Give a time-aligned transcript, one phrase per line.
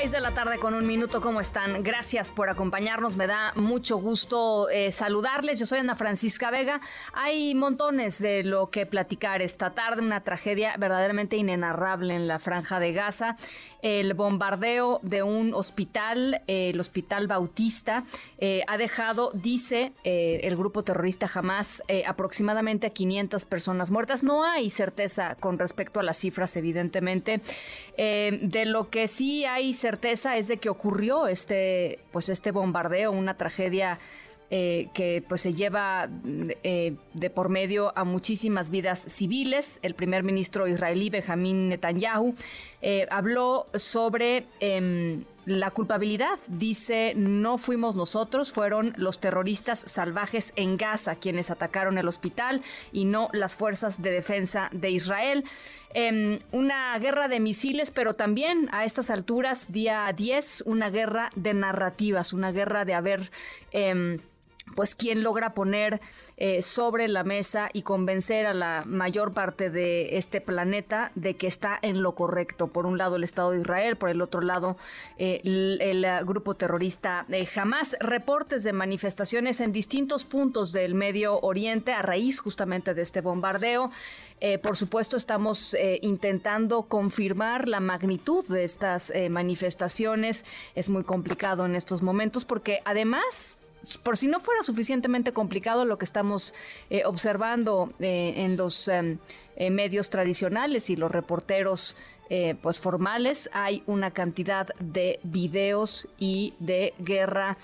[0.00, 1.82] 6 de la tarde con un minuto, ¿cómo están?
[1.82, 5.60] Gracias por acompañarnos, me da mucho gusto eh, saludarles.
[5.60, 6.80] Yo soy Ana Francisca Vega.
[7.12, 12.80] Hay montones de lo que platicar esta tarde, una tragedia verdaderamente inenarrable en la franja
[12.80, 13.36] de Gaza,
[13.82, 18.04] el bombardeo de un hospital, eh, el Hospital Bautista,
[18.38, 24.22] eh, ha dejado, dice el grupo terrorista Hamas, aproximadamente a 500 personas muertas.
[24.22, 27.42] No hay certeza con respecto a las cifras, evidentemente.
[27.96, 33.10] de lo que sí hay certeza certeza es de que ocurrió este, pues este bombardeo,
[33.10, 33.98] una tragedia
[34.52, 36.08] eh, que pues se lleva
[36.62, 39.80] eh, de por medio a muchísimas vidas civiles.
[39.82, 42.36] El primer ministro israelí Benjamín Netanyahu
[42.82, 46.38] eh, habló sobre em, la culpabilidad.
[46.46, 53.04] Dice, no fuimos nosotros, fueron los terroristas salvajes en Gaza quienes atacaron el hospital y
[53.04, 55.44] no las fuerzas de defensa de Israel.
[55.92, 61.54] Em, una guerra de misiles, pero también a estas alturas, día 10, una guerra de
[61.54, 63.30] narrativas, una guerra de haber...
[63.72, 64.20] Em,
[64.76, 66.00] pues quien logra poner
[66.42, 71.46] eh, sobre la mesa y convencer a la mayor parte de este planeta de que
[71.46, 72.68] está en lo correcto.
[72.68, 74.78] Por un lado el Estado de Israel, por el otro lado
[75.18, 77.94] eh, el, grupo terrorista eh, Hamas.
[78.00, 83.90] Reportes de manifestaciones en distintos puntos del Medio Oriente a raíz justamente de este bombardeo.
[84.62, 90.46] por supuesto, estamos intentando confirmar la magnitud de estas manifestaciones.
[90.74, 93.58] Es muy complicado en estos momentos porque además
[94.02, 96.54] por si no fuera suficientemente complicado lo que estamos
[96.90, 99.18] eh, observando eh, en los em,
[99.56, 101.96] eh, medios tradicionales y los reporteros
[102.62, 107.58] pues formales, hay una cantidad de videos y de guerra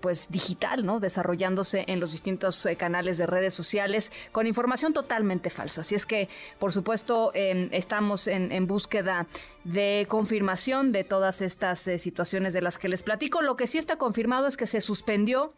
[0.00, 1.00] pues digital, ¿no?
[1.00, 5.80] Desarrollándose en los distintos canales de redes sociales con información totalmente falsa.
[5.80, 9.26] Así es que, por supuesto, em, estamos en, en, búsqueda
[9.64, 13.42] de confirmación de todas estas situaciones de las que les platico.
[13.42, 15.52] Lo que sí está confirmado es que se suspendió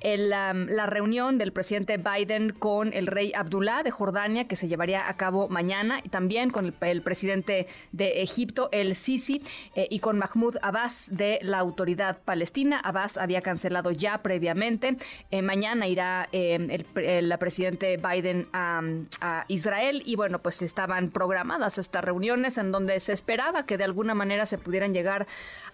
[0.00, 5.08] eh, la reunión del presidente Biden con el rey Abdullah de Jordania, que se llevaría
[5.08, 9.42] a cabo mañana, y también con el, presidente de Egipto, el Sisi,
[9.74, 12.80] eh, y con Mahmoud Abbas de la autoridad palestina.
[12.80, 14.96] Abbas había cancelado ya previamente.
[15.30, 18.82] Eh, mañana irá eh, el, presidente Biden a,
[19.20, 23.84] a, Israel y bueno, pues estaban programadas estas reuniones en donde se esperaba que de
[23.84, 25.26] alguna manera se pudieran llegar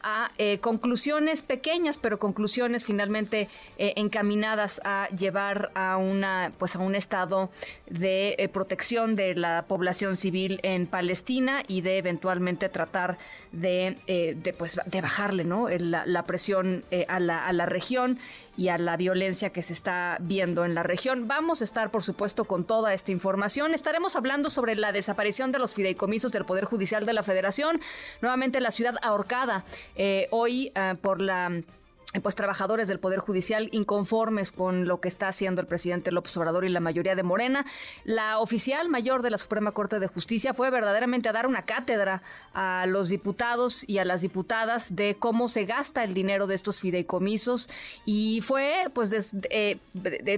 [0.06, 0.30] a
[0.60, 3.48] conclusiones pequeñas, pero conclusiones finalmente
[3.78, 7.50] en encaminadas a llevar a una pues a un estado
[7.90, 13.18] de eh, protección de la población civil en Palestina y de eventualmente tratar
[13.50, 18.20] de, eh, pues de bajarle no la, presión eh, a, la, a la región
[18.56, 21.26] y a la violencia que se está viendo en la región.
[21.26, 23.74] Vamos a estar, por supuesto, con toda esta información.
[23.74, 27.80] Estaremos hablando sobre la desaparición de los fideicomisos del Poder Judicial de la Federación.
[28.22, 29.64] Nuevamente la ciudad ahorcada
[30.30, 31.50] hoy por la
[32.22, 36.64] pues trabajadores del Poder Judicial inconformes con lo que está haciendo el presidente López Obrador
[36.64, 37.66] y la mayoría de Morena.
[38.04, 42.22] La oficial mayor de la Suprema Corte de Justicia fue verdaderamente a dar una cátedra
[42.52, 46.78] a los diputados y a las diputadas de cómo se gasta el dinero de estos
[46.78, 47.68] fideicomisos
[48.04, 49.78] y fue pues eh,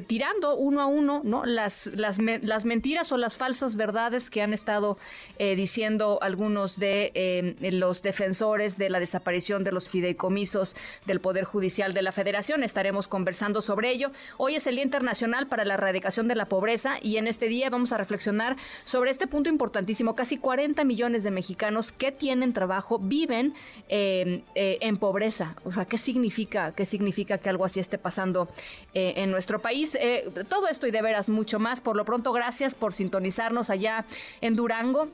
[0.07, 4.53] tirando uno a uno no las, las, las, mentiras o las falsas verdades que han
[4.53, 4.99] estado
[5.39, 11.45] eh, diciendo algunos de eh, los defensores de la desaparición de los fideicomisos del Poder
[11.45, 12.62] Judicial de la Federación.
[12.62, 14.12] Estaremos conversando sobre ello.
[14.37, 17.71] Hoy es el Día Internacional para la Erradicación de la Pobreza y en este día
[17.71, 20.15] vamos a reflexionar sobre este punto importantísimo.
[20.15, 23.54] Casi 40 millones de mexicanos que tienen trabajo viven
[23.88, 25.56] em, eh, en pobreza.
[25.65, 28.48] O sea, ¿qué significa, qué significa que algo así esté pasando
[28.94, 29.97] eh, en nuestro país?
[30.00, 31.81] Eh, todo esto y de veras mucho más.
[31.81, 34.04] Por lo pronto, gracias por sintonizarnos allá
[34.41, 35.09] en Durango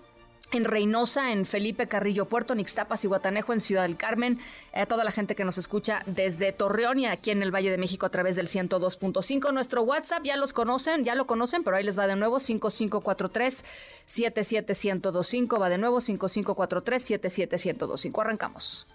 [0.52, 4.38] en Reynosa, en Felipe Carrillo Puerto, en Ixtapas y Guatanejo, en Ciudad del Carmen,
[4.72, 7.78] a toda la gente que nos escucha desde Torreón y aquí en el Valle de
[7.78, 9.52] México a través del 102.5.
[9.52, 13.64] Nuestro WhatsApp ya los conocen, ya lo conocen, pero ahí les va de nuevo 5543
[14.06, 18.20] 77125, va de nuevo 5543 77125.
[18.20, 18.86] Arrancamos.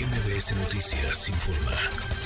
[0.00, 2.21] MBS Noticias informa.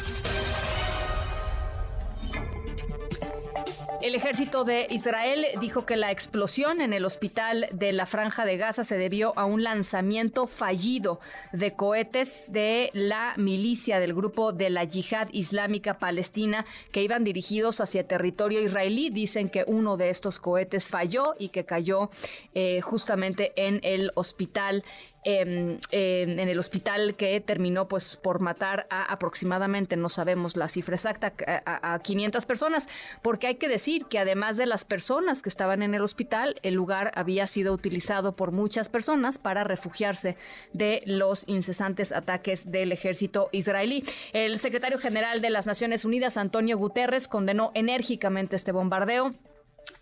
[4.06, 8.56] El ejército de Israel dijo que la explosión en el hospital de la Franja de
[8.56, 11.18] Gaza se debió a un lanzamiento fallido
[11.52, 17.80] de cohetes de la milicia del grupo de la Yihad Islámica Palestina que iban dirigidos
[17.80, 19.10] hacia territorio israelí.
[19.10, 22.10] Dicen que uno de estos cohetes falló y que cayó
[22.54, 24.84] eh, justamente en el hospital
[25.26, 31.32] en, el hospital que terminó pues por matar a aproximadamente, no sabemos la cifra exacta,
[31.64, 32.88] a, a 500 personas,
[33.22, 36.74] porque hay que decir que además de las personas que estaban en el hospital, el
[36.74, 40.36] lugar había sido utilizado por muchas personas para refugiarse
[40.72, 44.04] de los incesantes ataques del ejército israelí.
[44.32, 49.34] El secretario general de las Naciones Unidas, Antonio Guterres, condenó enérgicamente este bombardeo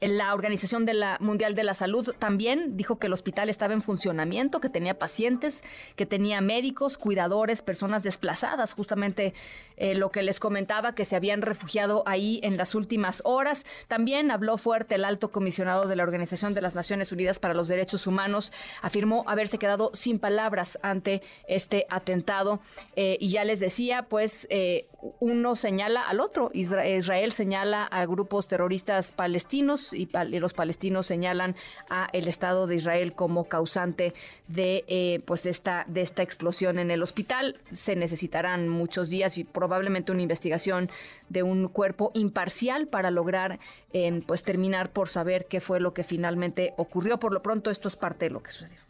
[0.01, 3.83] la Organización de la Mundial de la Salud también dijo que el hospital estaba en
[3.83, 5.65] funcionamiento, que tenía pacientes,
[5.97, 9.35] que tenía médicos, cuidadores, personas desplazadas, justamente
[9.77, 13.65] eh, lo que les comentaba, que se habían refugiado ahí en las últimas horas.
[13.89, 17.69] También habló fuerte el alto comisionado de la Organización de las Naciones Unidas para los
[17.69, 22.61] Derechos Humanos, afirmó haberse quedado sin palabras ante este atentado.
[22.97, 24.87] Eh, y ya les decía, pues eh,
[25.21, 31.57] uno señala al otro, Israel señala a grupos terroristas palestinos, y, los palestinos señalan
[31.91, 34.15] a el Estado de Israel como causante
[34.49, 37.61] de pues esta de esta explosión en el hospital.
[37.73, 40.91] Se necesitarán muchos días y probablemente una investigación
[41.31, 43.61] de un cuerpo imparcial para lograr
[43.95, 47.19] eh, pues terminar por saber qué fue lo que finalmente ocurrió.
[47.19, 48.81] Por lo pronto esto es parte de lo que sucedió.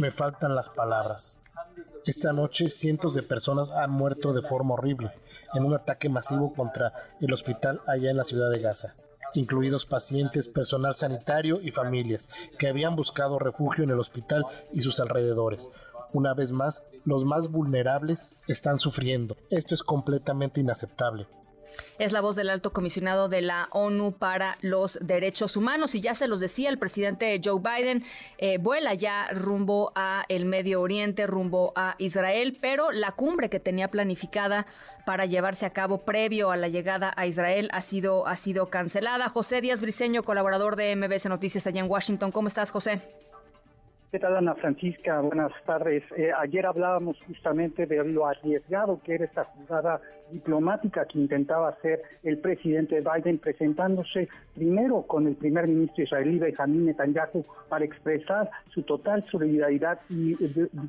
[0.00, 1.38] Me faltan las palabras.
[2.04, 5.12] Esta noche cientos de personas han muerto de forma horrible
[5.54, 8.96] en un ataque masivo contra el hospital allá en la ciudad de Gaza,
[9.34, 12.28] incluidos pacientes, personal sanitario y familias
[12.58, 15.70] que habían buscado refugio en el hospital y sus alrededores.
[16.14, 19.36] Una vez más, los más vulnerables están sufriendo.
[19.50, 21.26] Esto es completamente inaceptable.
[21.98, 25.96] Es la voz del alto comisionado de la ONU para los Derechos Humanos.
[25.96, 28.04] Y ya se los decía, el presidente Joe Biden
[28.38, 33.58] eh, vuela ya rumbo a el Medio Oriente, rumbo a Israel, pero la cumbre que
[33.58, 34.66] tenía planificada
[35.04, 39.28] para llevarse a cabo previo a la llegada a Israel ha sido, ha sido cancelada.
[39.30, 42.30] José Díaz Briceño, colaborador de MBS Noticias allá en Washington.
[42.30, 43.02] ¿Cómo estás, José?
[44.14, 45.20] ¿Qué Ana Francisca?
[45.22, 46.04] Buenas tardes.
[46.16, 50.00] Eh, ayer hablábamos justamente de lo arriesgado que era esta jugada
[50.30, 56.86] diplomática que intentaba hacer el presidente Biden presentándose primero con el primer ministro israelí Benjamin
[56.86, 60.36] Netanyahu para expresar su total solidaridad y,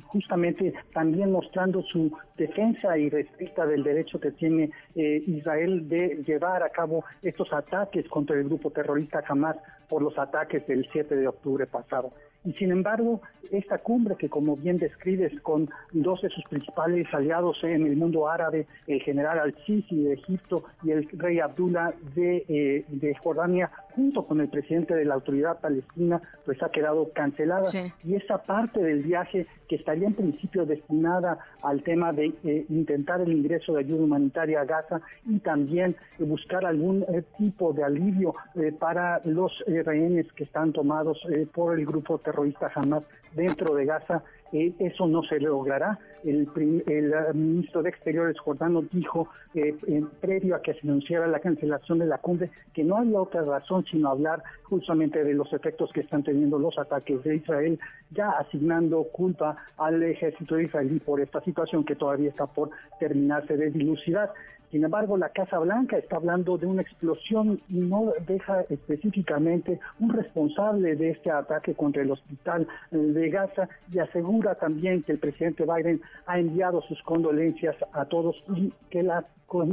[0.06, 6.62] justamente también mostrando su defensa y respeto del derecho que tiene eh, Israel de llevar
[6.62, 9.56] a cabo estos ataques contra el grupo terrorista Hamas
[9.88, 12.10] por los ataques del 7 de octubre pasado.
[12.46, 13.20] Y sin embargo,
[13.50, 18.28] esta cumbre que como bien describes con dos de sus principales aliados en el mundo
[18.28, 24.26] árabe, el general al-Sisi de Egipto y el rey Abdullah de, eh, de Jordania, junto
[24.26, 27.68] con el presidente de la autoridad palestina, pues ha quedado cancelada.
[28.04, 33.20] Y esa parte del viaje que estaría en principio destinada al tema de eh, intentar
[33.22, 38.34] el ingreso de ayuda humanitaria a Gaza y también buscar algún eh, tipo de alivio
[38.78, 41.18] para los rehenes que están tomados
[41.52, 44.22] por el grupo terrorista jamás dentro de Gaza,
[44.52, 45.98] eh, eso no se logrará.
[46.24, 46.48] El,
[46.86, 49.74] el, eh, ministro de Exteriores jordano dijo, eh,
[50.20, 53.84] previo a que se anunciara la cancelación de la cumbre, que no había otra razón
[53.84, 57.78] sino hablar justamente de los efectos que están teniendo los ataques de Israel,
[58.10, 63.70] ya asignando culpa al ejército israelí por esta situación que todavía está por terminarse de
[63.70, 64.32] dilucidar.
[64.76, 70.10] Sin embargo, la Casa Blanca está hablando de una explosión y no deja específicamente un
[70.10, 75.64] responsable de este ataque contra el hospital de Gaza y asegura también que el presidente
[75.64, 79.24] Biden ha enviado sus condolencias a todos y que la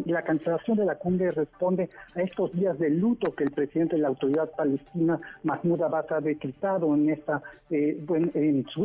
[0.06, 4.04] la cancelación de la cumbre responde a estos días de luto que el presidente de
[4.04, 7.98] la autoridad palestina, Mahmoud Abbas, ha decretado en esta, eh,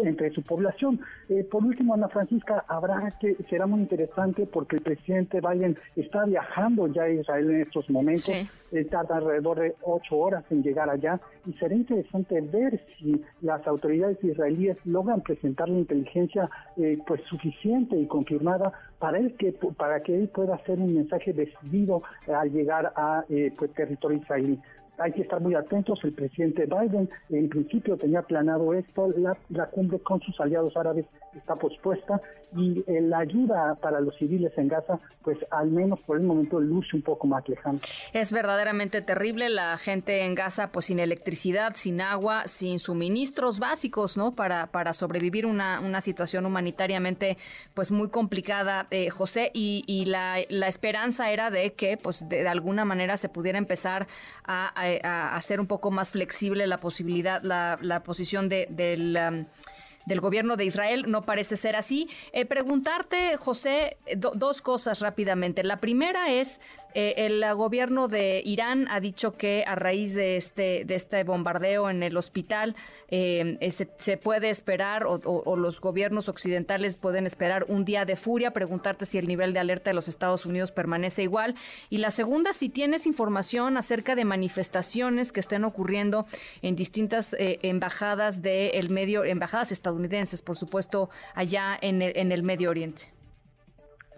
[0.04, 1.00] entre su población.
[1.28, 6.24] Eh, por último, Ana Francisca, habrá que, será muy interesante porque el presidente Biden está
[6.24, 8.30] viajando ya a Israel en estos momentos.
[8.90, 14.22] tarda alrededor de ocho horas en llegar allá y será interesante ver si las autoridades
[14.22, 20.14] israelíes logran presentar la inteligencia eh, pues suficiente y confirmada para él que para que
[20.14, 24.58] él pueda un mensaje decidido al llegar a eh, pues, territorio israelí.
[24.98, 26.00] hay que estar muy atentos.
[26.02, 31.06] El presidente Biden en principio tenía planeado esto, la, la cumbre con sus aliados árabes
[31.38, 32.20] está pospuesta
[32.56, 36.60] y eh, la ayuda para los civiles en Gaza, pues al menos por el momento
[36.60, 37.78] luce un poco más lejana.
[38.12, 44.16] Es verdaderamente terrible la gente en Gaza, pues sin electricidad, sin agua, sin suministros básicos,
[44.16, 44.34] ¿no?
[44.34, 47.36] Para, para sobrevivir una, una situación humanitariamente,
[47.74, 52.84] pues muy complicada, eh, José, y, la, la, esperanza era de que, pues de, alguna
[52.84, 54.06] manera se pudiera empezar
[54.44, 59.18] a, a, hacer un poco más flexible la posibilidad, la, la posición de, del...
[59.18, 59.46] Um,
[60.08, 61.04] del gobierno de Israel.
[61.06, 62.08] No parece ser así.
[62.32, 65.62] Eh, preguntarte, José, dos cosas rápidamente.
[65.62, 66.60] La primera es
[66.94, 71.90] eh, el gobierno de Irán ha dicho que a raíz de este, de este bombardeo
[71.90, 72.76] en el hospital
[73.08, 73.58] eh,
[73.98, 78.52] se, puede esperar o, los gobiernos occidentales pueden esperar un día de furia.
[78.52, 81.54] Preguntarte si el nivel de alerta de los Estados Unidos permanece igual.
[81.90, 86.26] Y la segunda, si tienes información acerca de manifestaciones que estén ocurriendo
[86.62, 92.70] en distintas eh, embajadas del medio, embajadas estadounidenses, por supuesto, allá en en el Medio
[92.70, 93.17] Oriente.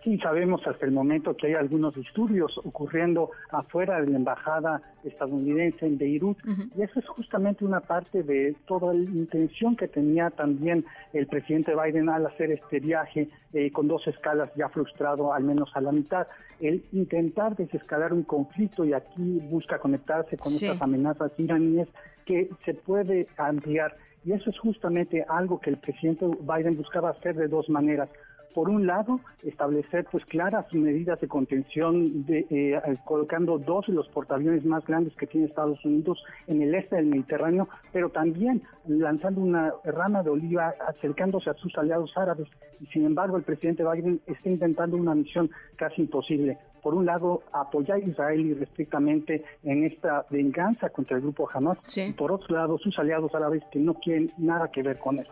[0.03, 5.85] Sí, sabemos hasta el momento que hay algunos disturbios ocurriendo afuera de la embajada estadounidense
[5.85, 6.39] en Beirut.
[6.75, 11.75] Y eso es justamente una parte de toda la intención que tenía también el presidente
[11.75, 15.93] Biden al hacer este viaje eh, con dos escalas ya frustrado al menos a la
[15.93, 16.27] mitad,
[16.61, 21.89] el intentar desescalar un conflicto y aquí busca conectarse con estas amenazas iraníes
[22.25, 23.97] que se puede ampliar.
[24.25, 28.11] Y eso es justamente algo que el presidente Biden buscaba hacer de dos maneras
[28.55, 34.09] por un lado, establecer pues claras medidas de contención, de, eh, colocando dos de los
[34.09, 39.41] portaaviones más grandes que tiene Estados Unidos en el este del Mediterráneo, pero también lanzando
[39.41, 42.49] una rama de oliva acercándose a sus aliados árabes.
[42.93, 46.59] Sin embargo, el presidente Biden está intentando una misión casi imposible.
[46.83, 52.13] Por un lado, apoyar a Israel irrestrictamente en esta venganza contra el grupo Hamas, y
[52.13, 55.27] por otro lado, sus aliados árabes que no quieren nada que ver con él.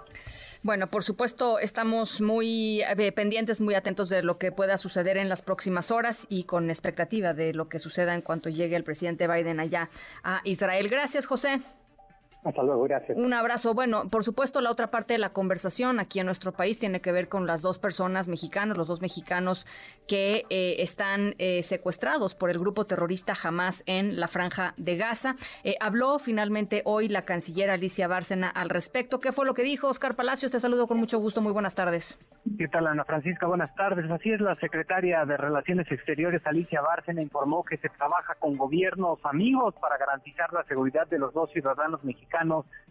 [0.63, 5.29] Bueno, por supuesto, estamos muy eh, pendientes, muy atentos de lo que pueda suceder en
[5.29, 9.29] las próximas horas y con expectativa de lo que suceda en cuanto llegue el presidente
[9.29, 9.89] Biden allá
[10.25, 10.89] a Israel.
[10.89, 11.61] Gracias, José.
[12.45, 13.19] Hasta luego, gracias.
[13.19, 13.75] Un abrazo.
[13.75, 17.11] Bueno, por supuesto, la otra parte de la conversación aquí en nuestro país tiene que
[17.11, 19.67] ver con las dos personas mexicanas, los dos mexicanos
[20.07, 25.35] que eh, están eh, secuestrados por el grupo terrorista Hamas en la franja de Gaza.
[25.65, 29.19] Eh, habló finalmente hoy la canciller Alicia Bárcena al respecto.
[29.19, 30.53] ¿Qué fue lo que dijo Oscar Palacios?
[30.53, 31.43] Te saludo con mucho gusto.
[31.43, 32.19] Muy buenas tardes.
[32.57, 33.47] ¿Qué tal, Ana Francisca?
[33.47, 34.09] Buenas tardes.
[34.11, 39.19] Así es, la secretaria de Relaciones Exteriores, Alicia Bárcena, informó que se trabaja con gobiernos
[39.25, 42.29] amigos para garantizar la seguridad de los dos ciudadanos mexicanos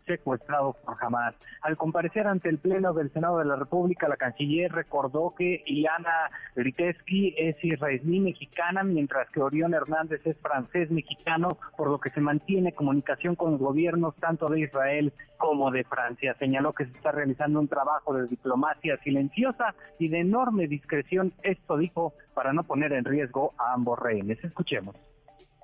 [0.08, 1.36] secuestrados por Hamas.
[1.62, 6.32] Al comparecer ante el Pleno del Senado de la República, la canciller recordó que Ileana
[6.56, 12.22] Riteski es israelí mexicana, mientras que Orión Hernández es francés mexicano, por lo que se
[12.22, 16.36] mantiene comunicación con los gobiernos tanto de Israel como de Francia.
[16.40, 21.78] Señaló que se está realizando un trabajo de diplomacia silenciosa y de enorme discreción, esto
[21.78, 24.44] dijo, para no poner en riesgo a ambos rehenes.
[24.44, 24.96] Escuchemos.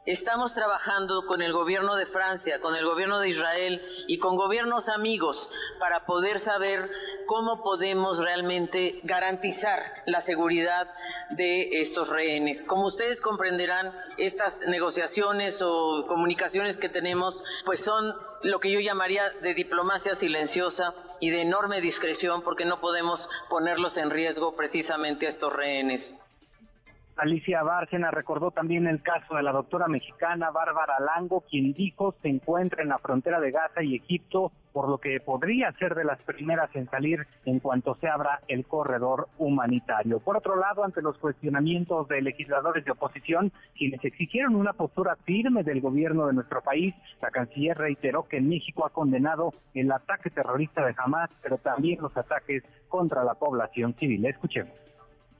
[0.05, 4.89] Estamos trabajando con el gobierno de Francia, con el gobierno de Israel y con gobiernos
[4.89, 6.91] amigos para poder saber
[7.25, 10.93] cómo podemos realmente garantizar la seguridad
[11.29, 12.65] de estos rehenes.
[12.65, 19.29] Como ustedes comprenderán, estas negociaciones o comunicaciones que tenemos pues son lo que yo llamaría
[19.41, 25.29] de diplomacia silenciosa y de enorme discreción porque no podemos ponerlos en riesgo precisamente a
[25.29, 26.13] estos rehenes.
[27.15, 32.27] Alicia Bárcena recordó también el caso de la doctora mexicana Bárbara Lango, quien dijo se
[32.27, 36.23] encuentra en la frontera de Gaza y Egipto, por lo que podría ser de las
[36.23, 40.19] primeras en salir en cuanto se abra el corredor humanitario.
[40.19, 45.63] Por otro lado, ante los cuestionamientos de legisladores de oposición, quienes exigieron una postura firme
[45.63, 50.83] del gobierno de nuestro país, la canciller reiteró que México ha condenado el ataque terrorista
[50.83, 54.25] de Hamas, pero también los ataques contra la población civil.
[54.25, 54.73] Escuchemos.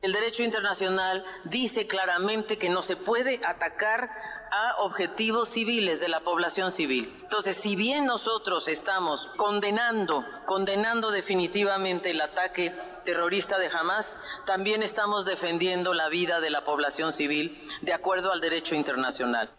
[0.03, 4.11] El derecho internacional dice claramente que no se puede atacar
[4.51, 7.09] a objetivos civiles de la población civil.
[7.21, 15.23] Entonces, si bien nosotros estamos condenando, condenando definitivamente el ataque terrorista de Hamas, también estamos
[15.23, 19.51] defendiendo la vida de la población civil de acuerdo al derecho internacional.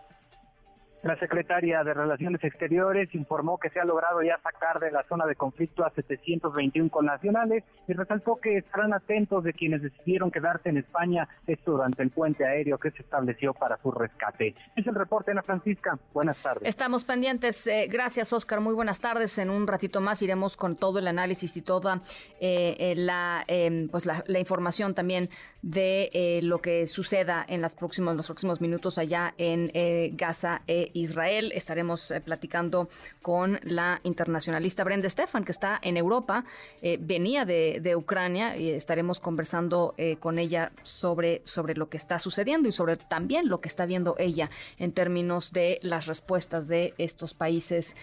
[1.05, 5.27] La secretaria de Relaciones Exteriores informó que se ha logrado ya sacar de la zona
[5.27, 10.79] de conflicto a 721 connacionales y resaltó que estarán atentos de quienes decidieron quedarse en
[10.79, 14.55] España, esto durante el puente aéreo que se estableció para su rescate.
[14.75, 15.99] Es el reporte, Ana Francisca.
[16.15, 16.67] Buenas tardes.
[16.67, 17.67] Estamos pendientes.
[17.67, 18.61] Eh, gracias, Oscar.
[18.61, 19.37] Muy buenas tardes.
[19.37, 22.01] En un ratito más iremos con todo el análisis y toda
[22.41, 25.29] eh, eh, la, em, pues la, información también
[25.65, 29.71] de lo que suceda en las próximos, los próximos minutos allá en
[30.15, 30.61] Gaza
[30.93, 31.53] Israel.
[31.55, 32.89] Estaremos eh, platicando
[33.23, 36.45] con la internacionalista Brenda Stefan, que está en Europa,
[36.83, 42.19] eh, venía de, de, Ucrania, y estaremos conversando con ella sobre, sobre lo que está
[42.19, 46.95] sucediendo y sobre también lo que está viendo ella en términos de las respuestas de
[46.99, 47.95] estos países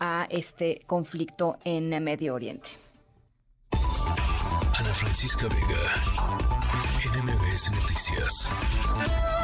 [0.00, 2.70] a este conflicto en Medio Oriente.
[4.76, 6.53] Ana Francisca Vega,
[7.04, 9.43] NMBS Noticias.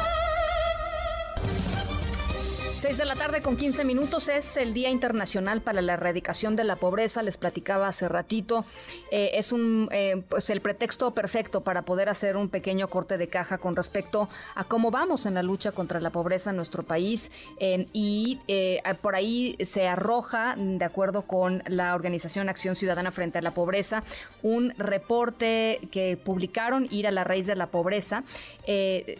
[2.81, 6.63] 6 de la tarde con 15 minutos es el Día Internacional para la Erradicación de
[6.63, 7.21] la Pobreza.
[7.21, 8.65] Les platicaba hace ratito.
[9.11, 13.27] Eh, es un eh, pues el pretexto perfecto para poder hacer un pequeño corte de
[13.27, 17.29] caja con respecto a cómo vamos en la lucha contra la pobreza en nuestro país.
[17.59, 18.39] Eh, y
[19.03, 24.03] por ahí se arroja, de acuerdo con la organización Acción Ciudadana frente a la Pobreza,
[24.41, 28.23] un reporte que publicaron, Ir a la raíz de la pobreza.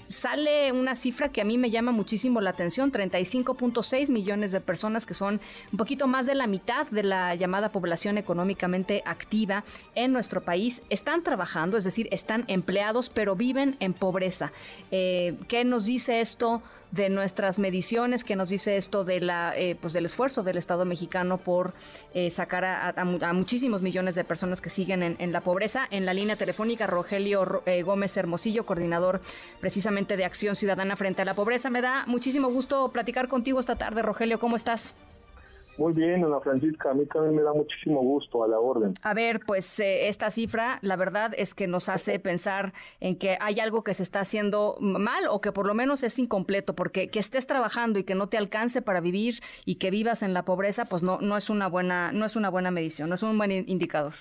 [0.07, 4.61] sale una cifra que a mí me llama muchísimo la atención, 35 5.6 millones de
[4.61, 5.41] personas, que son
[5.71, 9.63] un poquito más de la mitad de la llamada población económicamente activa
[9.95, 14.51] en nuestro país, están trabajando, es decir, están empleados, pero viven en pobreza.
[14.91, 18.23] Eh, ¿Qué nos dice esto de nuestras mediciones?
[18.23, 21.73] ¿Qué nos dice esto de la, eh, pues del esfuerzo del Estado mexicano por
[22.13, 25.87] eh, sacar a, muchísimos millones de personas que siguen en, la pobreza?
[25.89, 29.21] En la línea telefónica, Rogelio Gómez Hermosillo, coordinador
[29.59, 31.69] precisamente de Acción Ciudadana frente a la Pobreza.
[31.69, 34.39] Me da muchísimo gusto platicar contigo esta tarde, Rogelio.
[34.39, 34.93] ¿Cómo estás?
[35.81, 38.93] Muy bien, Ana Francisca, a mí también me da muchísimo gusto a la orden.
[39.01, 43.35] A ver, pues eh, esta cifra, la verdad es que nos hace pensar en que
[43.41, 47.09] hay algo que se está haciendo mal o que por lo menos es incompleto, porque
[47.09, 50.45] que estés trabajando y que no te alcance para vivir y que vivas en la
[50.45, 53.35] pobreza, pues no no es una buena no es una buena medición, no es un
[53.35, 54.13] buen indicador.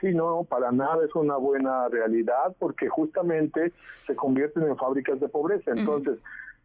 [0.00, 3.72] Sí, no, para nada es una buena realidad porque justamente
[4.04, 5.70] se convierten en fábricas de pobreza.
[5.70, 6.18] Entonces,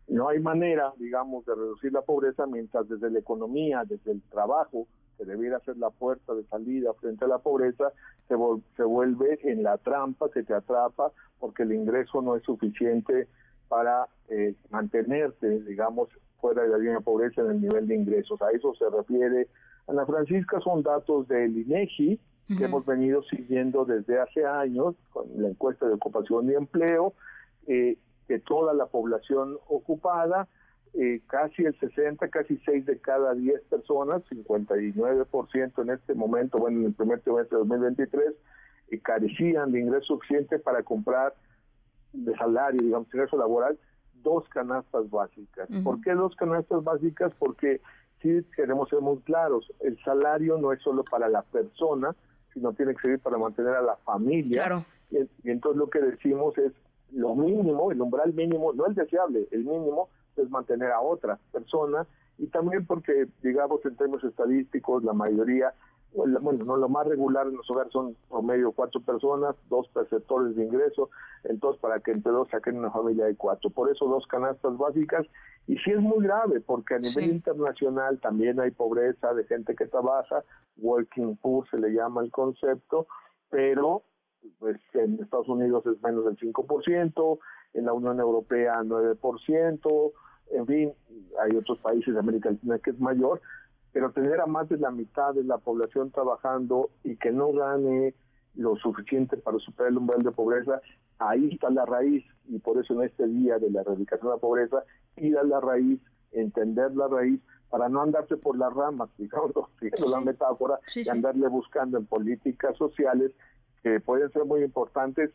[0.08, 4.88] no hay manera, digamos, de reducir la pobreza mientras desde la economía, desde el trabajo,
[5.18, 7.92] que debiera ser la puerta de salida frente a la pobreza,
[8.28, 8.36] se,
[8.76, 13.28] se vuelve en la trampa, se te atrapa, porque el ingreso no es suficiente
[13.68, 16.10] para eh, mantenerte, digamos,
[16.40, 18.42] fuera de la línea de pobreza en el nivel de ingresos.
[18.42, 19.48] A eso se refiere
[19.88, 22.20] Ana Francisca, son datos del INEGI
[22.56, 27.14] que hemos venido siguiendo desde hace años con la encuesta de ocupación y empleo.
[27.68, 30.48] Eh, de toda la población ocupada,
[30.94, 36.80] eh, casi el 60, casi 6 de cada 10 personas, 59% en este momento, bueno,
[36.80, 38.34] en el primer trimestre de 2023,
[38.90, 41.36] eh, carecían de ingreso suficiente para comprar
[42.14, 43.78] de salario, digamos, ingreso laboral,
[44.24, 45.70] dos canastas básicas.
[45.84, 47.32] ¿Por qué dos canastas básicas?
[47.38, 47.82] Porque
[48.22, 52.16] sí queremos ser muy claros, el salario no es solo para la persona,
[52.54, 54.86] sino tiene que servir para mantener a la familia.
[55.12, 56.74] y entonces lo que decimos es,
[57.12, 62.06] lo mínimo, el umbral mínimo, no el deseable, el mínimo es mantener a otra persona
[62.38, 65.74] y también porque, digamos, en términos estadísticos, la mayoría,
[66.14, 70.64] bueno, no lo más regular en los hogares son promedio cuatro personas, dos perceptores de
[70.64, 71.10] ingreso,
[71.44, 73.70] entonces para que entre dos saquen una familia de cuatro.
[73.70, 75.26] Por eso dos canastas básicas
[75.68, 79.88] y sí es muy grave porque a nivel internacional también hay pobreza de gente que
[79.88, 80.44] trabaja,
[80.78, 83.08] working poor se le llama el concepto,
[83.50, 84.04] pero
[84.60, 87.40] pues en Estados Unidos es menos del 5%,
[87.74, 90.12] en la Unión Europea 9%,
[90.52, 90.94] en fin,
[91.42, 93.42] hay otros países de América Latina que es mayor,
[93.92, 98.14] pero tener a más de la mitad de la población trabajando y que no gane
[98.56, 100.82] lo suficiente para superar el umbral de pobreza,
[101.20, 104.42] ahí está la raíz y por eso en este día de la erradicación de la
[104.42, 104.84] pobreza,
[105.16, 106.00] ir a la raíz,
[106.32, 111.48] entender la raíz para no andarse por las ramas, digamos, siguiendo la metáfora, y andarle
[111.48, 113.32] buscando en políticas sociales
[113.84, 115.32] que pueden ser muy importantes,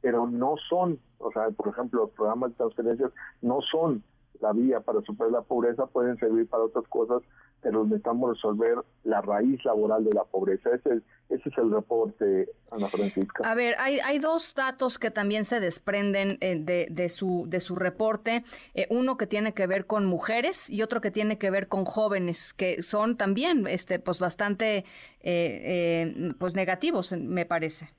[0.00, 4.02] pero no son, o sea, por ejemplo, los programas de transferencias no son
[4.40, 7.22] la vía para superar la pobreza, pueden servir para otras cosas,
[7.62, 10.70] pero necesitamos resolver la raíz laboral de la pobreza.
[10.74, 13.48] Ese, ese es el reporte, Ana Francisca.
[13.48, 17.60] A ver, hay, hay dos datos que también se desprenden eh, de, de, su, de
[17.60, 18.44] su reporte.
[18.74, 21.84] Eh, uno que tiene que ver con mujeres y otro que tiene que ver con
[21.84, 24.84] jóvenes, que son también este, pues bastante
[25.20, 27.90] eh, pues negativos, me parece.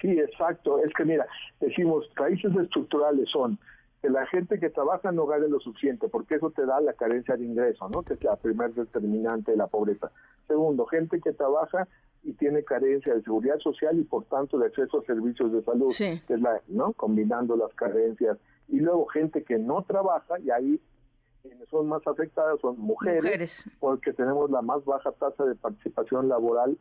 [0.00, 0.82] Sí, exacto.
[0.84, 1.26] Es que mira,
[1.60, 3.58] decimos, raíces estructurales son
[4.00, 7.36] que la gente que trabaja no gane lo suficiente, porque eso te da la carencia
[7.36, 8.02] de ingreso, ¿no?
[8.02, 10.10] Que es la primer determinante de la pobreza.
[10.48, 11.86] Segundo, gente que trabaja
[12.22, 15.92] y tiene carencia de seguridad social y por tanto de acceso a servicios de salud,
[15.96, 16.92] que es la, ¿no?
[16.94, 18.38] Combinando las carencias.
[18.68, 20.80] Y luego gente que no trabaja y ahí
[21.42, 26.78] quienes son más afectadas son mujeres, porque tenemos la más baja tasa de participación laboral,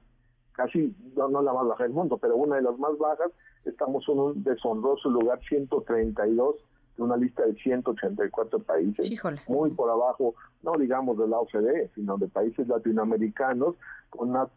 [0.53, 3.31] casi, no, no la más baja del mundo, pero una de las más bajas,
[3.63, 6.55] estamos en un deshonroso lugar 132
[6.99, 9.09] de una lista de 184 países,
[9.47, 13.75] muy por abajo, no digamos de la OCDE, sino de países latinoamericanos,
[14.09, 14.49] con una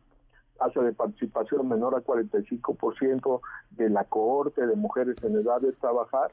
[0.59, 6.33] tasa de participación menor a 45% de la cohorte de mujeres en edad de trabajar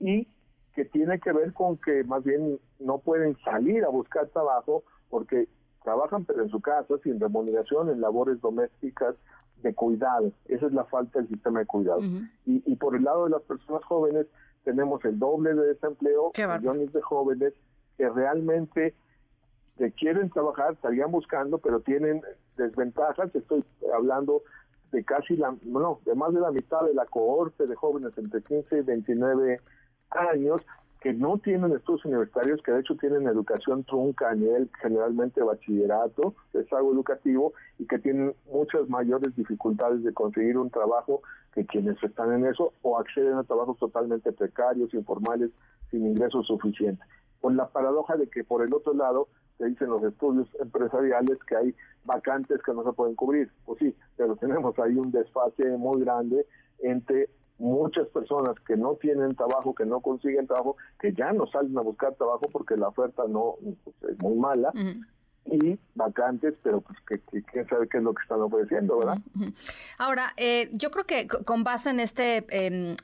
[0.00, 0.26] y
[0.74, 5.46] que tiene que ver con que más bien no pueden salir a buscar trabajo porque
[5.84, 9.14] trabajan pero en su casa sin remuneración en labores domésticas
[9.62, 10.32] de cuidado.
[10.46, 12.00] Esa es la falta del sistema de cuidado.
[12.46, 14.26] y, y, por el lado de las personas jóvenes
[14.64, 17.54] tenemos el doble de desempleo, millones de jóvenes
[17.96, 18.94] que realmente
[19.78, 22.22] que quieren trabajar, estarían buscando, pero tienen
[22.56, 23.34] desventajas.
[23.34, 24.42] Estoy hablando
[24.92, 28.42] de casi la, no, de más de la mitad de la cohorte de jóvenes entre
[28.42, 29.60] 15 y 29
[30.10, 30.60] años
[31.04, 36.34] que no tienen estudios universitarios, que de hecho tienen educación trunca a nivel generalmente bachillerato,
[36.54, 41.20] es algo educativo, y que tienen muchas mayores dificultades de conseguir un trabajo
[41.52, 45.50] que quienes están en eso o acceden a trabajos totalmente precarios, informales,
[45.90, 47.06] sin ingresos suficientes.
[47.42, 51.54] Con la paradoja de que por el otro lado se dicen los estudios empresariales que
[51.54, 51.74] hay
[52.06, 53.50] vacantes que no se pueden cubrir.
[53.66, 56.46] Pues sí, pero tenemos ahí un desfase muy grande
[56.78, 61.76] entre muchas personas que no tienen trabajo, que no consiguen trabajo, que ya no salen
[61.78, 64.72] a buscar trabajo porque la oferta no pues, es muy mala.
[65.46, 69.18] Y vacantes, pero pues que, quién sabe qué es lo que están ofreciendo, ¿verdad?
[69.98, 72.96] Ahora, eh, yo creo que con base en este em,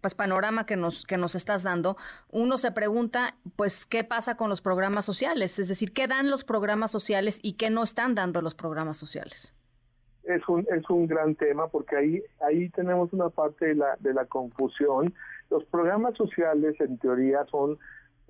[0.00, 1.96] pues panorama que nos que nos estás dando,
[2.30, 5.58] uno se pregunta, pues, ¿qué pasa con los programas sociales?
[5.58, 9.56] Es decir, ¿qué dan los programas sociales y qué no están dando los programas sociales?
[10.26, 14.12] Es un, es un gran tema porque ahí, ahí tenemos una parte de la, de
[14.12, 15.12] la confusión.
[15.50, 17.78] Los programas sociales en teoría son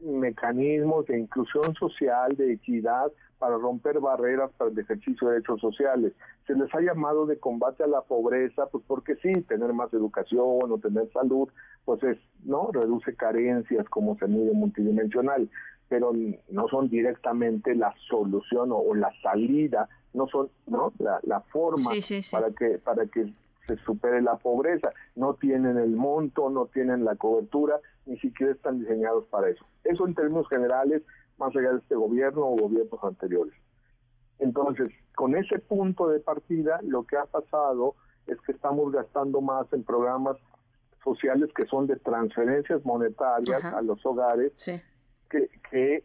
[0.03, 6.13] mecanismos de inclusión social, de equidad, para romper barreras para el ejercicio de derechos sociales.
[6.47, 10.71] Se les ha llamado de combate a la pobreza, pues porque sí, tener más educación
[10.71, 11.49] o tener salud,
[11.85, 12.71] pues es, ¿no?
[12.73, 15.51] Reduce carencias como se mide multidimensional,
[15.89, 16.13] pero
[16.51, 21.91] no son directamente la solución o la salida no son no la, forma
[22.33, 23.33] para que para que
[23.67, 24.93] se supere la pobreza.
[25.15, 29.65] No tienen el monto no tienen la cobertura ni siquiera están diseñados para eso.
[29.85, 31.03] Eso en términos generales
[31.39, 33.55] más allá de este gobierno o gobiernos anteriores.
[34.39, 37.95] Entonces con ese punto de partida lo que ha pasado
[38.27, 40.37] es que estamos gastando más en programas
[41.05, 44.53] sociales que son de transferencias monetarias a los hogares
[45.31, 46.03] que, que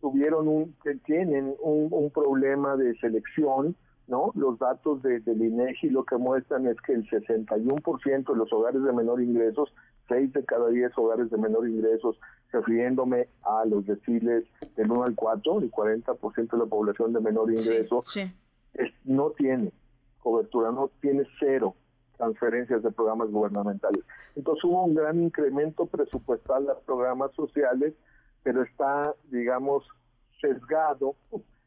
[0.00, 4.32] tuvieron un, tienen un, problema de selección, ¿no?
[4.34, 8.82] Los datos de, del INEGI lo que muestran es que el 61% de los hogares
[8.82, 9.72] de menor ingresos,
[10.08, 12.18] 6 de cada 10 hogares de menor ingresos,
[12.52, 14.44] refiriéndome a los deciles
[14.76, 18.02] del 1 al 4, el 40% de la población de menor ingreso,
[19.04, 19.72] no tiene
[20.18, 21.74] cobertura, no tiene cero
[22.16, 24.02] transferencias de programas gubernamentales.
[24.34, 27.94] Entonces hubo un gran incremento presupuestal a programas sociales
[28.46, 29.82] pero está, digamos,
[30.40, 31.16] sesgado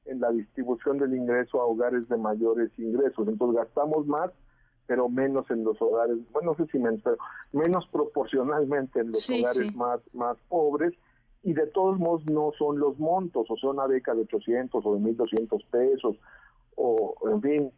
[0.05, 3.27] en la distribución del ingreso a hogares de mayores ingresos.
[3.27, 4.31] Entonces gastamos más,
[4.87, 7.17] pero menos en los hogares, bueno, no sé si menos, pero
[7.51, 10.93] menos proporcionalmente en los hogares más más pobres
[11.43, 14.93] y de todos modos no son los montos, o sea, una beca de 800 o
[14.93, 16.15] de 1200 pesos,
[16.77, 17.71] o en fin,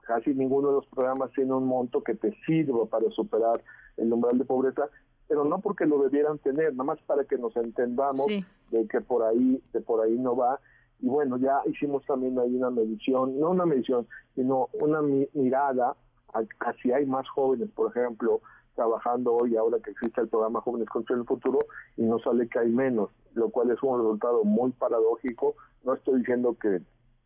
[0.00, 3.62] casi ninguno de los programas tiene un monto que te sirva para superar
[3.98, 4.88] el umbral de pobreza,
[5.28, 8.26] pero no porque lo debieran tener, nada más para que nos entendamos
[8.70, 10.60] de que por ahí, de por ahí no va.
[11.00, 15.96] Y bueno, ya hicimos también ahí una medición, no una medición, sino una mirada
[16.32, 18.40] a, si hay más jóvenes, por ejemplo,
[18.74, 21.58] trabajando hoy, ahora que existe el programa Jóvenes contra el Futuro,
[21.96, 25.54] y no sale que hay menos, lo cual es un resultado muy paradójico.
[25.82, 26.82] No estoy diciendo que,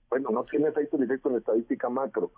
[0.08, 2.30] bueno, no tiene efecto directo en la estadística macro,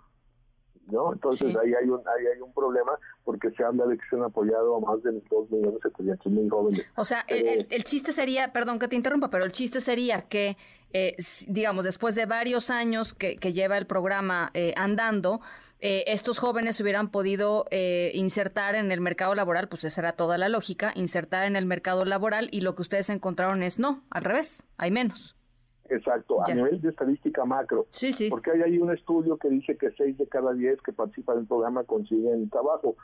[0.87, 1.13] ¿no?
[1.13, 4.23] Entonces ahí hay un ahí hay un problema porque se habla de que se han
[4.23, 6.85] apoyado a más de 2.700.000 jóvenes.
[6.95, 10.57] O sea, el, el, chiste sería, perdón que te interrumpa, pero el chiste sería que,
[10.91, 11.15] eh,
[11.47, 15.41] digamos, después de varios años que, que lleva el programa eh, andando,
[15.79, 17.65] eh, estos jóvenes hubieran podido
[18.13, 22.05] insertar en el mercado laboral, pues esa era toda la lógica, insertar en el mercado
[22.05, 25.35] laboral y lo que ustedes encontraron es no, al revés, hay menos.
[25.95, 27.85] Exacto, a nivel de estadística macro.
[27.89, 28.29] Sí, sí.
[28.29, 31.45] Porque hay ahí un estudio que dice que 6 de cada 10 que participan el
[31.45, 32.95] programa consiguen trabajo.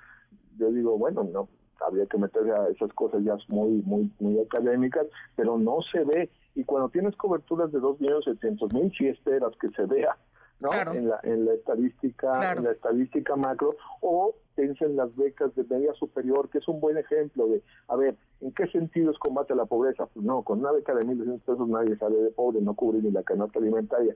[0.57, 1.47] Yo digo, bueno, no,
[1.85, 6.29] habría que meterse a esas cosas ya muy, muy, muy académicas, pero no se ve.
[6.55, 10.17] Y cuando tienes coberturas de 2.700.000, sí esperas que se vea,
[10.59, 10.69] ¿no?
[10.73, 15.63] En, la, en la estadística, en la estadística macro, o piensen en las becas de
[15.63, 19.53] media superior, que es un buen ejemplo de, a ver, ¿en qué sentido es combate
[19.53, 20.05] a la pobreza?
[20.07, 23.11] Pues no, con una beca de 1.200 pesos nadie sale de pobre, no cubre ni
[23.11, 24.15] la canasta alimentaria.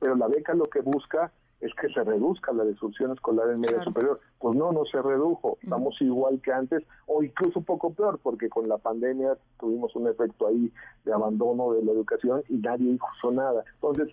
[0.00, 3.82] Pero la beca lo que busca es que se reduzca la destrucción escolar en media
[3.82, 4.20] superior.
[4.38, 8.48] Pues no, no se redujo, estamos igual que antes, o incluso un poco peor, porque
[8.48, 10.70] con la pandemia tuvimos un efecto ahí
[11.04, 13.64] de abandono de la educación y nadie hizo nada.
[13.76, 14.08] Entonces,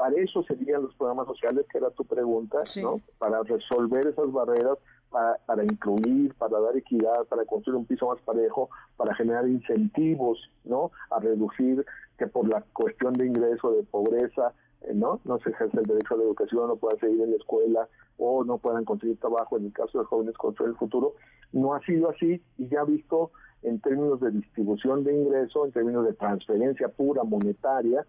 [0.00, 3.02] para eso serían los programas sociales, que era tu pregunta, ¿no?
[3.18, 4.78] Para resolver esas barreras,
[5.10, 10.38] para, para, incluir, para dar equidad, para construir un piso más parejo, para generar incentivos,
[10.64, 10.90] ¿no?
[11.10, 11.84] A reducir
[12.16, 15.20] que por la cuestión de ingreso, de pobreza, eh, ¿no?
[15.26, 17.86] No se ejerce el derecho a la educación, no puedan seguir en la escuela
[18.16, 21.12] o no puedan conseguir trabajo, en el caso de jóvenes construir el futuro.
[21.52, 23.32] No ha sido así y ya visto
[23.62, 28.06] en términos de distribución de ingreso, en términos de transferencia pura monetaria,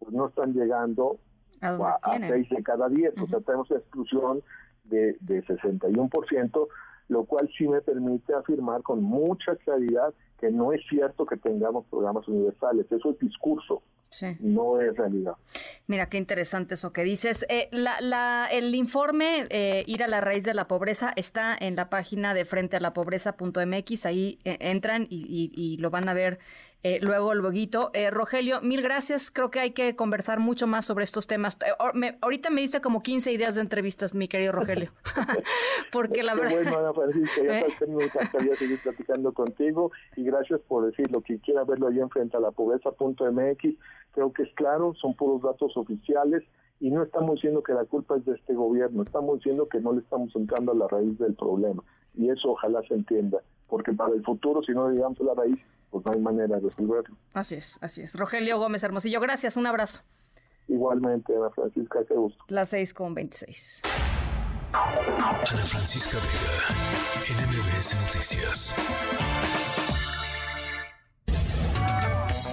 [0.00, 1.18] pues no están llegando
[1.60, 4.42] a, a, seis de cada diez, o sea, tenemos una exclusión
[4.84, 6.68] de, de 61%,
[7.08, 11.86] lo cual sí me permite afirmar con mucha claridad que no es cierto que tengamos
[11.86, 13.82] programas universales, eso es discurso.
[14.40, 15.34] No es realidad.
[15.86, 17.44] Mira, qué interesante eso que dices.
[17.48, 21.90] Eh, la, el informe eh, Ir a la raíz de la pobreza está en la
[21.90, 24.06] página de frente a la pobreza.mx.
[24.06, 26.38] Ahí eh, entran y, y, lo van a ver
[26.84, 27.48] eh, luego, luego.
[27.92, 29.30] Eh, Rogelio, mil gracias.
[29.30, 31.58] Creo que hay que conversar mucho más sobre estos temas.
[31.66, 34.92] Eh, ahorita me diste como 15 ideas de entrevistas, mi querido Rogelio.
[35.92, 36.52] Porque la verdad.
[36.52, 37.66] Bueno, Ana Francisca, ya ¿Eh?
[37.88, 42.36] me encantaría seguir platicando contigo y gracias por decir lo que quiera verlo ahí enfrente
[42.36, 43.74] a la pobreza.mx.
[44.12, 46.44] Creo que es claro, son puros datos oficiales
[46.80, 49.92] y no estamos diciendo que la culpa es de este gobierno, estamos diciendo que no
[49.92, 51.82] le estamos entrando a la raíz del problema
[52.14, 53.38] y eso ojalá se entienda,
[53.68, 55.58] porque para el futuro, si no llegamos a la raíz,
[55.90, 57.16] pues no hay manera de resolverlo.
[57.34, 58.14] Así es, así es.
[58.14, 60.00] Rogelio Gómez Hermosillo, gracias, un abrazo.
[60.68, 62.44] Igualmente, Ana Francisca, qué gusto.
[62.48, 63.80] Las seis con veintiséis.
[64.72, 68.74] Ana Francisca Vega, NMBS Noticias.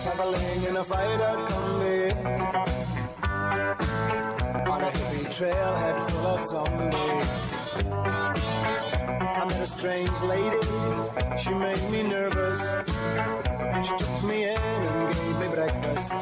[0.03, 2.13] Traveling in a fighter combi
[4.71, 8.14] On a hippie trailhead full of zombies
[9.65, 10.61] strange lady,
[11.37, 12.61] she made me nervous.
[13.83, 16.13] She took me in and gave me breakfast.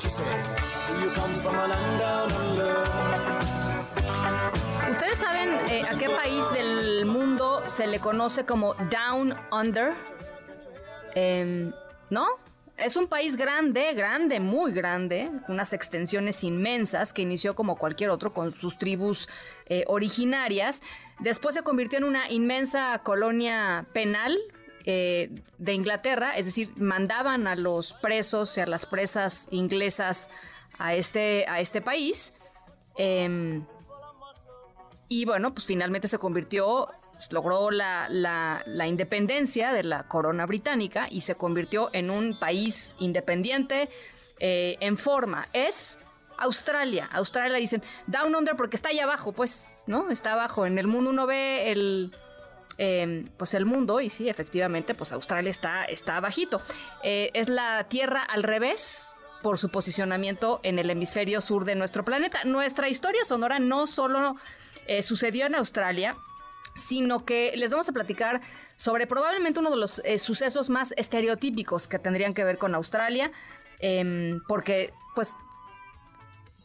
[0.00, 0.42] She said,
[0.86, 2.76] Do you come from a land down under?
[4.90, 9.94] ¿Ustedes saben eh, a qué país del mundo se le conoce como Down Under?
[11.14, 11.70] Eh,
[12.10, 12.26] ¿No?
[12.76, 18.34] Es un país grande, grande, muy grande, unas extensiones inmensas que inició como cualquier otro
[18.34, 19.30] con sus tribus
[19.64, 20.82] eh, originarias.
[21.20, 24.36] Después se convirtió en una inmensa colonia penal
[24.84, 30.30] eh, de Inglaterra, es decir, mandaban a los presos y a las presas inglesas
[30.78, 32.44] a este, a este país.
[32.96, 33.64] Em,
[35.08, 41.08] y bueno, pues finalmente se convirtió pues, logró la, la, independencia de la corona británica
[41.10, 43.88] y se convirtió en un país independiente
[44.38, 45.46] eh, en forma.
[45.54, 45.98] Es
[46.38, 47.08] Australia.
[47.12, 50.10] Australia dicen Down Under porque está ahí abajo, pues, ¿no?
[50.10, 50.66] Está abajo.
[50.66, 52.14] En el mundo uno ve el.
[52.78, 56.60] Em, pues el mundo, y sí, efectivamente, pues Australia está, está bajito.
[57.02, 59.14] Eh, es la Tierra al revés,
[59.46, 62.42] por su posicionamiento en el hemisferio sur de nuestro planeta.
[62.44, 64.34] Nuestra historia sonora no solo
[64.86, 66.16] eh, sucedió en Australia,
[66.74, 68.40] sino que les vamos a platicar
[68.76, 73.30] sobre probablemente uno de los eh, sucesos más estereotípicos que tendrían que ver con Australia,
[73.78, 75.32] em, porque pues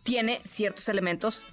[0.04, 1.46] tiene ciertos elementos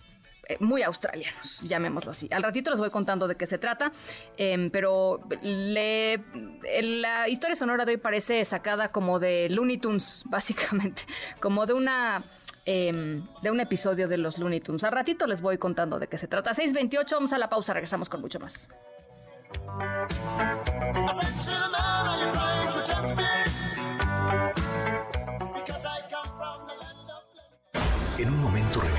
[0.48, 2.28] eh, muy australianos, llamémoslo así.
[2.30, 3.92] Al ratito les voy contando de qué se trata,
[4.36, 11.02] em, pero la historia sonora de hoy parece sacada como de Looney Tunes, básicamente,
[11.40, 12.24] como de una
[12.70, 14.84] Em, de un episodio de los Looney Tunes.
[14.84, 16.52] Al ratito les voy contando de qué se trata.
[16.52, 18.68] 628, vamos a la pausa, regresamos con mucho más.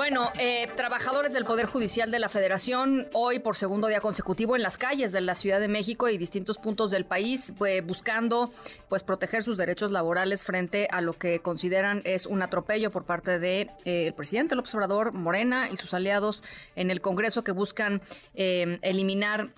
[0.00, 4.62] Bueno, eh, trabajadores del Poder Judicial de la Federación hoy por segundo día consecutivo en
[4.62, 8.50] las calles de la Ciudad de México y distintos puntos del país pues, buscando
[8.88, 13.38] pues proteger sus derechos laborales frente a lo que consideran es un atropello por parte
[13.38, 16.42] de eh, presidente López Obrador, Morena y sus aliados
[16.76, 18.00] en el Congreso que buscan
[18.34, 19.50] eh, eliminar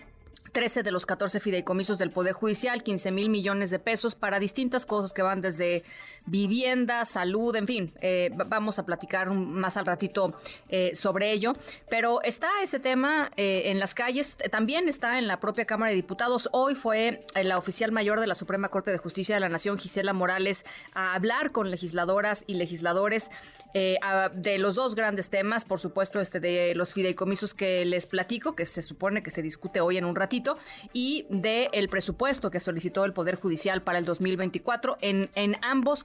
[0.52, 4.86] 13 de los 14 fideicomisos del Poder Judicial, 15 mil millones de pesos para distintas
[4.86, 5.82] cosas que van desde
[6.26, 10.34] vivienda, salud, en fin, eh, vamos a platicar más al ratito
[10.68, 11.54] eh, sobre ello.
[11.88, 15.96] Pero está ese tema eh, en las calles, también está en la propia Cámara de
[15.96, 16.48] Diputados.
[16.52, 20.12] Hoy fue la oficial mayor de la Suprema Corte de Justicia de la Nación, Gisela
[20.12, 23.30] Morales, a hablar con legisladoras y legisladores
[23.74, 28.66] de los dos grandes temas, por supuesto, este de los fideicomisos que les platico, que
[28.66, 30.58] se supone que se discute hoy en un ratito
[30.92, 36.04] y del el presupuesto que solicitó el Poder Judicial para el 2024 en, en ambos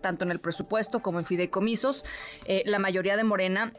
[0.00, 2.04] tanto en el presupuesto como en fideicomisos.
[2.44, 3.72] Eh, la mayoría de Morena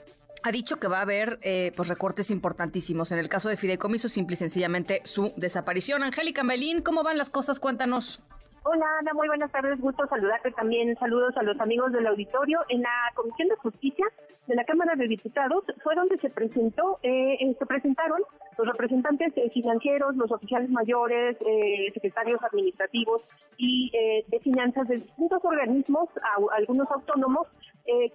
[0.43, 3.11] ha dicho que va a haber eh, pues recortes importantísimos.
[3.11, 6.03] En el caso de fideicomisos, simple y sencillamente su desaparición.
[6.03, 7.59] Angélica Melín, ¿cómo van las cosas?
[7.59, 8.19] Cuéntanos.
[8.69, 10.93] Hola Ana, muy buenas tardes, gusto saludarte también.
[10.97, 12.59] Saludos a los amigos del auditorio.
[12.67, 14.05] En la Comisión de Justicia
[14.45, 18.23] de la Cámara de Diputados fue donde se presentó, eh, se presentaron
[18.57, 23.21] los representantes eh, financieros, los oficiales mayores, eh, secretarios administrativos
[23.57, 26.09] y eh, de finanzas de distintos organismos,
[26.55, 27.47] algunos autónomos,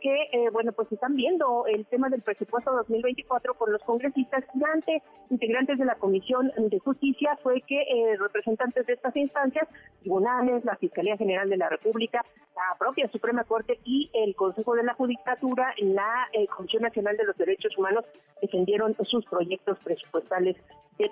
[0.02, 5.02] que, bueno, pues están viendo el tema del presupuesto 2024 con los congresistas y ante
[5.30, 7.82] integrantes de la Comisión de Justicia fue que
[8.18, 9.66] representantes de estas instancias,
[10.00, 12.24] tribunales, la Fiscalía General de la República,
[12.56, 17.24] la propia Suprema Corte y el Consejo de la Judicatura, la eh, Comisión Nacional de
[17.24, 18.04] los Derechos Humanos
[18.40, 20.56] defendieron sus proyectos presupuestales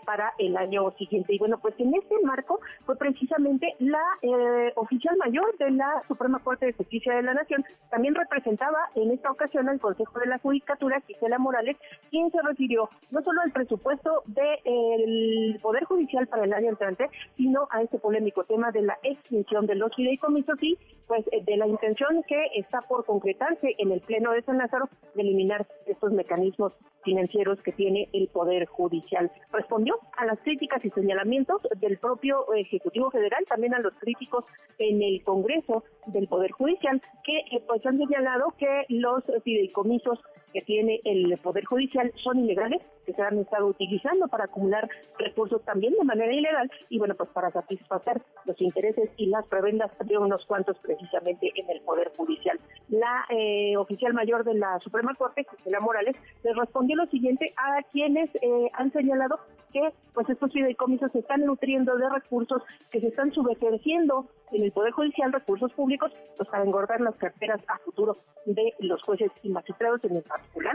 [0.04, 1.34] para el año siguiente.
[1.34, 6.38] Y bueno, pues en este marco fue precisamente la eh, oficial mayor de la Suprema
[6.38, 10.38] Corte de Justicia de la Nación, también representaba en esta ocasión al Consejo de la
[10.38, 11.76] Judicatura, Gisela Morales,
[12.10, 17.68] quien se refirió no solo al presupuesto del Poder Judicial para el año entrante, sino
[17.70, 21.66] a este polémico tema de la extinción de los fideicomisos y pues eh, de la
[21.66, 26.72] intención que está por concretarse en el Pleno de San Lázaro de eliminar estos mecanismos
[27.02, 29.30] financieros que tiene el Poder Judicial.
[29.70, 34.44] Respondió a las críticas y señalamientos del propio Ejecutivo Federal, también a los críticos
[34.78, 40.18] en el Congreso del Poder Judicial, que eh, pues han señalado que los fideicomisos
[40.52, 45.62] que tiene el Poder Judicial son ilegales, que se han estado utilizando para acumular recursos
[45.64, 50.18] también de manera ilegal y bueno, pues para satisfacer los intereses y las prebendas de
[50.18, 52.58] unos cuantos precisamente en el Poder Judicial.
[52.88, 57.82] La eh, oficial mayor de la Suprema Corte, Gisela Morales, les respondió lo siguiente a
[57.92, 59.38] quienes eh, han señalado
[59.72, 64.72] que pues estos fideicomisos se están nutriendo de recursos que se están subejerciendo en el
[64.72, 69.50] Poder Judicial, recursos públicos, pues para engordar las carteras a futuro de los jueces y
[69.50, 70.16] magistrados, en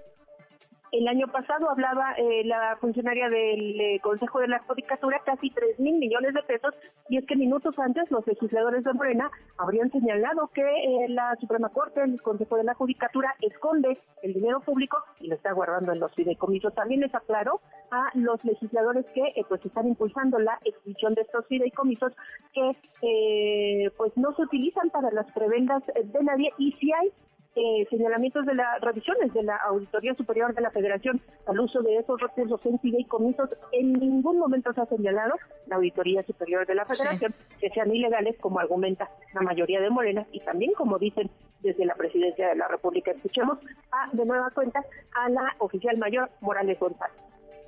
[0.94, 5.80] El año pasado hablaba eh, la funcionaria del eh, Consejo de la Judicatura casi 3
[5.80, 6.72] mil millones de pesos
[7.08, 9.28] y es que minutos antes los legisladores de Morena
[9.58, 14.60] habrían señalado que eh, la Suprema Corte, el Consejo de la Judicatura esconde el dinero
[14.60, 16.72] público y lo está guardando en los fideicomisos.
[16.76, 22.12] También les aclaró a los legisladores que pues están impulsando la extinción de estos fideicomisos
[22.52, 27.10] que pues no se utilizan para las prebendas de nadie y si hay
[27.54, 31.98] eh, señalamientos de las revisiones de la Auditoría Superior de la Federación al uso de
[31.98, 35.34] esos recursos en fideicomisos, en ningún momento se ha señalado
[35.66, 40.26] la Auditoría Superior de la Federación que sean ilegales, como argumenta la mayoría de Morena,
[40.32, 43.10] y también, como dicen desde la Presidencia de la República.
[43.12, 43.58] Escuchemos
[43.90, 47.16] a, de nueva cuenta a la oficial mayor Morales González.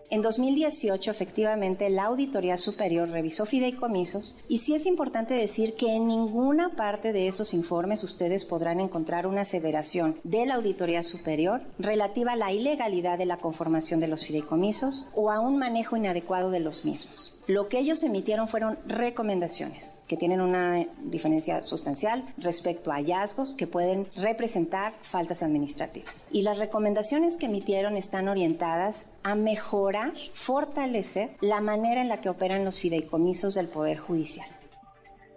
[0.08, 6.06] En 2018, efectivamente, la Auditoría Superior revisó fideicomisos y sí es importante decir que en
[6.06, 12.32] ninguna parte de esos informes ustedes podrán encontrar una aseveración de la Auditoría Superior relativa
[12.32, 16.60] a la ilegalidad de la conformación de los fideicomisos o a un manejo inadecuado de
[16.60, 17.35] los mismos.
[17.46, 23.68] Lo que ellos emitieron fueron recomendaciones que tienen una diferencia sustancial respecto a hallazgos que
[23.68, 26.26] pueden representar faltas administrativas.
[26.32, 32.28] Y las recomendaciones que emitieron están orientadas a mejorar, fortalecer la manera en la que
[32.28, 34.48] operan los fideicomisos del Poder Judicial.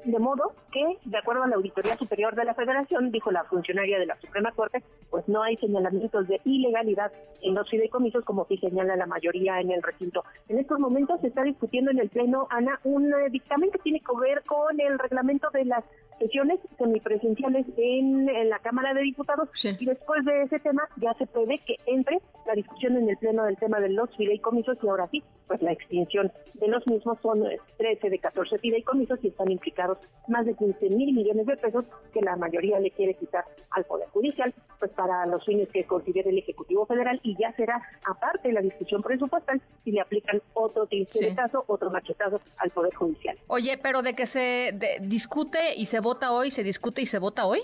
[0.06, 4.00] De modo que, de acuerdo a la Auditoría Superior de la Federación, dijo la funcionaria
[4.00, 8.58] de la Suprema Corte, pues no hay señalamientos de ilegalidad en los fideicomisos como sí
[8.58, 10.24] señala la mayoría en el recinto.
[10.48, 14.00] En estos momentos se está discutiendo en el Pleno, Ana, un eh, dictamen que tiene
[14.00, 15.84] que ver con el reglamento de las
[16.20, 19.50] sesiones semipresenciales en, la Cámara de Diputados.
[19.64, 23.44] Y después de ese tema ya se prevé que entre la discusión en el Pleno
[23.44, 27.18] del tema de los fideicomisos y ahora sí, pues la extinción de los mismos.
[27.22, 27.44] Son
[27.78, 32.22] 13 de 14 fideicomisos y están implicados más de 15 mil millones de pesos que
[32.22, 36.38] la mayoría le quiere quitar al Poder Judicial, pues para los fines que considere el
[36.38, 37.20] Ejecutivo Federal.
[37.24, 40.88] Y ya será aparte de la discusión presupuestal si le aplican otro
[41.36, 43.38] caso, otro machetazo al Poder Judicial.
[43.48, 47.46] Oye, pero de que se discute y se vota hoy, se discute y se vota
[47.46, 47.62] hoy.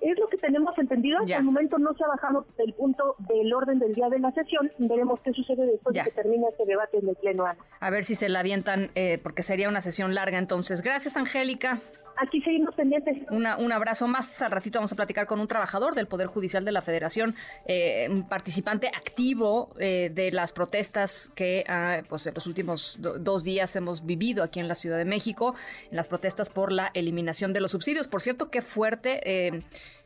[0.00, 1.18] Es lo que tenemos entendido.
[1.18, 4.30] Hasta el momento no se ha bajado del punto del orden del día de la
[4.32, 4.70] sesión.
[4.78, 7.44] Veremos qué sucede después de que termine este debate en el Pleno.
[7.80, 10.82] A ver si se la avientan, eh, porque sería una sesión larga entonces.
[10.82, 11.80] Gracias, Angélica.
[12.20, 13.16] Aquí seguimos pendientes.
[13.30, 14.42] un abrazo más.
[14.42, 18.08] Al ratito vamos a platicar con un trabajador del Poder Judicial de la Federación, eh,
[18.28, 24.04] participante activo eh, de las protestas que ah, pues, en los últimos dos días hemos
[24.04, 25.54] vivido aquí en la Ciudad de México,
[25.90, 28.08] en las protestas por la eliminación de los subsidios.
[28.08, 29.20] Por cierto, qué fuerte.
[29.24, 29.62] Eh,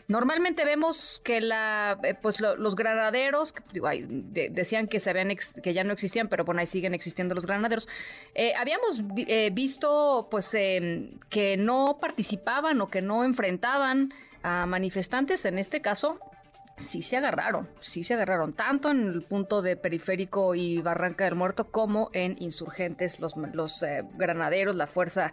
[0.08, 5.28] Normalmente vemos que la, eh, pues los granaderos, decían que se habían
[5.62, 7.88] que ya no existían, pero bueno, ahí siguen existiendo los granaderos.
[8.34, 15.44] Eh, habíamos eh, visto pues em, que no participaban o que no enfrentaban a manifestantes.
[15.44, 16.18] En este caso,
[16.76, 21.36] sí se agarraron, sí se agarraron, tanto en el punto de Periférico y Barranca del
[21.36, 23.84] Muerto como en Insurgentes, los
[24.16, 25.32] granaderos, la fuerza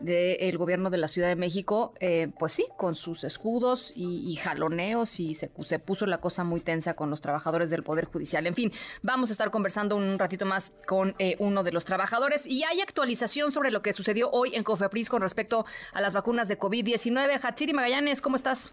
[0.00, 5.20] del gobierno de la Ciudad de México, eh, pues sí, con sus escudos y, jaloneos
[5.20, 8.46] y se, se, puso la cosa muy tensa con los trabajadores del Poder Judicial.
[8.46, 8.72] En fin,
[9.02, 12.80] vamos a estar conversando un ratito más con eh, uno de los trabajadores y hay
[12.80, 17.40] actualización sobre lo que sucedió hoy en Cofepris con respecto a las vacunas de COVID-19.
[17.42, 18.72] Hatsiri Magallanes, ¿cómo estás?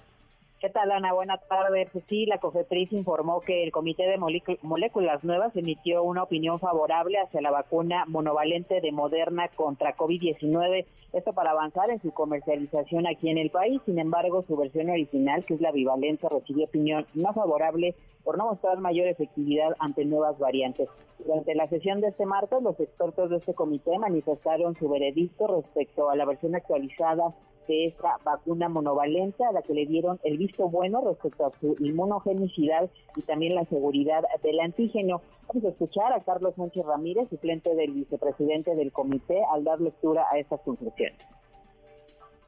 [0.59, 1.13] ¿Qué tal, Ana?
[1.13, 1.87] Buenas tardes.
[1.93, 7.19] Pues sí, la COFEPRIS informó que el Comité de Moléculas Nuevas emitió una opinión favorable
[7.19, 13.29] hacia la vacuna monovalente de Moderna contra COVID-19, esto para avanzar en su comercialización aquí
[13.29, 13.79] en el país.
[13.85, 17.93] Sin embargo, su versión original, que es la bivalente, recibió opinión no favorable
[18.23, 20.89] por no mostrar mayor efectividad ante nuevas variantes.
[21.19, 26.09] Durante la sesión de este martes, los expertos de este comité manifestaron su veredicto respecto
[26.09, 27.35] a la versión actualizada
[27.67, 31.75] de esta vacuna monovalente a la que le dieron el visto bueno respecto a su
[31.79, 35.21] inmunogenicidad y también la seguridad del antígeno.
[35.47, 40.25] Vamos a escuchar a Carlos Sánchez Ramírez, suplente del vicepresidente del comité, al dar lectura
[40.31, 41.17] a estas conclusiones.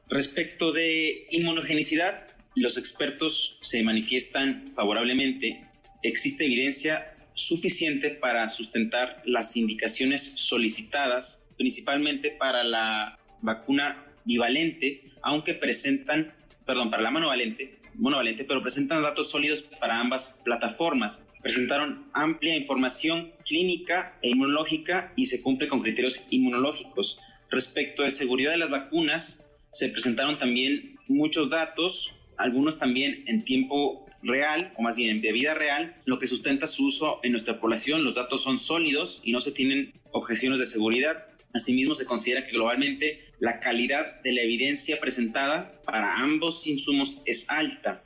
[0.08, 5.66] Respecto de inmunogenicidad, los expertos se manifiestan favorablemente.
[6.02, 16.34] Existe evidencia suficiente para sustentar las indicaciones solicitadas, principalmente para la vacuna bivalente, aunque presentan,
[16.66, 21.26] perdón, para la monovalente, monovalente, pero presentan datos sólidos para ambas plataformas.
[21.42, 27.18] Presentaron amplia información clínica e inmunológica y se cumple con criterios inmunológicos.
[27.50, 34.06] Respecto de seguridad de las vacunas, se presentaron también muchos datos, algunos también en tiempo
[34.22, 38.04] real, o más bien de vida real, lo que sustenta su uso en nuestra población.
[38.04, 41.26] Los datos son sólidos y no se tienen objeciones de seguridad.
[41.52, 47.46] Asimismo, se considera que globalmente la calidad de la evidencia presentada para ambos insumos es
[47.48, 48.02] alta.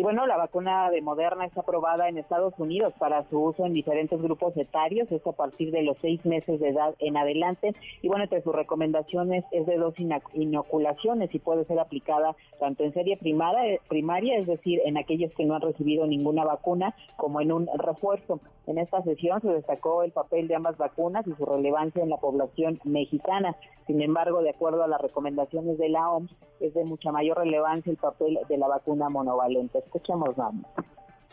[0.00, 3.74] Y bueno, la vacuna de Moderna está aprobada en Estados Unidos para su uso en
[3.74, 7.74] diferentes grupos etarios, esto a partir de los seis meses de edad en adelante.
[8.00, 9.92] Y bueno, entre sus recomendaciones es de dos
[10.32, 15.44] inoculaciones y puede ser aplicada tanto en serie primaria, primaria, es decir, en aquellos que
[15.44, 18.40] no han recibido ninguna vacuna, como en un refuerzo.
[18.66, 22.16] En esta sesión se destacó el papel de ambas vacunas y su relevancia en la
[22.16, 23.54] población mexicana.
[23.86, 26.30] Sin embargo, de acuerdo a las recomendaciones de la OMS,
[26.60, 29.82] es de mucha mayor relevancia el papel de la vacuna monovalente.
[29.92, 30.66] Escuchemos, vamos.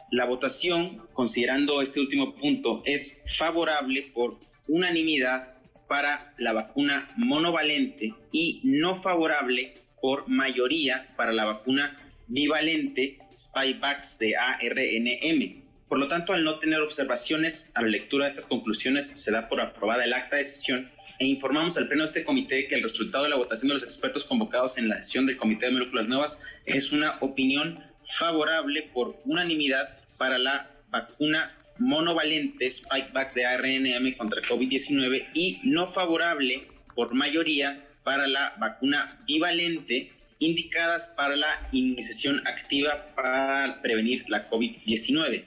[0.10, 5.54] La votación, considerando este último punto, es favorable por unanimidad
[5.88, 14.36] para la vacuna monovalente y no favorable por mayoría para la vacuna bivalente Spikevax de
[14.36, 15.64] ARNM.
[15.88, 19.48] Por lo tanto, al no tener observaciones a la lectura de estas conclusiones, se da
[19.48, 20.90] por aprobada el acta de sesión
[21.20, 23.84] e informamos al pleno de este comité que el resultado de la votación de los
[23.84, 29.20] expertos convocados en la sesión del Comité de Moléculas Nuevas es una opinión favorable por
[29.26, 37.84] unanimidad para la vacuna monovalentes, spikebacks de ARNM contra COVID-19 y no favorable por mayoría
[38.04, 45.46] para la vacuna bivalente indicadas para la inmunización activa para prevenir la COVID-19.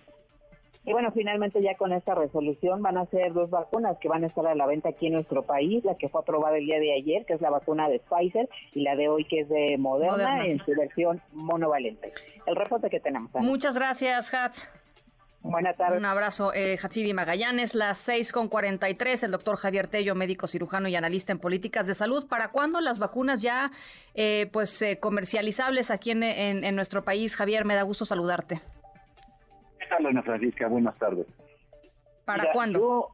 [0.85, 4.29] Y bueno, finalmente ya con esta resolución van a ser dos vacunas que van a
[4.29, 6.95] estar a la venta aquí en nuestro país, la que fue aprobada el día de
[6.95, 10.47] ayer, que es la vacuna de Pfizer, y la de hoy, que es de Moderna,
[10.47, 12.13] en su versión monovalente.
[12.47, 13.31] El reporte que tenemos.
[13.35, 14.69] Muchas gracias, Hatz.
[15.43, 15.99] Buenas tardes.
[15.99, 20.89] Un abrazo, eh, Hatsidi Magallanes, las 6 con 43, el doctor Javier Tello, médico cirujano
[20.89, 22.27] y analista en políticas de salud.
[22.29, 23.71] ¿Para cuándo las vacunas ya
[24.15, 27.35] eh, pues eh, comercializables aquí en, en, nuestro país?
[27.37, 28.61] Javier, me da gusto saludarte.
[29.91, 30.69] ¿Qué tal, Ana Francisca?
[30.69, 31.27] Buenas tardes.
[32.25, 33.09] ¿Para cuándo?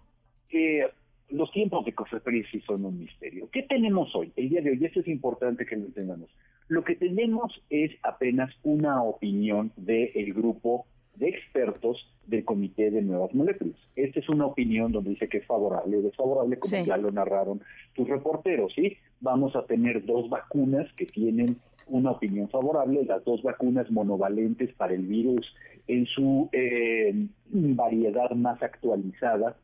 [0.51, 0.89] Yo,
[1.31, 3.49] los tiempos de Cofepris sí son un misterio.
[3.51, 4.31] ¿Qué tenemos hoy?
[4.37, 6.29] El día de hoy, esto es importante que lo entendamos.
[6.69, 13.35] Lo que tenemos es apenas una opinión del grupo de expertos del Comité de Nuevas
[13.35, 13.79] Moléculas.
[13.95, 17.63] Esta es una opinión donde dice que es favorable o desfavorable, como ya lo narraron
[17.95, 18.99] tus reporteros, ¿sí?
[19.21, 21.57] Vamos a tener dos vacunas que tienen
[21.87, 25.55] una opinión favorable, las dos vacunas monovalentes para el virus
[25.89, 27.15] en su eh,
[27.51, 29.57] variedad más actualizada,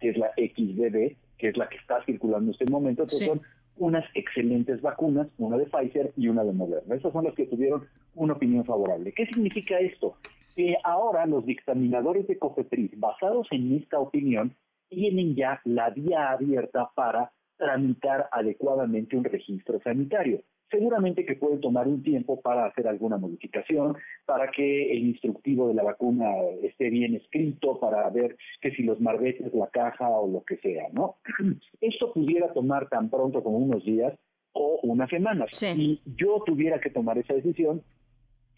[0.00, 3.40] que es la XBB, que es la que está circulando en este momento, son
[3.76, 6.94] unas excelentes vacunas, una de Pfizer y una de Moderna.
[6.94, 7.84] Esas son las que tuvieron
[8.14, 9.12] una opinión favorable.
[9.12, 10.16] ¿Qué significa esto?
[10.54, 14.54] que ahora los dictaminadores de COFEPRIS, basados en esta opinión,
[14.88, 20.42] tienen ya la vía abierta para tramitar adecuadamente un registro sanitario.
[20.72, 23.96] Seguramente que puede tomar un tiempo para hacer alguna modificación,
[24.26, 26.28] para que el instructivo de la vacuna
[26.62, 30.88] esté bien escrito, para ver que si los marbetes, la caja o lo que sea,
[30.92, 31.16] ¿no?
[31.80, 34.14] Esto pudiera tomar tan pronto como unos días
[34.52, 35.50] o unas semanas.
[35.52, 37.82] Si yo tuviera que tomar esa decisión,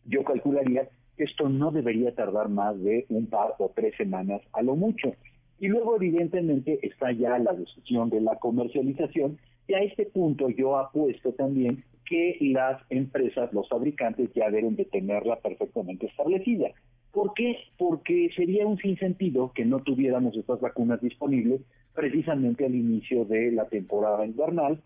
[0.06, 4.74] yo calcularía esto no debería tardar más de un par o tres semanas a lo
[4.74, 5.14] mucho.
[5.60, 9.38] Y luego, evidentemente, está ya la decisión de la comercialización.
[9.68, 14.84] Y a este punto yo apuesto también que las empresas, los fabricantes, ya deben de
[14.84, 16.68] tenerla perfectamente establecida.
[17.12, 17.56] ¿Por qué?
[17.78, 21.60] Porque sería un sinsentido que no tuviéramos estas vacunas disponibles
[21.94, 24.82] precisamente al inicio de la temporada invernal,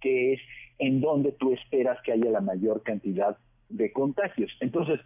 [0.00, 0.40] que es
[0.78, 3.36] en donde tú esperas que haya la mayor cantidad
[3.68, 4.50] de contagios.
[4.60, 5.00] Entonces,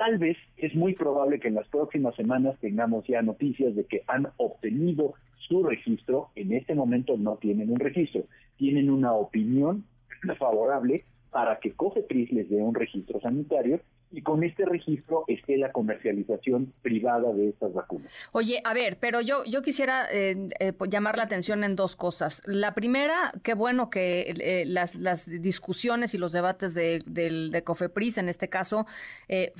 [0.00, 4.02] Tal vez es muy probable que en las próximas semanas tengamos ya noticias de que
[4.06, 5.12] han obtenido
[5.46, 6.30] su registro.
[6.36, 8.24] En este momento no tienen un registro,
[8.56, 9.84] tienen una opinión
[10.38, 13.80] favorable para que COFEPRIS les dé un registro sanitario
[14.12, 18.12] y con este registro esté la comercialización privada de estas vacunas.
[18.32, 22.42] Oye, a ver, pero yo, yo quisiera eh, eh, llamar la atención en dos cosas.
[22.44, 28.18] La primera, qué bueno que eh, las, las discusiones y los debates de, de, COFEPRIS,
[28.18, 28.86] en este caso,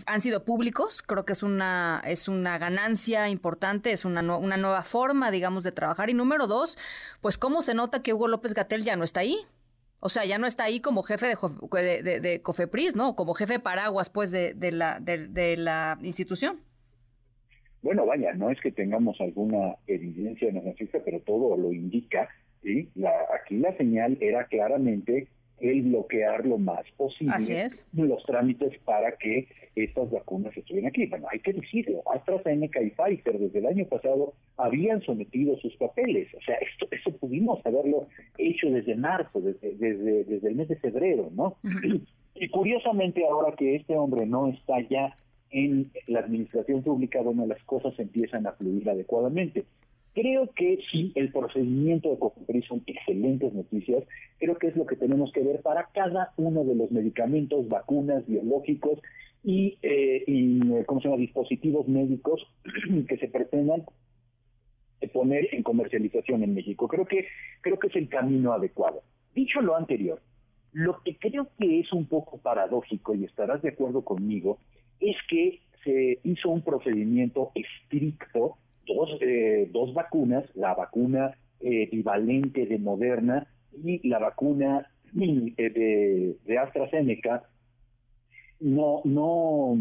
[0.06, 1.02] han sido públicos.
[1.02, 5.70] Creo que es una, es una ganancia importante, es una, una nueva forma, digamos, de
[5.70, 6.10] trabajar.
[6.10, 6.76] Y número dos,
[7.20, 9.46] pues cómo se nota que Hugo López Gatel ya no está ahí.
[10.00, 13.14] O sea, ya no está ahí como jefe de, COFEPRIS, ¿no?
[13.14, 16.60] Como jefe paraguas, pues, de, la, de, la institución.
[17.82, 20.56] Bueno, vaya, no es que tengamos alguna evidencia en
[21.04, 22.28] pero todo lo indica.
[22.62, 22.90] ¿sí?
[22.94, 25.28] La, aquí la señal era claramente
[25.60, 27.34] el bloquear lo más posible
[27.92, 31.06] los trámites para que estas vacunas estuvieran aquí.
[31.06, 36.28] Bueno, hay que decirlo, AstraZeneca y Pfizer desde el año pasado habían sometido sus papeles.
[36.34, 38.08] O sea, esto, eso pudimos haberlo
[38.38, 41.56] hecho desde marzo, desde, desde, desde el mes de febrero, ¿no?
[42.34, 45.16] Y curiosamente ahora que este hombre no está ya
[45.50, 49.64] en la administración pública, bueno, las cosas empiezan a fluir adecuadamente.
[50.14, 54.04] Creo que sí, el procedimiento de COFEPRIS son excelentes noticias.
[54.38, 58.26] Creo que es lo que tenemos que ver para cada uno de los medicamentos, vacunas,
[58.26, 58.98] biológicos
[59.44, 61.20] y, eh, ¿cómo se llama?
[61.20, 62.46] dispositivos médicos
[63.08, 63.84] que se pretendan
[65.12, 66.88] poner en comercialización en México.
[66.88, 67.26] Creo que
[67.60, 69.02] creo que es el camino adecuado.
[69.34, 70.20] Dicho lo anterior,
[70.72, 74.58] lo que creo que es un poco paradójico y estarás de acuerdo conmigo
[75.00, 78.56] es que se hizo un procedimiento estricto
[78.86, 83.46] dos, eh, dos vacunas, la vacuna eh, bivalente de Moderna
[83.84, 87.44] y la vacuna eh, de, AstraZeneca,
[88.60, 89.76] no, no,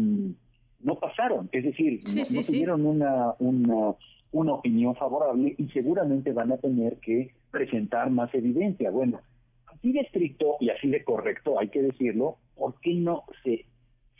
[0.80, 3.94] no pasaron, es decir, no, tuvieron una, una,
[4.32, 8.90] una opinión favorable y seguramente van a tener que presentar más evidencia.
[8.90, 9.20] Bueno,
[9.66, 13.66] así de estricto y así de correcto, hay que decirlo, ¿por qué no se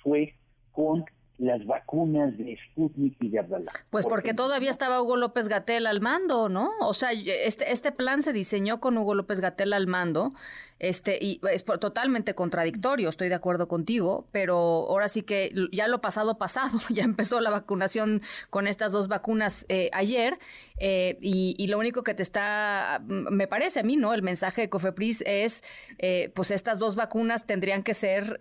[0.02, 0.34] fue
[0.72, 1.04] con
[1.40, 3.72] las vacunas de Sputnik y de Abdala?
[3.90, 6.70] Pues porque todavía estaba Hugo López Gatel al mando, ¿no?
[6.80, 10.34] O sea, este, este plan se diseñó con Hugo López Gatel al mando,
[10.80, 16.00] este, y es totalmente contradictorio, estoy de acuerdo contigo, pero ahora sí que ya lo
[16.00, 20.38] pasado pasado, ya empezó la vacunación con estas dos vacunas eh, ayer,
[20.78, 24.14] eh, y, lo único que te está, me parece a mí, ¿no?
[24.14, 25.62] El mensaje de Cofepris es,
[25.98, 28.40] eh, pues estas dos vacunas tendrían que ser,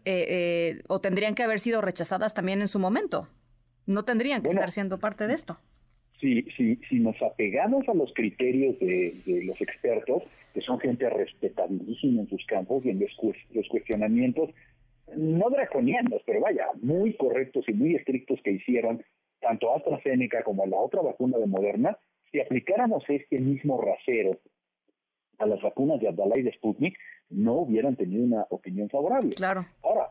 [0.88, 2.89] o tendrían que haber sido rechazadas también en su momento.
[3.86, 5.58] No tendrían que estar siendo parte de esto.
[6.20, 10.24] Si, si, si nos apegamos a los criterios de, los expertos,
[10.54, 13.12] que son gente respetabilísima en sus campos y en los,
[13.54, 14.50] los cuestionamientos,
[15.16, 19.04] no draconianos, pero vaya, muy correctos y muy estrictos que hicieron
[19.40, 21.98] tanto AstraZeneca como la otra vacuna de Moderna,
[22.32, 24.40] si aplicáramos este mismo rasero
[25.40, 26.98] a las vacunas de Abdalá y de Sputnik,
[27.30, 29.36] no hubieran tenido una opinión favorable.
[29.36, 29.66] Claro.
[29.84, 30.10] Ahora,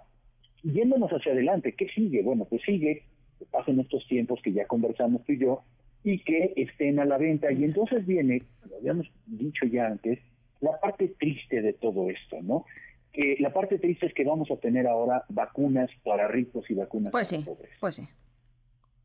[0.63, 2.23] yéndonos hacia adelante, ¿qué sigue?
[2.23, 3.05] Bueno, pues sigue,
[3.39, 5.63] que pasen estos tiempos que ya conversamos tú y yo,
[6.05, 7.51] y que estén a la venta.
[7.53, 10.19] Y entonces viene, como habíamos dicho ya antes,
[10.61, 12.65] la parte triste de todo esto, ¿no?
[13.13, 17.13] Que la parte triste es que vamos a tener ahora vacunas para ricos y vacunas
[17.13, 17.71] pues para pobres.
[17.81, 18.09] Pues sí,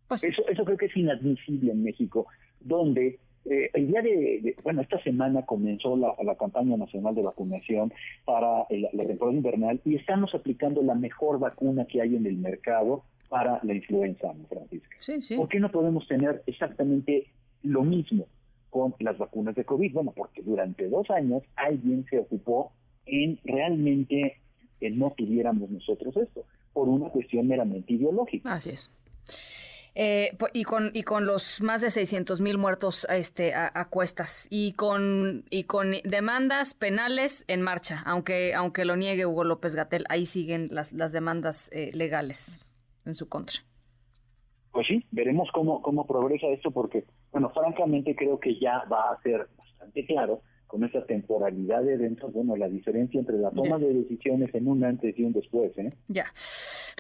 [0.07, 0.27] pues sí.
[0.27, 2.27] Eso, eso creo que es inadmisible en México,
[2.59, 7.93] donde eh, el día de, bueno, esta semana comenzó la, campaña nacional de vacunación
[8.25, 13.03] para la temporada invernal y estamos aplicando la mejor vacuna que hay en el mercado
[13.29, 14.95] para la influenza, Francisca.
[14.99, 15.35] Sí, sí.
[15.35, 17.27] ¿Por qué no podemos tener exactamente
[17.63, 18.27] lo mismo
[18.69, 19.93] con las vacunas de COVID?
[19.93, 22.71] Bueno, porque durante dos años alguien se ocupó
[23.05, 24.37] en realmente
[24.79, 28.53] que no tuviéramos nosotros esto, por una cuestión meramente ideológica.
[28.53, 28.91] Así es.
[29.95, 34.73] Eh, y con y con los más de 600 mil muertos este, a, cuestas y
[34.73, 40.25] con y con demandas penales en marcha aunque aunque lo niegue Hugo López Gatel ahí
[40.25, 42.59] siguen las las demandas eh, legales
[43.05, 43.59] en su contra
[44.71, 49.21] pues sí veremos cómo cómo progresa esto porque bueno francamente creo que ya va a
[49.21, 50.41] ser bastante claro
[50.73, 54.83] con esa temporalidad de eventos, bueno, la diferencia entre la toma de decisiones en un
[54.83, 55.93] antes y un después, ¿eh?
[56.07, 56.25] Ya.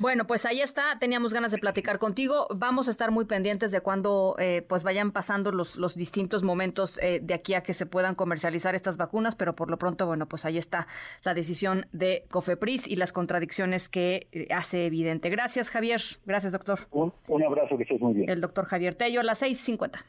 [0.01, 0.97] Bueno, pues ahí está.
[0.99, 2.47] Teníamos ganas de platicar contigo.
[2.55, 6.97] Vamos a estar muy pendientes de cuando eh, pues vayan pasando los, los distintos momentos
[7.01, 10.27] eh, de aquí a que se puedan comercializar estas vacunas, pero por lo pronto, bueno,
[10.27, 10.87] pues ahí está
[11.23, 15.29] la decisión de Cofepris y las contradicciones que eh, hace evidente.
[15.29, 16.01] Gracias, Javier.
[16.25, 16.79] Gracias, doctor.
[16.91, 18.29] Un, un abrazo, que estés muy bien.
[18.29, 20.03] El doctor Javier Tello a las 6.50.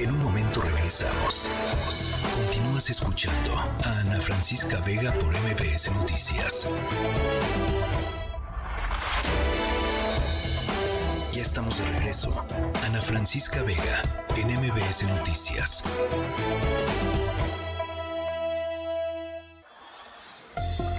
[0.00, 1.46] En un momento regresamos.
[2.34, 6.66] Continúas escuchando a Ana Francisca Vega por MBS Noticias.
[11.40, 12.44] Ya estamos de regreso.
[12.84, 14.02] Ana Francisca Vega
[14.36, 15.82] en MBS Noticias.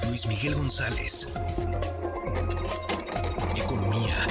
[0.07, 1.27] Luis Miguel González.
[3.55, 4.25] Economía.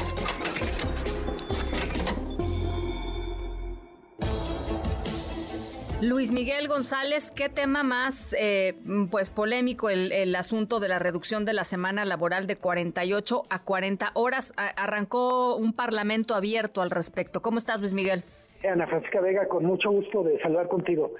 [6.02, 8.74] Luis Miguel González, ¿qué tema más eh,
[9.10, 14.12] pues polémico el, asunto de la reducción de la semana laboral de 48 a 40
[14.14, 14.54] horas?
[14.56, 17.42] arrancó un parlamento abierto al respecto.
[17.42, 18.22] ¿Cómo estás, Luis Miguel?
[18.66, 21.12] Ana Francisca Vega, con mucho gusto de saludar contigo.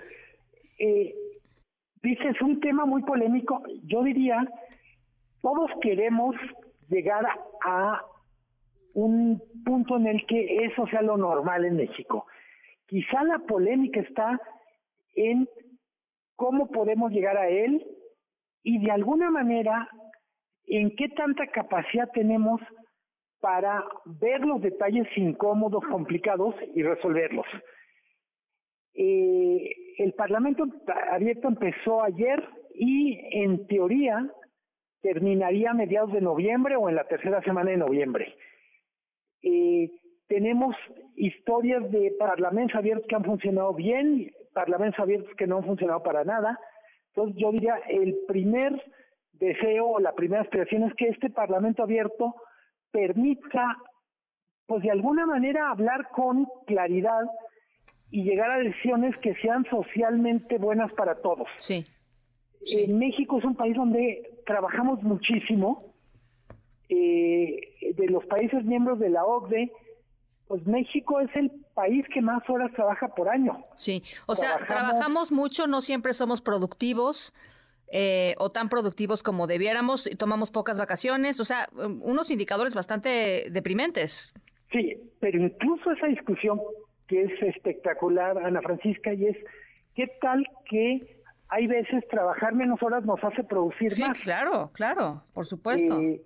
[0.79, 1.15] Eh,
[2.03, 3.63] dices un tema muy polémico.
[3.85, 4.49] Yo diría,
[5.43, 6.35] todos queremos
[6.89, 7.27] llegar
[7.67, 8.03] a
[8.95, 12.27] un punto en el que eso sea lo normal en México.
[12.87, 14.41] Quizá la polémica está
[15.15, 15.49] en
[16.37, 17.87] cómo podemos llegar a él
[18.63, 19.89] y de alguna manera
[20.67, 22.61] en qué tanta capacidad tenemos
[23.41, 27.47] para ver los detalles incómodos, complicados y resolverlos.
[28.95, 30.65] Eh, el Parlamento
[31.11, 32.37] abierto empezó ayer
[32.75, 34.31] y en teoría
[35.01, 38.35] terminaría a mediados de noviembre o en la tercera semana de noviembre.
[39.43, 39.91] Eh,
[40.29, 40.77] tenemos
[41.17, 46.25] historias de parlamentos abiertos que han funcionado bien, parlamentos abiertos que no han funcionado para
[46.25, 46.59] nada.
[47.09, 48.83] Entonces yo diría, el primer
[49.33, 52.35] deseo o la primera aspiración es que este parlamento abierto
[52.91, 53.77] permita,
[54.67, 57.25] pues de alguna manera, hablar con claridad
[58.11, 61.49] y llegar a decisiones que sean socialmente buenas para todos.
[61.59, 61.87] Sí.
[62.77, 65.95] En México es un país donde trabajamos muchísimo.
[66.89, 69.73] Eh, de los países miembros de la OCDE,
[70.51, 73.65] pues México es el país que más horas trabaja por año.
[73.77, 77.33] Sí, o sea, trabajamos mucho, no siempre somos productivos.
[77.93, 83.47] Eh, o tan productivos como debiéramos, y tomamos pocas vacaciones, o sea, unos indicadores bastante
[83.51, 84.33] deprimentes.
[84.71, 86.61] Sí, pero incluso esa discusión
[87.09, 89.37] que es espectacular, Ana Francisca, y es,
[89.97, 94.17] ¿qué tal que hay veces trabajar menos horas nos hace producir más?
[94.19, 96.01] Sí, claro, claro, por supuesto.
[96.01, 96.23] Eh,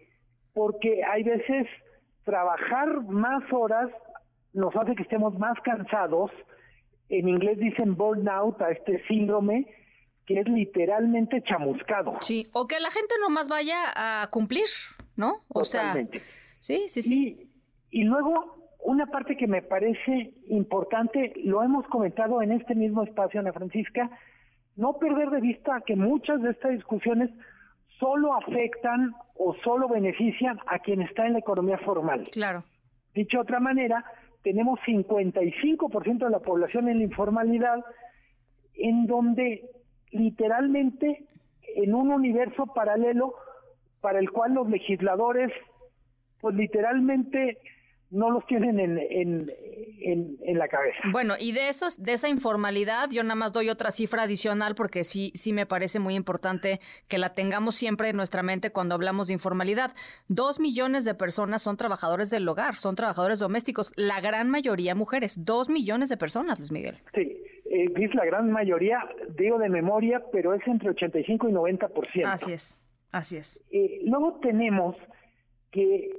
[0.52, 1.66] porque hay veces
[2.24, 3.90] trabajar más horas
[4.55, 6.30] nos hace que estemos más cansados.
[7.11, 9.66] En inglés dicen burnout a este síndrome
[10.26, 12.16] que es literalmente chamuscado.
[12.20, 14.68] Sí, o que la gente nomás vaya a cumplir,
[15.16, 15.34] ¿no?
[15.48, 15.92] O sea,
[16.61, 17.48] sí, sí, sí.
[17.90, 23.02] Y, y luego una parte que me parece importante, lo hemos comentado en este mismo
[23.02, 24.11] espacio, Ana Francisca,
[24.76, 27.30] no perder de vista que muchas de estas discusiones
[27.98, 32.24] solo afectan o solo benefician a quien está en la economía formal.
[32.32, 32.64] Claro.
[33.14, 34.05] Dicho de otra manera,
[34.45, 37.82] tenemos 55% de la población en la informalidad,
[38.74, 39.64] en donde
[40.11, 41.24] literalmente
[41.76, 43.34] en un universo paralelo
[44.01, 45.51] para el cual los legisladores,
[46.40, 47.59] pues literalmente
[48.14, 50.98] no los tienen en, en, en, la cabeza.
[51.10, 55.02] Bueno, y de esos, de esa informalidad, yo nada más doy otra cifra adicional porque
[55.02, 59.26] sí, sí me parece muy importante que la tengamos siempre en nuestra mente cuando hablamos
[59.26, 59.94] de informalidad.
[60.28, 65.44] Dos millones de personas son trabajadores del hogar, son trabajadores domésticos, la gran mayoría mujeres.
[65.44, 66.98] Dos millones de personas, Luis Miguel.
[67.14, 69.00] Sí, eh, es la gran mayoría,
[69.36, 72.26] digo de memoria, pero es entre 85 y 90%.
[72.26, 72.78] Así es,
[73.10, 73.60] así es.
[73.70, 74.96] Eh, luego tenemos
[75.72, 76.10] que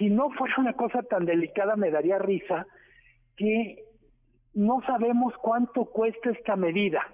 [0.00, 2.66] si no fuera una cosa tan delicada me daría risa
[3.36, 3.84] que
[4.54, 7.06] no sabemos cuánto cuesta esta medida.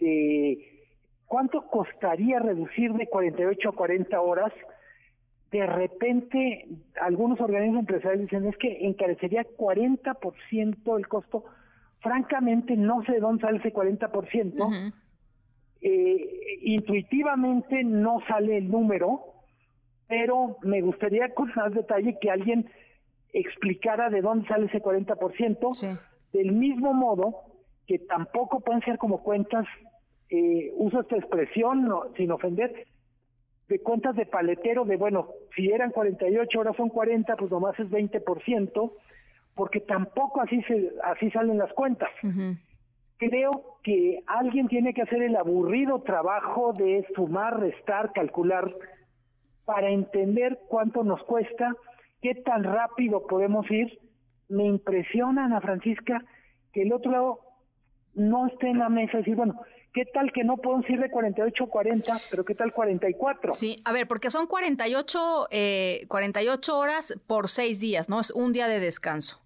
[0.00, 0.88] De
[1.26, 4.52] cuánto costaría reducir de 48 a 40 horas
[5.50, 6.66] de repente
[6.98, 11.44] algunos organismos empresariales dicen es que encarecería 40% el costo
[12.00, 14.92] francamente no sé de dónde sale ese 40%
[15.82, 19.31] eh, intuitivamente no sale el número
[20.12, 22.70] pero me gustaría con más detalle que alguien
[23.32, 25.98] explicara de dónde sale ese 40%,
[26.34, 27.44] del mismo modo
[27.86, 29.64] que tampoco pueden ser como cuentas,
[30.28, 32.86] eh, uso esta expresión sin ofender,
[33.70, 37.88] de cuentas de paletero, de bueno, si eran 48 horas son 40, pues nomás es
[37.88, 38.92] 20%,
[39.54, 42.10] porque tampoco así, se, así salen las cuentas.
[43.16, 48.70] Creo que alguien tiene que hacer el aburrido trabajo de sumar, restar, calcular
[49.64, 51.74] para entender cuánto nos cuesta,
[52.20, 53.98] qué tan rápido podemos ir.
[54.48, 56.24] Me impresiona, Ana Francisca,
[56.72, 57.40] que el otro lado
[58.14, 59.60] no esté en la mesa y decir, bueno,
[59.94, 63.52] ¿qué tal que no podemos ir de 48 a 40, pero qué tal 44?
[63.52, 68.20] Sí, a ver, porque son 48, eh, 48 horas por seis días, ¿no?
[68.20, 69.41] Es un día de descanso.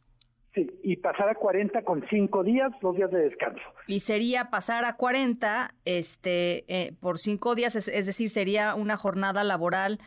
[0.56, 3.60] Sí, y pasar a 40 con cinco días, dos días de descanso.
[3.86, 9.44] Y sería pasar a 40 este, eh, por cinco días, es, decir, sería una jornada
[9.44, 9.98] laboral.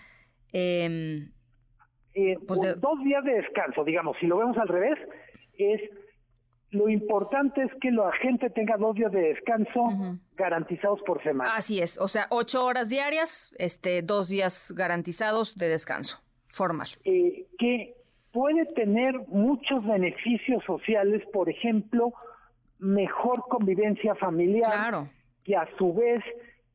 [0.51, 1.31] Em,
[2.15, 4.97] eh, pues Dos días de descanso, digamos, si lo vemos al revés,
[5.59, 5.81] es
[6.71, 11.55] lo importante es que la gente tenga dos días de descanso garantizados por semana.
[11.55, 16.89] Así es, o sea, ocho horas diarias, este, dos días garantizados de descanso formal.
[17.03, 17.98] Eh, que
[18.31, 22.13] puede tener muchos beneficios sociales, por ejemplo,
[22.77, 25.09] mejor convivencia familiar,
[25.43, 26.19] que a su vez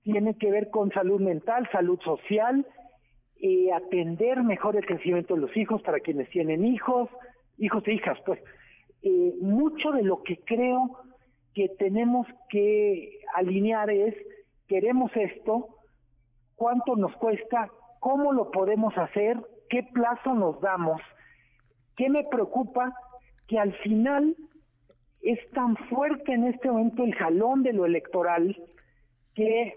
[0.02, 2.66] tiene que ver con salud mental, salud social,
[3.40, 7.08] eh, atender mejor el crecimiento de los hijos para quienes tienen hijos,
[7.58, 8.40] hijos e hijas, pues.
[9.02, 10.98] Eh, mucho de lo que creo
[11.54, 14.14] que tenemos que alinear es,
[14.66, 15.68] queremos esto,
[16.56, 19.38] cuánto nos cuesta, cómo lo podemos hacer,
[19.68, 21.00] qué plazo nos damos
[21.96, 22.94] ¿Qué me preocupa?
[23.46, 24.36] Que al final
[25.22, 28.56] es tan fuerte en este momento el jalón de lo electoral
[29.34, 29.74] que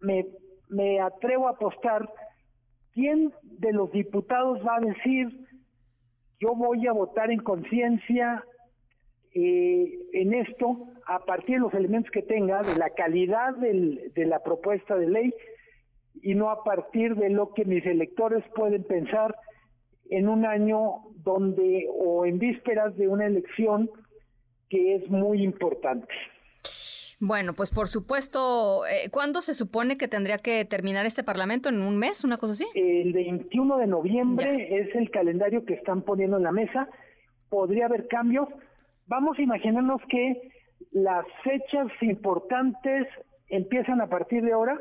[0.00, 0.26] me,
[0.68, 2.08] me atrevo a apostar
[2.94, 5.46] quién de los diputados va a decir
[6.40, 8.44] yo voy a votar en conciencia
[9.34, 14.42] eh, en esto a partir de los elementos que tenga, de la calidad de la
[14.42, 15.34] propuesta de ley
[16.22, 19.34] y no a partir de lo que mis electores pueden pensar
[20.10, 23.90] en un año donde o en vísperas de una elección
[24.68, 26.12] que es muy importante.
[27.20, 31.68] Bueno, pues por supuesto, eh, ¿cuándo se supone que tendría que terminar este Parlamento?
[31.68, 32.66] ¿En un mes, una cosa así?
[32.74, 36.88] El 21 de noviembre es el calendario que están poniendo en la mesa.
[37.48, 38.48] Podría haber cambios.
[39.08, 40.52] Vamos a imaginarnos que
[40.92, 43.08] las fechas importantes
[43.48, 44.80] empiezan a partir de ahora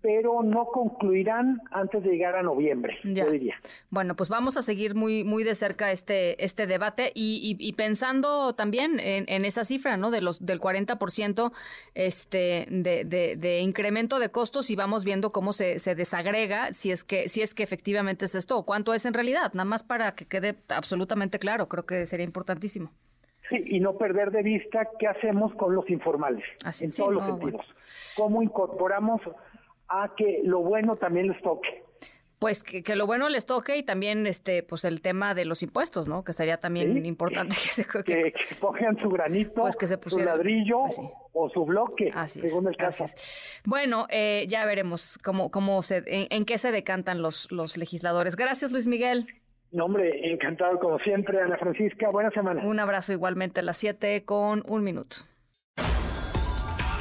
[0.00, 3.56] pero no concluirán antes de llegar a noviembre, yo diría.
[3.90, 8.54] Bueno, pues vamos a seguir muy muy de cerca este este debate y, y, pensando
[8.54, 10.10] también en, esa cifra, ¿no?
[10.10, 11.52] De los del 40%
[11.94, 16.92] este de, de, de, incremento de costos y vamos viendo cómo se, se desagrega si
[16.92, 19.82] es que si es que efectivamente es esto o cuánto es en realidad, nada más
[19.82, 22.92] para que quede absolutamente claro, creo que sería importantísimo.
[23.48, 26.44] Sí, y no perder de vista qué hacemos con los informales,
[26.80, 27.66] en todos los sentidos.
[28.14, 29.22] Cómo incorporamos
[29.88, 31.82] a que lo bueno también les toque.
[32.38, 36.08] pues que, lo bueno les toque y también este pues el tema de los impuestos,
[36.08, 36.22] ¿no?
[36.24, 40.82] Que sería también importante que, se que, pongan su granito, pues que se su ladrillo
[40.82, 41.00] pues
[41.32, 43.06] o su bloque, según el caso.
[43.64, 48.36] Bueno, eh, ya veremos cómo cómo se en, qué se decantan los los legisladores.
[48.36, 49.26] Gracias, Luis Miguel.
[49.70, 52.08] No, hombre, encantado como siempre, Ana Francisca.
[52.10, 52.64] Buena semana.
[52.64, 55.16] Un abrazo igualmente a las 7 con un minuto.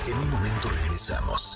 [0.08, 1.56] En un momento regresamos.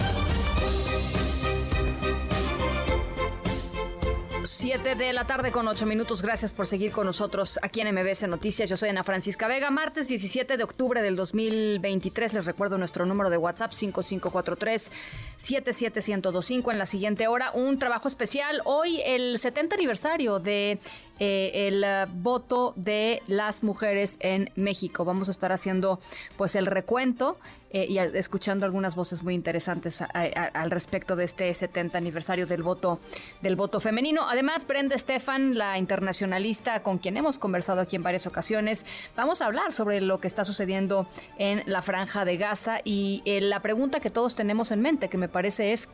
[4.61, 6.21] 7 de la tarde con 8 minutos.
[6.21, 8.69] Gracias por seguir con nosotros aquí en MBS Noticias.
[8.69, 9.71] Yo soy Ana Francisca Vega.
[9.71, 12.35] Martes 17 de octubre del 2023.
[12.35, 16.71] Les recuerdo nuestro número de WhatsApp 5543-77125.
[16.71, 18.61] En la siguiente hora, un trabajo especial.
[18.65, 20.77] Hoy el 70 aniversario de
[21.23, 25.05] eh, el eh, voto de las mujeres en México.
[25.05, 25.99] Vamos a estar haciendo
[26.35, 27.37] pues el recuento
[27.69, 32.99] eh, y escuchando algunas voces muy interesantes al respecto de este 70 aniversario del voto
[33.43, 34.27] del voto femenino.
[34.27, 38.83] Además, Brenda Estefan, la internacionalista con quien hemos conversado aquí en varias ocasiones,
[39.15, 41.07] vamos a hablar sobre lo que está sucediendo
[41.37, 45.29] en la franja de Gaza y la pregunta que todos tenemos en mente, que me
[45.29, 45.87] parece es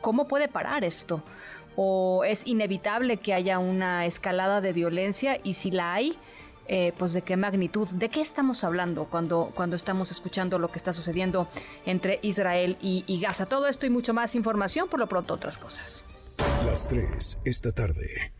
[0.00, 1.24] ¿cómo puede parar esto?
[1.76, 6.18] O es inevitable que haya una escalada de violencia y si la hay,
[6.68, 10.78] eh, pues de qué magnitud, de qué estamos hablando cuando, cuando estamos escuchando lo que
[10.78, 11.46] está sucediendo
[11.84, 13.46] entre Israel y, Gaza.
[13.46, 16.02] Todo esto y mucho más información, por lo pronto otras cosas.
[16.64, 18.32] Las tres esta tarde.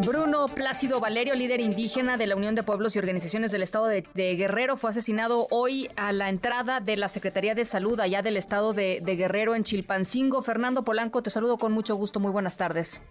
[0.00, 4.02] Bruno Plácido Valerio, líder indígena de la Unión de Pueblos y Organizaciones del Estado de,
[4.14, 8.72] Guerrero, fue asesinado hoy a la entrada de la Secretaría de Salud allá del Estado
[8.72, 10.42] de, Guerrero en Chilpancingo.
[10.42, 12.20] Fernando Polanco, te saludo con mucho gusto.
[12.20, 13.02] Muy buenas tardes.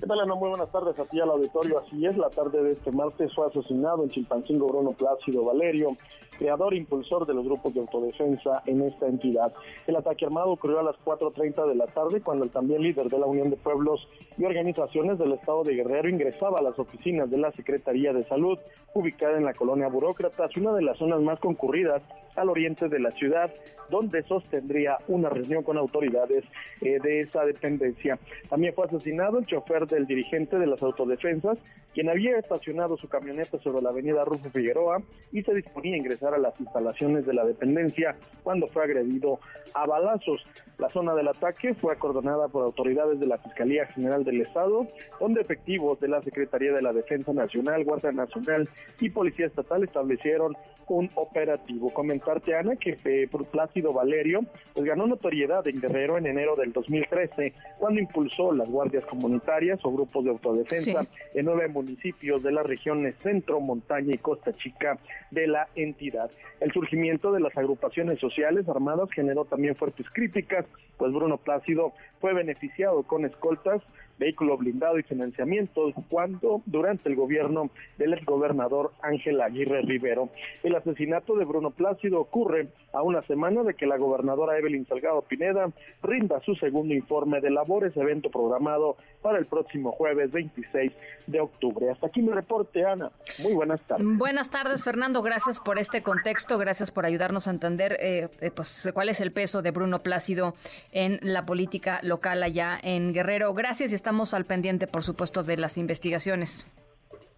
[0.00, 0.34] ¿Qué tal, Ana?
[0.34, 1.78] Muy buenas tardes a ti al auditorio.
[1.78, 5.94] Así es, la tarde de este martes fue asesinado en Chilpancingo Bruno Plácido Valerio,
[6.38, 9.52] creador e impulsor de los grupos de autodefensa en esta entidad.
[9.86, 13.18] El ataque armado ocurrió a las 4.30 de la tarde cuando el también líder de
[13.18, 17.36] la Unión de Pueblos y Organizaciones del Estado de Guerrero ingresaba a las oficinas de
[17.36, 18.58] la Secretaría de Salud,
[18.94, 22.02] ubicada en la colonia Burócratas, una de las zonas más concurridas
[22.36, 23.52] al oriente de la ciudad,
[23.90, 26.44] donde sostendría una reunión con autoridades
[26.80, 28.18] eh, de esa dependencia.
[28.48, 31.58] También fue asesinado el chofer del dirigente de las autodefensas,
[31.92, 35.02] quien había estacionado su camioneta sobre la avenida Rufo Figueroa
[35.32, 39.40] y se disponía a ingresar a las instalaciones de la dependencia cuando fue agredido
[39.74, 40.46] a balazos.
[40.78, 44.86] La zona del ataque fue acordonada por autoridades de la Fiscalía General del Estado,
[45.18, 48.68] donde efectivos de la Secretaría de la Defensa Nacional, Guardia Nacional
[49.00, 50.56] y Policía Estatal establecieron
[50.86, 51.92] un operativo.
[52.20, 54.44] Comentarte, Ana, que eh, Plácido Valerio
[54.74, 59.92] pues, ganó notoriedad en Guerrero en enero del 2013, cuando impulsó las guardias comunitarias o
[59.92, 64.98] grupos de autodefensa en nueve municipios de las regiones centro, montaña y costa chica
[65.30, 66.30] de la entidad.
[66.60, 70.66] El surgimiento de las agrupaciones sociales armadas generó también fuertes críticas,
[70.98, 73.82] pues Bruno Plácido fue beneficiado con escoltas
[74.20, 80.28] vehículo blindado y financiamiento cuando durante el gobierno del exgobernador Ángel Aguirre Rivero.
[80.62, 85.22] El asesinato de Bruno Plácido ocurre a una semana de que la gobernadora Evelyn Salgado
[85.22, 85.70] Pineda
[86.02, 90.92] rinda su segundo informe de labores, evento programado para el próximo jueves 26
[91.26, 91.90] de octubre.
[91.90, 93.10] Hasta aquí mi reporte, Ana.
[93.42, 94.06] Muy buenas tardes.
[94.18, 95.22] Buenas tardes, Fernando.
[95.22, 96.58] Gracias por este contexto.
[96.58, 100.54] Gracias por ayudarnos a entender eh, eh, pues, cuál es el peso de Bruno Plácido
[100.92, 103.54] en la política local allá en Guerrero.
[103.54, 106.66] Gracias y estamos al pendiente, por supuesto, de las investigaciones.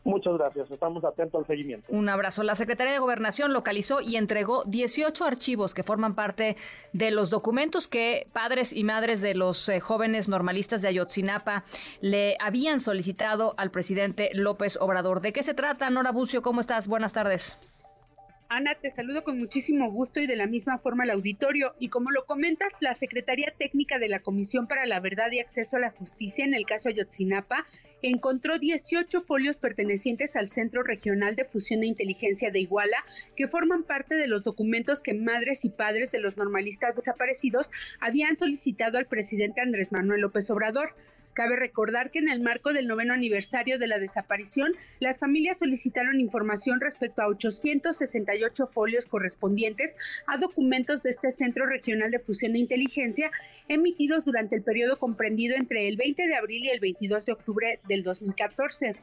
[0.05, 1.87] Muchas gracias, estamos atentos al seguimiento.
[1.91, 2.43] Un abrazo.
[2.43, 6.57] La Secretaría de Gobernación localizó y entregó 18 archivos que forman parte
[6.93, 11.65] de los documentos que padres y madres de los eh, jóvenes normalistas de Ayotzinapa
[12.01, 15.21] le habían solicitado al presidente López Obrador.
[15.21, 16.43] ¿De qué se trata, Nora Bucio?
[16.43, 16.89] ¿Cómo estás?
[16.89, 17.57] Buenas tardes.
[18.55, 21.75] Ana, te saludo con muchísimo gusto y de la misma forma al auditorio.
[21.79, 25.79] Y como lo comentas, la Secretaría Técnica de la Comisión para la Verdad y Acceso
[25.79, 27.67] a la Justicia en el caso Ayotzinapa
[28.03, 32.99] encontró 18 folios pertenecientes al Centro Regional de Fusión e Inteligencia de Iguala,
[33.37, 38.37] que forman parte de los documentos que madres y padres de los normalistas desaparecidos habían
[38.37, 40.95] solicitado al presidente Andrés Manuel López Obrador.
[41.35, 46.21] Cabe recordar que en el marco del noveno aniversario de la desaparición, las familias solicitaron
[46.21, 52.59] información respecto a 868 folios correspondientes a documentos de este Centro Regional de Fusión de
[52.59, 53.31] Inteligencia
[53.69, 57.81] emitidos durante el periodo comprendido entre el 20 de abril y el 22 de octubre
[57.89, 58.95] del 2014.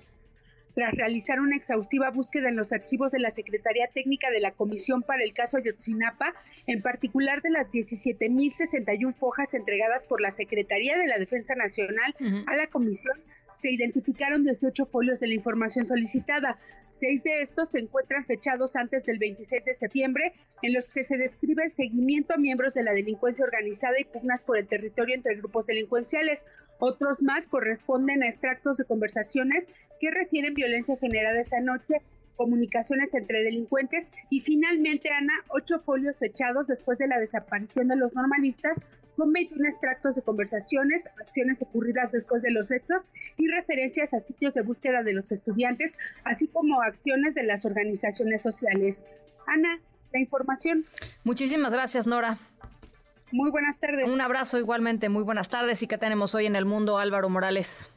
[0.75, 5.03] Tras realizar una exhaustiva búsqueda en los archivos de la Secretaría Técnica de la Comisión
[5.03, 6.33] para el caso Ayotzinapa,
[6.67, 12.15] en particular de las 17.061 fojas entregadas por la Secretaría de la Defensa Nacional
[12.47, 13.19] a la Comisión,
[13.59, 16.57] se identificaron 18 folios de la información solicitada.
[16.91, 21.17] Seis de estos se encuentran fechados antes del 26 de septiembre, en los que se
[21.17, 25.35] describe el seguimiento a miembros de la delincuencia organizada y pugnas por el territorio entre
[25.35, 26.45] grupos delincuenciales.
[26.79, 29.67] Otros más corresponden a extractos de conversaciones
[29.99, 32.01] que refieren violencia generada esa noche
[32.37, 38.15] comunicaciones entre delincuentes y finalmente, Ana, ocho folios fechados después de la desaparición de los
[38.15, 38.77] normalistas
[39.19, 43.01] con 21 extractos de conversaciones, acciones ocurridas después de los hechos
[43.37, 48.41] y referencias a sitios de búsqueda de los estudiantes, así como acciones de las organizaciones
[48.41, 49.03] sociales.
[49.45, 49.79] Ana,
[50.13, 50.85] la información.
[51.25, 52.39] Muchísimas gracias, Nora.
[53.31, 54.09] Muy buenas tardes.
[54.09, 55.83] Un abrazo igualmente, muy buenas tardes.
[55.83, 57.89] ¿Y qué tenemos hoy en el mundo, Álvaro Morales?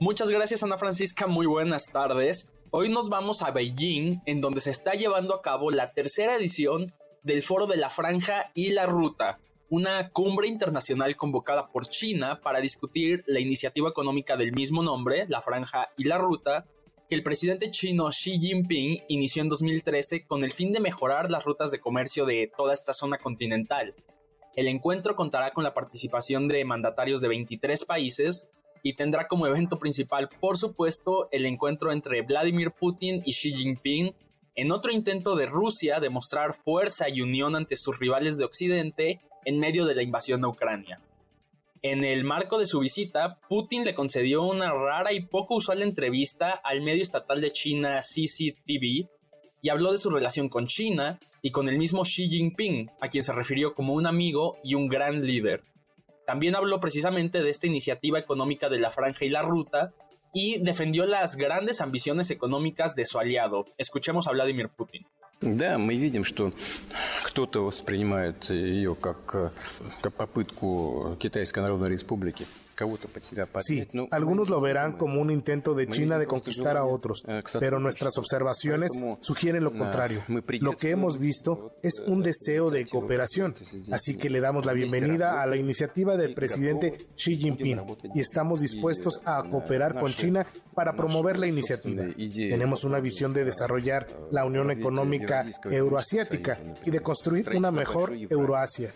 [0.00, 1.26] Muchas gracias, Ana Francisca.
[1.26, 2.52] Muy buenas tardes.
[2.70, 6.92] Hoy nos vamos a Beijing, en donde se está llevando a cabo la tercera edición
[7.22, 9.38] del Foro de la Franja y la Ruta,
[9.70, 15.42] una cumbre internacional convocada por China para discutir la iniciativa económica del mismo nombre, la
[15.42, 16.66] Franja y la Ruta,
[17.08, 21.44] que el presidente chino Xi Jinping inició en 2013 con el fin de mejorar las
[21.44, 23.94] rutas de comercio de toda esta zona continental.
[24.56, 28.48] El encuentro contará con la participación de mandatarios de 23 países,
[28.82, 34.14] y tendrá como evento principal, por supuesto, el encuentro entre Vladimir Putin y Xi Jinping
[34.54, 39.20] en otro intento de Rusia de mostrar fuerza y unión ante sus rivales de Occidente
[39.48, 41.00] en medio de la invasión a Ucrania.
[41.80, 46.50] En el marco de su visita, Putin le concedió una rara y poco usual entrevista
[46.50, 49.08] al medio estatal de China CCTV
[49.62, 53.24] y habló de su relación con China y con el mismo Xi Jinping, a quien
[53.24, 55.64] se refirió como un amigo y un gran líder.
[56.26, 59.94] También habló precisamente de esta iniciativa económica de la franja y la ruta
[60.34, 63.64] y defendió las grandes ambiciones económicas de su aliado.
[63.78, 65.06] Escuchemos a Vladimir Putin.
[65.40, 66.52] Да, мы видим, что
[67.22, 69.52] кто-то воспринимает ее как,
[70.00, 72.44] как попытку Китайской Народной Республики
[73.64, 77.22] Sí, algunos lo verán como un intento de China de conquistar a otros,
[77.58, 80.22] pero nuestras observaciones sugieren lo contrario.
[80.60, 83.54] Lo que hemos visto es un deseo de cooperación,
[83.92, 87.80] así que le damos la bienvenida a la iniciativa del presidente Xi Jinping
[88.14, 92.04] y estamos dispuestos a cooperar con China para promover la iniciativa.
[92.14, 98.92] Tenemos una visión de desarrollar la Unión Económica Euroasiática y de construir una mejor Euroasia.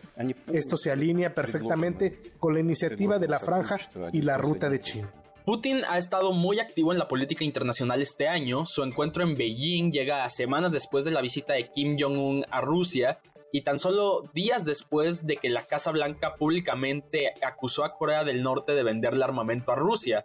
[0.53, 3.72] Esto se alinea perfectamente con la iniciativa de la Franja
[4.13, 5.13] y la ruta de China.
[5.45, 8.65] Putin ha estado muy activo en la política internacional este año.
[8.65, 12.61] Su encuentro en Beijing llega a semanas después de la visita de Kim Jong-un a
[12.61, 13.19] Rusia
[13.51, 18.43] y tan solo días después de que la Casa Blanca públicamente acusó a Corea del
[18.43, 20.25] Norte de venderle armamento a Rusia.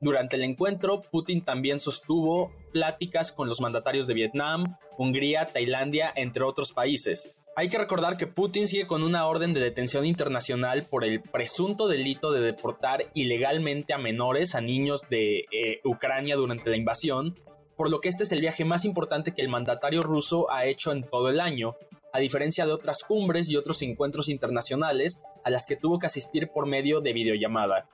[0.00, 6.42] Durante el encuentro, Putin también sostuvo pláticas con los mandatarios de Vietnam, Hungría, Tailandia, entre
[6.42, 7.36] otros países.
[7.56, 11.86] Hay que recordar que Putin sigue con una orden de detención internacional por el presunto
[11.86, 17.38] delito de deportar ilegalmente a menores, a niños de eh, Ucrania durante la invasión,
[17.76, 20.90] por lo que este es el viaje más importante que el mandatario ruso ha hecho
[20.90, 21.76] en todo el año,
[22.12, 26.48] a diferencia de otras cumbres y otros encuentros internacionales a las que tuvo que asistir
[26.48, 27.88] por medio de videollamada.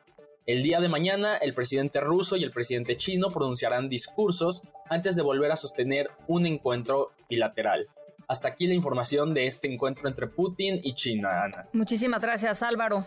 [0.47, 5.23] El día de mañana, el presidente ruso y el presidente chino pronunciarán discursos antes de
[5.23, 7.89] volver a sostener un encuentro bilateral.
[8.31, 11.67] Hasta aquí la información de este encuentro entre Putin y China, Ana.
[11.73, 13.05] Muchísimas gracias, Álvaro.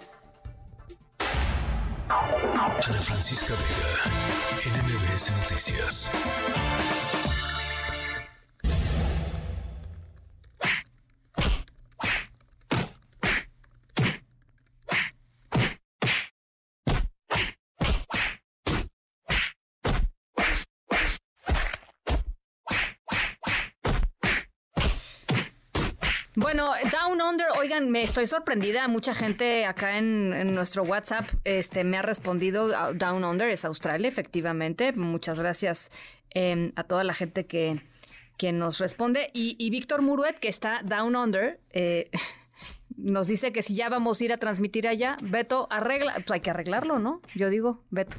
[2.10, 6.93] Ana Francisca Vega, NMBS Noticias.
[26.36, 28.88] Bueno, Down Under, oigan, me estoy sorprendida.
[28.88, 32.70] Mucha gente acá en, nuestro WhatsApp este, me ha respondido.
[32.94, 34.94] Down Under es Australia, efectivamente.
[34.94, 35.92] Muchas gracias
[36.32, 37.84] em, a toda la gente que,
[38.36, 39.30] que nos responde.
[39.34, 42.10] Y, Víctor Muruet, que está Down Under, eh,
[42.98, 46.40] nos dice que si ya vamos a ir a transmitir allá, Beto, arregla, pues hay
[46.40, 47.22] que arreglarlo, ¿no?
[47.36, 48.18] Yo digo, Beto.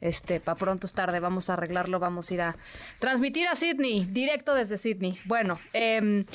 [0.00, 2.56] Este, para pronto es tarde, vamos a arreglarlo, vamos a ir a
[2.98, 5.18] transmitir a Sydney, directo desde Sydney.
[5.24, 6.26] Bueno, eh,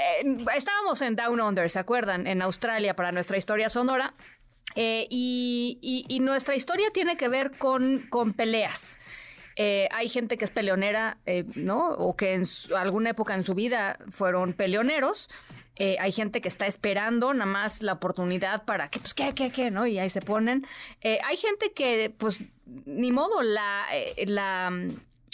[0.00, 2.26] eh, estábamos en Down Under, ¿se acuerdan?
[2.26, 4.14] En Australia para nuestra historia sonora.
[4.76, 8.98] Eh, y, nuestra historia tiene que ver con, con peleas.
[9.56, 11.18] Eh, hay gente que es peleonera,
[11.56, 11.90] ¿no?
[11.90, 12.44] O que en
[12.76, 15.28] alguna época en su vida fueron peleoneros.
[15.78, 19.70] hay gente que está esperando nada más la oportunidad para que, pues, ¿qué, qué, qué?
[19.70, 19.86] ¿No?
[19.86, 20.66] Y ahí se ponen.
[21.02, 23.86] hay gente que, pues, ni modo, la,
[24.26, 24.70] la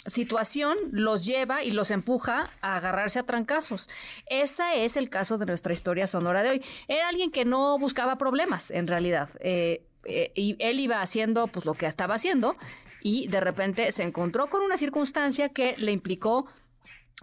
[0.07, 3.89] situación los lleva y los empuja a agarrarse a trancazos.
[4.27, 6.65] Ese es el caso de nuestra historia sonora de hoy.
[6.87, 9.29] Era alguien que no buscaba problemas, en realidad.
[9.39, 12.55] Eh, eh, y él iba haciendo pues lo que estaba haciendo
[13.01, 16.47] y de repente se encontró con una circunstancia que le implicó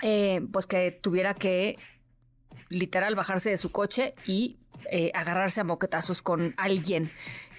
[0.02, 1.78] eh, pues que tuviera que
[2.68, 4.58] literal bajarse de su coche y
[5.14, 7.10] agarrarse a moquetazos con alguien.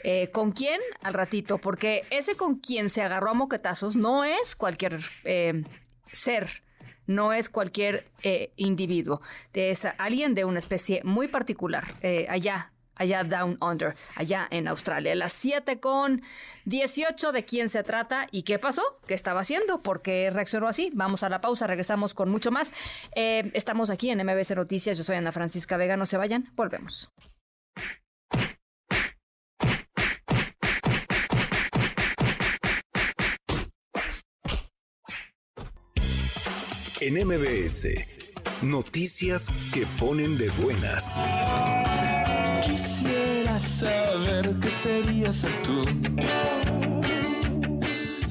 [0.08, 0.80] Eh, ¿Con quién?
[1.02, 5.64] Al ratito, porque ese con quien se agarró a moquetazos no es cualquier eh,
[6.06, 6.62] ser,
[7.08, 9.22] no es cualquier eh, individuo,
[9.52, 11.96] es alguien de una especie muy particular,
[12.30, 15.16] allá allá Down Under, allá en Australia.
[15.16, 16.22] las 7 con
[16.66, 20.92] 18 de quién se trata y qué pasó, qué estaba haciendo, por qué reaccionó así.
[20.94, 22.74] Vamos a la pausa, regresamos con mucho más.
[23.14, 27.12] estamos aquí en MBC Noticias, yo soy Ana Francisca Vega, no se vayan, volvemos.
[37.02, 38.34] en MBS.
[38.64, 41.20] Noticias que ponen de buenas.
[43.78, 45.84] Saber qué sería ser tú.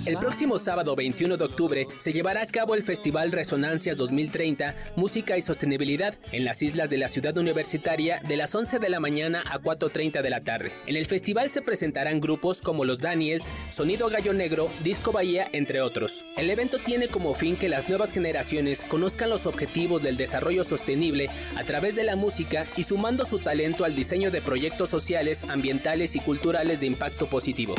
[0.06, 5.38] El próximo sábado 21 de octubre se llevará a cabo el Festival Resonancias 2030 Música
[5.38, 9.42] y Sostenibilidad en las islas de la ciudad universitaria de las 11 de la mañana
[9.50, 10.72] a 4.30 de la tarde.
[10.86, 15.80] En el festival se presentarán grupos como Los Daniels, Sonido Gallo Negro, Disco Bahía, entre
[15.80, 16.24] otros.
[16.36, 21.30] El evento tiene como fin que las nuevas generaciones conozcan los objetivos del desarrollo sostenible
[21.56, 26.14] a través de la música y sumando su talento al diseño de proyectos sociales, ambientales
[26.14, 27.74] y culturales de impacto positivo.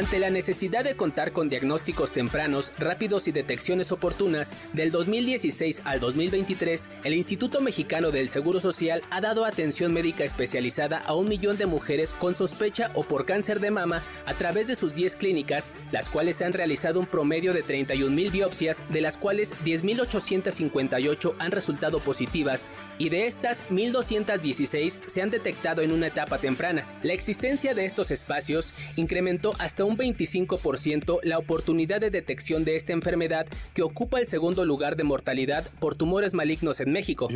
[0.00, 6.00] Ante la necesidad de contar con diagnósticos tempranos, rápidos y detecciones oportunas, del 2016 al
[6.00, 11.58] 2023, el Instituto Mexicano del Seguro Social ha dado atención médica especializada a un millón
[11.58, 15.74] de mujeres con sospecha o por cáncer de mama a través de sus 10 clínicas,
[15.92, 21.50] las cuales han realizado un promedio de 31 mil biopsias, de las cuales 10.858 han
[21.50, 26.88] resultado positivas y de estas 1.216 se han detectado en una etapa temprana.
[27.02, 32.76] La existencia de estos espacios incrementó hasta un un 25% la oportunidad de detección de
[32.76, 37.28] esta enfermedad que ocupa el segundo lugar de mortalidad por tumores malignos en México.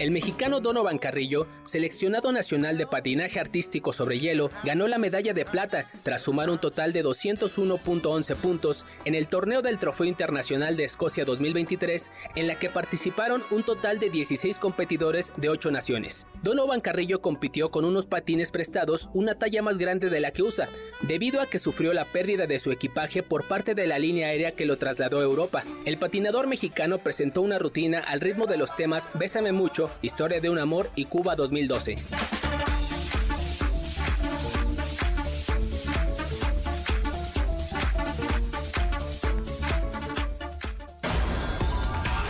[0.00, 5.44] El mexicano Donovan Carrillo, seleccionado nacional de patinaje artístico sobre hielo, ganó la medalla de
[5.44, 10.84] plata tras sumar un total de 201.11 puntos en el torneo del Trofeo Internacional de
[10.84, 16.26] Escocia 2023, en la que participaron un total de 16 competidores de 8 naciones.
[16.42, 20.70] Donovan Carrillo compitió con unos patines prestados una talla más grande de la que usa,
[21.02, 24.52] debido a que sufrió la pérdida de su equipaje por parte de la línea aérea
[24.52, 25.62] que lo trasladó a Europa.
[25.84, 30.50] El patinador mexicano presentó una rutina al ritmo de los temas Bésame mucho, Historia de
[30.50, 31.96] un amor y Cuba 2012.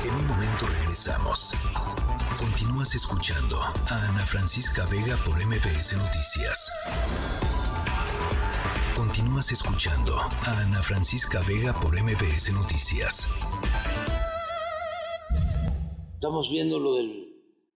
[0.04, 1.52] En un momento regresamos.
[2.38, 6.70] Continúas escuchando a Ana Francisca Vega por MPS Noticias.
[8.96, 13.28] Continúas escuchando a Ana Francisca Vega por MPS Noticias.
[16.14, 17.29] Estamos viendo lo del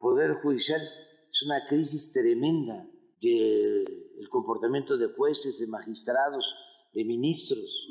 [0.05, 0.83] Poder Judicial
[1.31, 2.87] es una crisis tremenda
[3.23, 6.55] del comportamiento de jueces, de magistrados,
[6.93, 7.89] de ministros.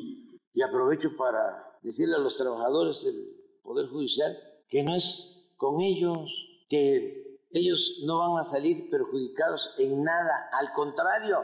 [0.54, 4.38] Y aprovecho para decirle a los trabajadores del Poder Judicial
[4.70, 6.30] que no es con ellos,
[6.70, 11.40] que ellos no van a salir perjudicados en nada, al contrario,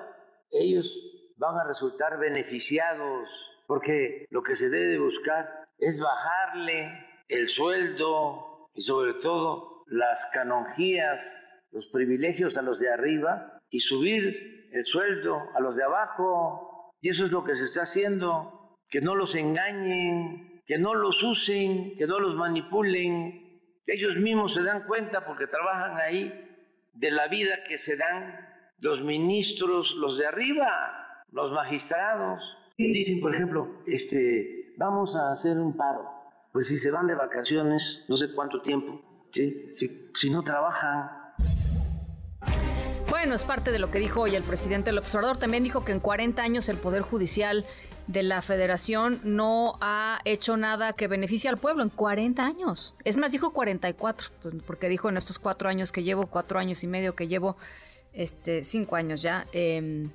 [0.52, 1.02] ellos
[1.38, 3.28] van a resultar beneficiados,
[3.66, 6.92] porque lo que se debe buscar es bajarle
[7.28, 14.70] el sueldo y sobre todo las canonjías, los privilegios a los de arriba y subir
[14.72, 16.94] el sueldo a los de abajo.
[17.02, 21.24] Y eso es lo que se está haciendo, que no los engañen, que no los
[21.24, 23.62] usen, que no los manipulen.
[23.86, 26.46] Ellos mismos se dan cuenta porque trabajan ahí
[26.94, 28.48] de la vida que se dan
[28.80, 32.58] los ministros, los de arriba, los magistrados.
[32.78, 36.08] Dicen, por ejemplo, este, vamos a hacer un paro.
[36.52, 39.02] Pues si se van de vacaciones, no sé cuánto tiempo,
[39.32, 39.74] Sí,
[40.14, 41.10] si no trabajan.
[43.10, 45.38] Bueno, es parte de lo que dijo hoy el presidente del observador.
[45.38, 47.66] También dijo que en 40 años el Poder Judicial
[48.08, 51.84] de la Federación no ha hecho nada que beneficie al pueblo.
[51.84, 52.96] En 40 años.
[53.04, 56.84] Es más, dijo 44, pues, porque dijo en estos cuatro años que llevo, cuatro años
[56.84, 57.58] y medio que llevo,
[58.14, 59.48] este, cinco años ya.
[59.52, 60.12] Em,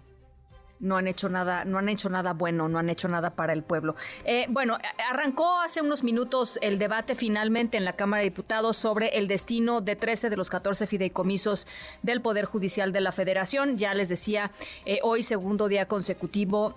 [0.81, 3.63] no han hecho nada, no han hecho nada bueno, no han hecho nada para el
[3.63, 3.97] pueblo.
[4.25, 4.79] Eh, bueno,
[5.11, 9.81] arrancó hace unos minutos el debate finalmente en la Cámara de Diputados sobre el destino
[9.81, 11.67] de 13 de los 14 fideicomisos
[12.03, 13.79] del Poder Judicial de la Federación.
[13.79, 14.51] Ya les decía,
[14.85, 16.75] eh, hoy segundo día consecutivo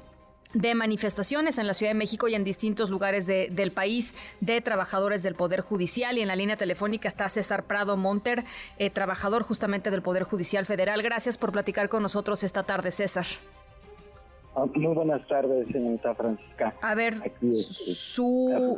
[0.54, 5.24] de manifestaciones en la Ciudad de México y en distintos lugares del país de trabajadores
[5.24, 6.18] del Poder Judicial.
[6.18, 8.46] Y en la línea telefónica está César Prado Monter,
[8.78, 11.02] eh, trabajador justamente del Poder Judicial Federal.
[11.02, 13.26] Gracias por platicar con nosotros esta tarde, César.
[14.60, 16.74] Ah, muy buenas tardes, señorita Francisca.
[16.82, 18.76] A ver, este, su,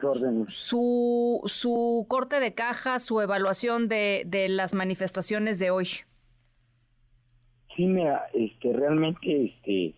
[0.49, 5.87] su, su corte de caja, su evaluación de, de las manifestaciones de hoy.
[7.77, 9.95] Sí, mira, este, realmente este,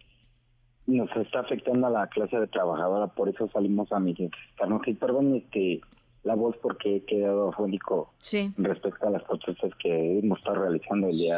[0.86, 4.88] nos está afectando a la clase de trabajadora, por eso salimos a manifestarnos.
[4.88, 5.82] Y perdón este,
[6.22, 8.14] la voz porque he quedado afónico
[8.58, 11.38] respecto a las protestas que hemos estado realizando el día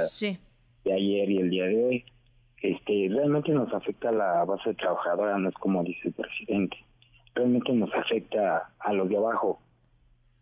[0.83, 2.05] de ayer y el día de hoy
[2.63, 6.77] este, realmente nos afecta a la base trabajadora, no es como dice el presidente.
[7.35, 9.59] Realmente nos afecta a los de abajo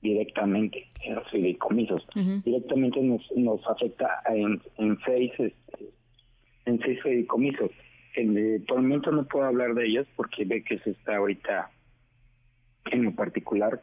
[0.01, 2.07] directamente, en los fideicomisos.
[2.45, 5.89] Directamente nos, nos afecta en, en seis este,
[6.65, 7.71] en seis fideicomisos.
[8.15, 11.71] El, por el momento no puedo hablar de ellos porque ve que se está ahorita
[12.91, 13.81] en lo particular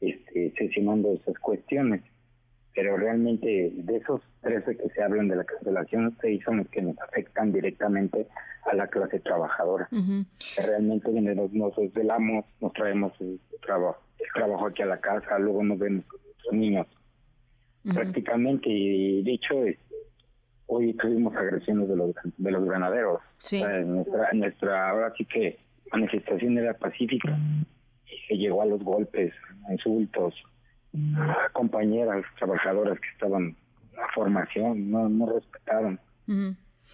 [0.00, 2.02] este, sesionando esas cuestiones
[2.76, 6.82] pero realmente de esos 13 que se hablan de la cancelación, seis son los que
[6.82, 8.28] nos afectan directamente
[8.70, 9.88] a la clase trabajadora.
[10.58, 15.64] Realmente nos, nos desvelamos, nos traemos el trabajo, el trabajo aquí a la casa, luego
[15.64, 16.86] nos vemos con nuestros niños.
[17.94, 19.54] Prácticamente, y de hecho,
[20.66, 23.22] hoy tuvimos agresiones de los, de los granaderos.
[23.86, 25.58] nuestra, nuestra, ahora sí que
[25.92, 27.38] manifestación era pacífica
[28.04, 29.32] y se llegó a los golpes,
[29.70, 30.34] insultos,
[31.52, 33.56] compañeras trabajadoras que estaban en
[33.96, 36.00] la formación, no, no respetaron.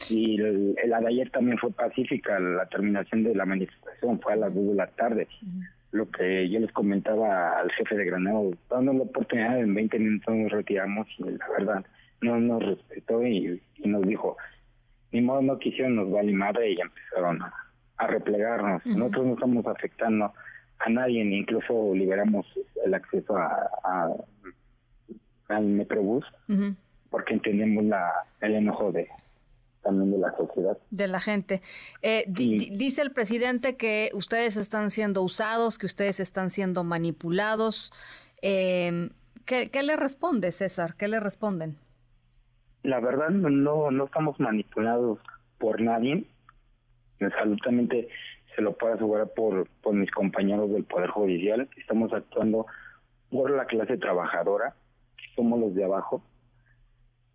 [0.09, 4.37] Y el, la de ayer también fue pacífica, la terminación de la manifestación fue a
[4.37, 5.29] las 2 de la tarde.
[5.91, 10.35] Lo que yo les comentaba al jefe de Granado, dando la oportunidad, en 20 minutos
[10.35, 11.85] nos retiramos y la verdad
[12.23, 14.37] no nos respetó y, nos dijo,
[15.11, 17.53] ni modo no quisieron, nos vale madre y empezaron a,
[18.07, 18.85] replegarnos.
[18.85, 20.33] Nosotros no estamos afectando
[20.85, 22.47] a nadie, incluso liberamos
[22.85, 24.11] el acceso a,
[25.49, 26.25] al Metrobús,
[27.11, 29.09] porque entendemos la, el enojo de
[29.83, 30.79] también de la sociedad.
[30.91, 31.61] De la gente.
[32.03, 37.93] Eh, dice el presidente que ustedes están siendo usados, que ustedes están siendo manipulados.
[38.43, 39.11] Eh,
[39.45, 40.95] ¿qué, ¿Qué le responde, César?
[40.97, 41.79] ¿Qué le responden?
[42.85, 45.19] La verdad, no, no estamos manipulados
[45.59, 46.25] por nadie.
[47.21, 48.09] Absolutamente
[48.55, 51.69] se lo puedo asegurar por, por mis compañeros del Poder Judicial.
[51.77, 52.67] Estamos actuando
[53.31, 54.75] por la clase trabajadora,
[55.35, 56.23] somos los de abajo,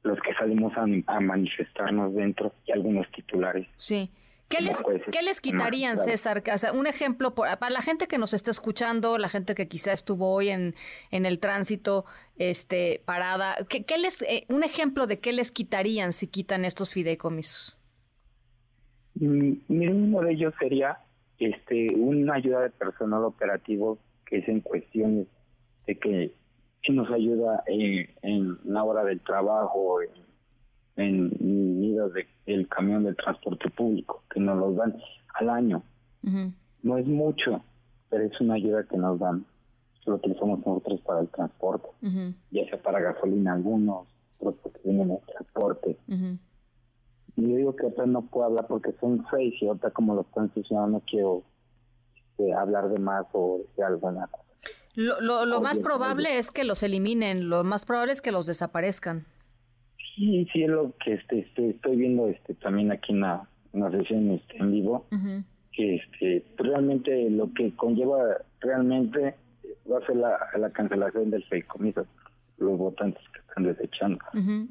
[0.03, 3.67] los que salimos a, manifestarnos dentro y algunos titulares.
[3.75, 4.11] Sí.
[4.47, 4.81] ¿Qué les,
[5.11, 6.41] ¿Qué les quitarían, César?
[6.73, 10.49] un ejemplo para la gente que nos está escuchando, la gente que quizá estuvo hoy
[10.49, 10.73] en,
[11.11, 12.05] en el tránsito
[12.37, 16.93] este, parada, ¿qué, qué les, eh, un ejemplo de qué les quitarían si quitan estos
[16.93, 17.77] fideicomisos?
[19.15, 20.97] Mm, uno de ellos sería
[21.39, 25.27] este una ayuda de personal operativo que es en cuestiones
[25.85, 26.33] de que,
[26.89, 30.09] nos ayuda en, en, la hora del trabajo, en,
[30.95, 34.95] en medidas de, del camión del transporte público, que nos los dan
[35.33, 35.83] al año.
[36.83, 37.61] No es mucho,
[38.09, 39.45] pero es una ayuda que nos dan.
[40.05, 41.89] Lo utilizamos nosotros para el transporte,
[42.51, 44.07] ya sea para gasolina algunos,
[44.39, 45.97] otros porque vienen el transporte.
[47.37, 50.21] Y yo digo que ahorita no puedo hablar porque son seis y ahorita como lo
[50.21, 50.51] están
[50.91, 51.43] no quiero
[52.15, 54.43] este, hablar de más o de alguna cosa.
[54.95, 58.47] Lo, lo, lo más probable es que los eliminen, lo más probable es que los
[58.47, 59.25] desaparezcan.
[60.15, 63.47] Sí, sí, es lo que este, estoy, estoy viendo este también aquí en la,
[63.91, 65.05] sesión este, en vivo,
[65.71, 68.17] que este, realmente lo que conlleva
[68.59, 69.35] realmente
[69.89, 72.07] va a ser la, la cancelación del feicomiso
[72.57, 73.21] los votantes
[73.57, 74.19] están desechando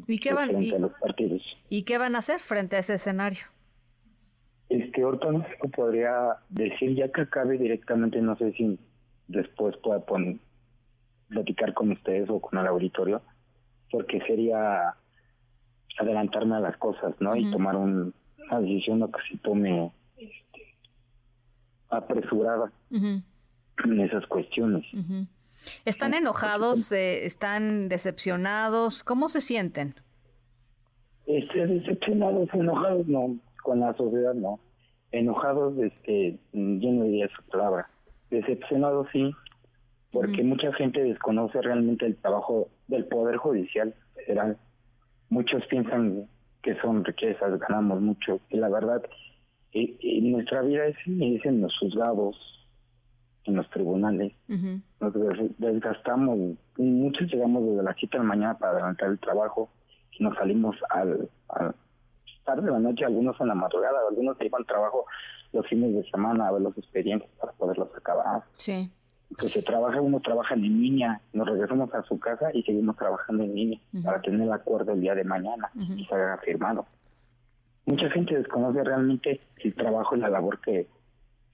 [0.06, 1.42] ¿Y qué van, a los partidos.
[1.68, 3.44] ¿Y qué van a hacer frente a ese escenario?
[4.68, 8.78] Es que ahorita no se podría decir, ya que acabe directamente, no sé si
[9.28, 10.36] después pueda poner,
[11.28, 13.22] platicar con ustedes o con el auditorio,
[13.90, 14.94] porque sería
[15.98, 17.36] adelantarme a las cosas, ¿no?
[17.36, 18.12] Y tomar una
[18.60, 20.74] decisión que se tome este,
[21.88, 24.84] apresurada en esas cuestiones.
[25.84, 26.92] ¿Están enojados?
[26.92, 29.02] Eh, ¿Están decepcionados?
[29.02, 29.94] ¿Cómo se sienten?
[31.26, 33.38] Este, decepcionados, enojados, no.
[33.62, 34.60] Con la sociedad, no.
[35.12, 37.90] Enojados, este, yo no diría esa palabra.
[38.30, 39.32] Decepcionados, sí.
[40.12, 44.56] Porque mucha gente desconoce realmente el trabajo del Poder Judicial Federal.
[45.28, 46.28] Muchos piensan
[46.62, 48.40] que son riquezas, ganamos mucho.
[48.50, 49.02] Y la verdad,
[49.72, 52.36] eh, nuestra vida es, es, en los juzgados,
[53.48, 54.32] en los tribunales.
[54.48, 55.12] Nos
[55.58, 59.68] desgastamos, muchos llegamos desde las 7 de la mañana para adelantar el trabajo
[60.12, 61.28] y nos salimos al,
[62.44, 65.04] tarde de la noche, algunos en la madrugada, algunos se iban al trabajo
[65.52, 68.42] los fines de semana a ver los expedientes para poderlos acabar.
[68.54, 68.90] Sí.
[69.36, 73.42] Pues se trabaja, uno trabaja en línea, nos regresamos a su casa y seguimos trabajando
[73.42, 76.86] en línea para tener el acuerdo el día de mañana y se haga firmado.
[77.86, 80.86] Mucha gente desconoce realmente el trabajo y la labor que,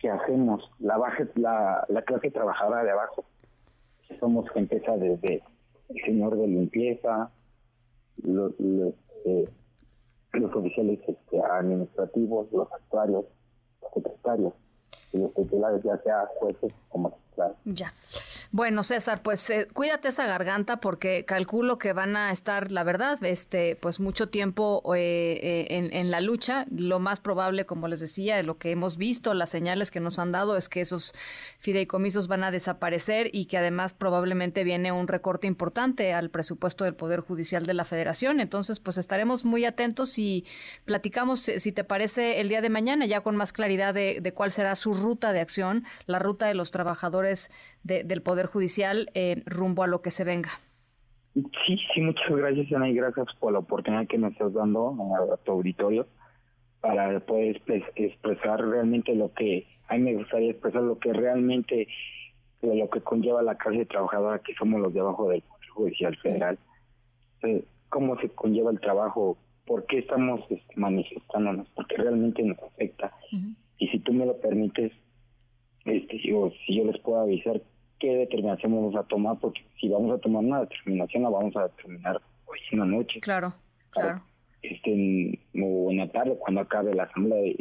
[0.03, 3.25] que hacemos, la, baja, la, la clase trabajadora de abajo.
[4.19, 5.43] Somos gente desde
[5.89, 7.31] el señor de limpieza,
[8.25, 9.49] los, eh,
[10.33, 13.25] los oficiales este, administrativos, los actuarios,
[13.81, 14.53] los secretarios
[15.13, 17.17] y los titulares, ya sea jueces como
[17.65, 17.95] ya.
[18.55, 23.19] Bueno, César, pues eh, cuídate esa garganta porque calculo que van a estar, la verdad,
[23.25, 26.67] este, pues mucho tiempo eh, eh, en, la lucha.
[26.71, 30.33] Lo más probable, como les decía, lo que hemos visto, las señales que nos han
[30.33, 31.15] dado es que esos
[31.61, 36.95] fideicomisos van a desaparecer y que además probablemente viene un recorte importante al presupuesto del
[36.95, 38.39] Poder Judicial de la Federación.
[38.39, 40.45] Entonces, pues estaremos muy atentos y
[40.85, 44.53] platicamos, si te parece, el día de mañana ya con más claridad de, de cuál
[44.53, 47.51] será su ruta de acción, la ruta de los trabajadores
[47.83, 50.51] del Poder Judicial eh, rumbo a lo que se venga.
[51.35, 54.95] Sí, sí, muchas gracias, Ana, y gracias por la oportunidad que me estás dando
[55.33, 56.07] a, tu auditorio
[56.81, 57.63] para poder
[57.95, 61.89] expresar realmente lo que, a mí me gustaría expresar lo que realmente,
[62.61, 66.59] lo que conlleva la clase trabajadora que somos los de abajo del Poder Judicial Federal.
[67.45, 69.39] Eh, ¿Cómo se conlleva el trabajo?
[69.67, 71.67] ¿Por qué estamos este, manifestándonos?
[71.75, 73.13] Porque realmente nos afecta.
[73.79, 74.93] Y si tú me lo permites,
[75.85, 76.33] este, si,
[76.67, 77.63] si yo les puedo avisar
[78.03, 81.69] qué determinación vamos a tomar, porque si vamos a tomar una determinación la vamos a
[81.69, 83.21] determinar hoy en la noche.
[83.21, 83.55] Claro,
[83.91, 84.21] claro.
[84.61, 87.55] Este, en, en la tarde, cuando acabe la asamblea,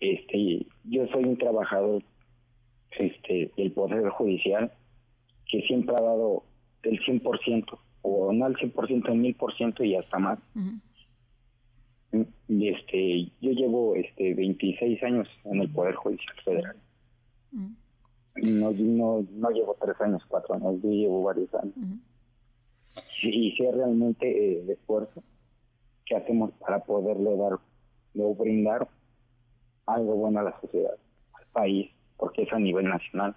[0.00, 2.02] este, yo soy un trabajador
[2.98, 4.70] este, del Poder Judicial
[5.50, 6.44] que siempre ha dado
[6.82, 10.38] el 100%, o no el 100%, el 1000% y hasta más.
[12.48, 16.76] Y este, yo llevo este 26 años en el Poder Judicial Federal.
[18.42, 21.74] No, no, no llevo tres años, cuatro años, yo llevo varios años.
[23.22, 25.22] Y sé realmente eh, el esfuerzo
[26.04, 27.58] que hacemos para poderle dar
[28.18, 28.88] o brindar
[29.86, 30.94] algo bueno a la sociedad,
[31.32, 33.34] al país, porque es a nivel nacional.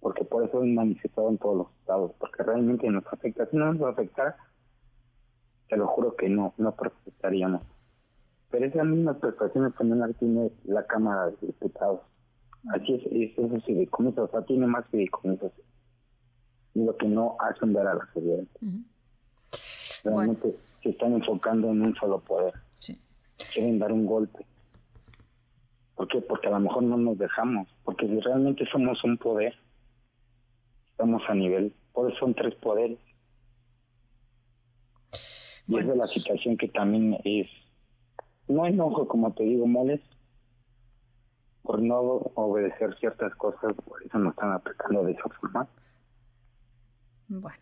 [0.00, 3.46] Porque por eso es manifestado en todos los estados, porque realmente nos afecta.
[3.46, 4.36] Si no nos va a afectar,
[5.68, 7.62] te lo juro que no, no protestaríamos.
[8.50, 12.00] Pero esas mismas prestaciones también tiene la Cámara de Diputados
[12.66, 15.52] Así es, es esos fideicomisos, o sea, tiene más fideicomisos.
[16.74, 18.44] Lo que no hacen ver a la sociedad.
[20.04, 22.54] Realmente se están enfocando en un solo poder.
[23.52, 24.44] Quieren dar un golpe.
[25.94, 26.20] ¿Por qué?
[26.20, 27.68] Porque a lo mejor no nos dejamos.
[27.84, 29.54] Porque si realmente somos un poder,
[30.90, 31.74] estamos a nivel.
[31.92, 32.98] Por eso son tres poderes.
[35.66, 37.48] Y es de la situación que también es.
[38.46, 40.00] No enojo, como te digo, moles,
[41.68, 42.00] por no
[42.34, 45.68] obedecer ciertas cosas, por eso nos están atacando de esa forma.
[47.28, 47.58] Bueno,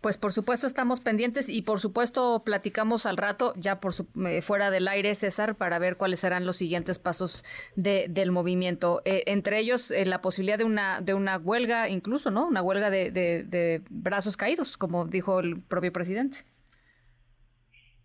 [0.00, 3.92] pues por supuesto estamos pendientes y por supuesto platicamos al rato, ya por
[4.26, 7.44] eh, fuera del aire, César, para ver cuáles serán los siguientes pasos
[7.76, 9.02] de, del movimiento.
[9.04, 12.46] Eh, entre ellos, eh, la posibilidad de una, de una huelga, incluso, ¿no?
[12.46, 16.38] Una huelga de, de, brazos caídos, como dijo el propio presidente.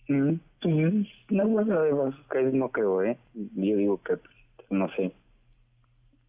[0.09, 3.17] Mm, pues, una huelga de brazos caídos no creo, ¿eh?
[3.33, 4.17] Yo digo que,
[4.69, 5.13] no sé,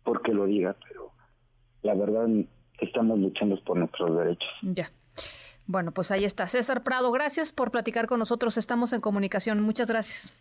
[0.09, 1.13] porque lo diga, pero
[1.83, 2.27] la verdad
[2.81, 4.49] estamos luchando por nuestros derechos.
[4.63, 4.91] Ya.
[5.67, 6.49] Bueno, pues ahí está.
[6.49, 8.57] César Prado, gracias por platicar con nosotros.
[8.57, 9.61] Estamos en comunicación.
[9.61, 10.33] Muchas gracias.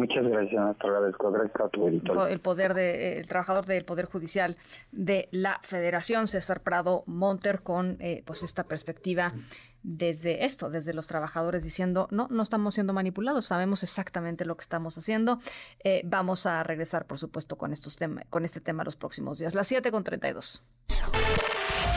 [0.00, 1.30] Muchas gracias, te agradezco.
[1.30, 2.30] Gracias a tu editor.
[2.30, 4.56] El poder de, el trabajador del Poder Judicial
[4.92, 9.34] de la Federación, César Prado Monter, con eh, pues esta perspectiva
[9.82, 14.62] desde esto, desde los trabajadores diciendo, no, no estamos siendo manipulados, sabemos exactamente lo que
[14.62, 15.38] estamos haciendo.
[15.84, 17.98] Eh, vamos a regresar, por supuesto, con, estos
[18.30, 19.54] con este tema los próximos días.
[19.54, 20.64] Las 7 con 32.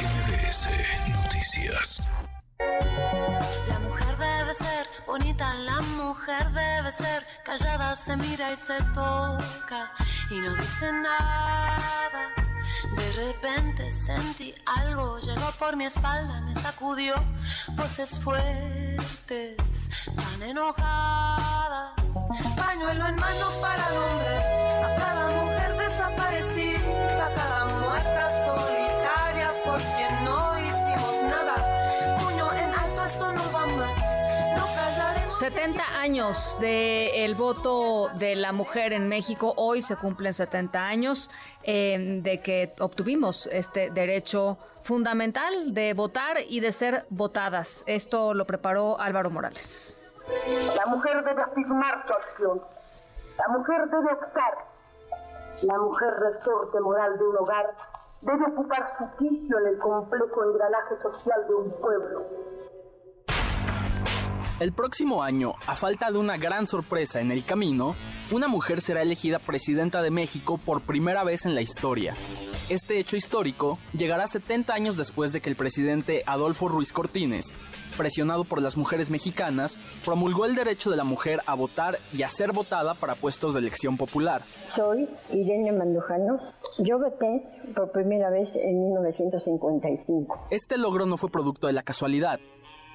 [0.02, 0.68] MBS
[1.10, 2.10] Noticias
[2.60, 4.03] ser
[5.06, 9.92] bonita, la mujer debe ser callada, se mira y se toca
[10.30, 12.30] y no dice nada.
[12.96, 17.16] De repente sentí algo, llegó por mi espalda, me sacudió
[17.72, 21.94] voces fuertes, tan enojadas.
[22.58, 24.53] Pañuelo en mano para el hombre,
[35.44, 39.54] 70 años del voto de la mujer en México.
[39.58, 41.30] Hoy se cumplen 70 años
[41.64, 47.84] eh, de que obtuvimos este derecho fundamental de votar y de ser votadas.
[47.88, 50.02] Esto lo preparó Álvaro Morales.
[50.78, 52.62] La mujer debe afirmar su acción.
[53.38, 54.54] La mujer debe optar.
[55.64, 57.70] La mujer resorte moral de un hogar
[58.22, 62.26] debe ocupar su sitio en el complejo engranaje social de un pueblo
[64.64, 67.98] el próximo año, a falta de una gran sorpresa en el camino,
[68.32, 72.14] una mujer será elegida presidenta de México por primera vez en la historia.
[72.70, 77.54] Este hecho histórico llegará 70 años después de que el presidente Adolfo Ruiz Cortines,
[77.98, 82.30] presionado por las mujeres mexicanas, promulgó el derecho de la mujer a votar y a
[82.30, 84.46] ser votada para puestos de elección popular.
[84.64, 86.40] Soy Irene Mandujano.
[86.80, 87.44] Yo voté
[87.76, 90.48] por primera vez en 1955.
[90.52, 92.40] Este logro no fue producto de la casualidad,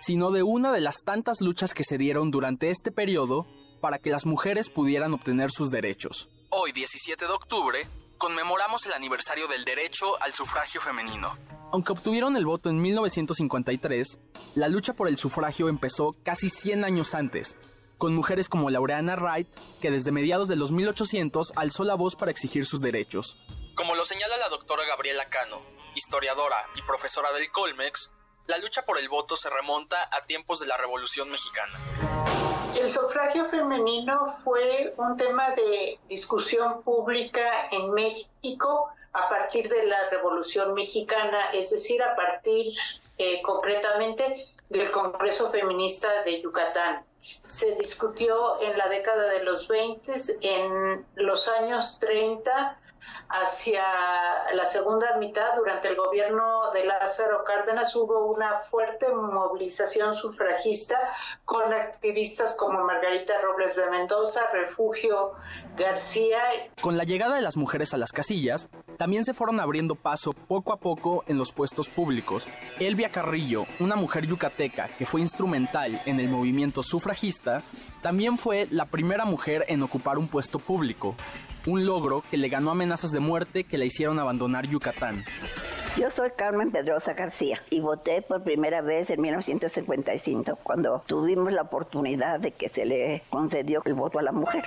[0.00, 3.46] sino de una de las tantas luchas que se dieron durante este periodo
[3.80, 6.28] para que las mujeres pudieran obtener sus derechos.
[6.50, 7.86] Hoy, 17 de octubre,
[8.18, 11.36] conmemoramos el aniversario del derecho al sufragio femenino.
[11.70, 14.18] Aunque obtuvieron el voto en 1953,
[14.54, 17.56] la lucha por el sufragio empezó casi 100 años antes,
[17.98, 19.48] con mujeres como Laureana Wright,
[19.80, 23.36] que desde mediados de los 1800 alzó la voz para exigir sus derechos.
[23.74, 25.60] Como lo señala la doctora Gabriela Cano,
[25.94, 28.10] historiadora y profesora del Colmex,
[28.48, 31.78] la lucha por el voto se remonta a tiempos de la Revolución Mexicana.
[32.74, 40.08] El sufragio femenino fue un tema de discusión pública en México a partir de la
[40.08, 42.74] Revolución Mexicana, es decir, a partir
[43.18, 47.04] eh, concretamente del Congreso Feminista de Yucatán.
[47.44, 52.78] Se discutió en la década de los 20, en los años 30
[53.28, 53.82] hacia
[54.54, 60.98] la segunda mitad, durante el gobierno de Lázaro Cárdenas, hubo una fuerte movilización sufragista
[61.44, 65.32] con activistas como Margarita Robles de Mendoza, Refugio
[65.76, 66.38] García.
[66.80, 70.72] Con la llegada de las mujeres a las casillas, también se fueron abriendo paso poco
[70.72, 72.48] a poco en los puestos públicos.
[72.80, 77.62] Elvia Carrillo, una mujer yucateca que fue instrumental en el movimiento sufragista,
[78.02, 81.16] también fue la primera mujer en ocupar un puesto público
[81.68, 85.24] un logro que le ganó amenazas de muerte que le hicieron abandonar Yucatán.
[85.96, 91.62] Yo soy Carmen Pedrosa García y voté por primera vez en 1955, cuando tuvimos la
[91.62, 94.64] oportunidad de que se le concedió el voto a la mujer.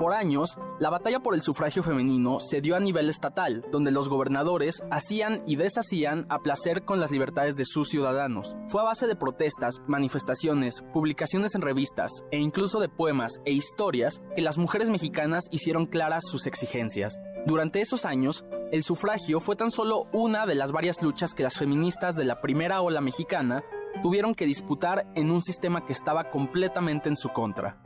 [0.00, 4.08] Por años, la batalla por el sufragio femenino se dio a nivel estatal, donde los
[4.08, 8.56] gobernadores hacían y deshacían a placer con las libertades de sus ciudadanos.
[8.68, 14.22] Fue a base de protestas, manifestaciones, publicaciones en revistas e incluso de poemas e historias
[14.34, 17.20] que las mujeres mexicanas hicieron claras sus exigencias.
[17.44, 21.58] Durante esos años, el sufragio fue tan solo una de las varias luchas que las
[21.58, 23.64] feministas de la primera ola mexicana
[24.02, 27.82] tuvieron que disputar en un sistema que estaba completamente en su contra.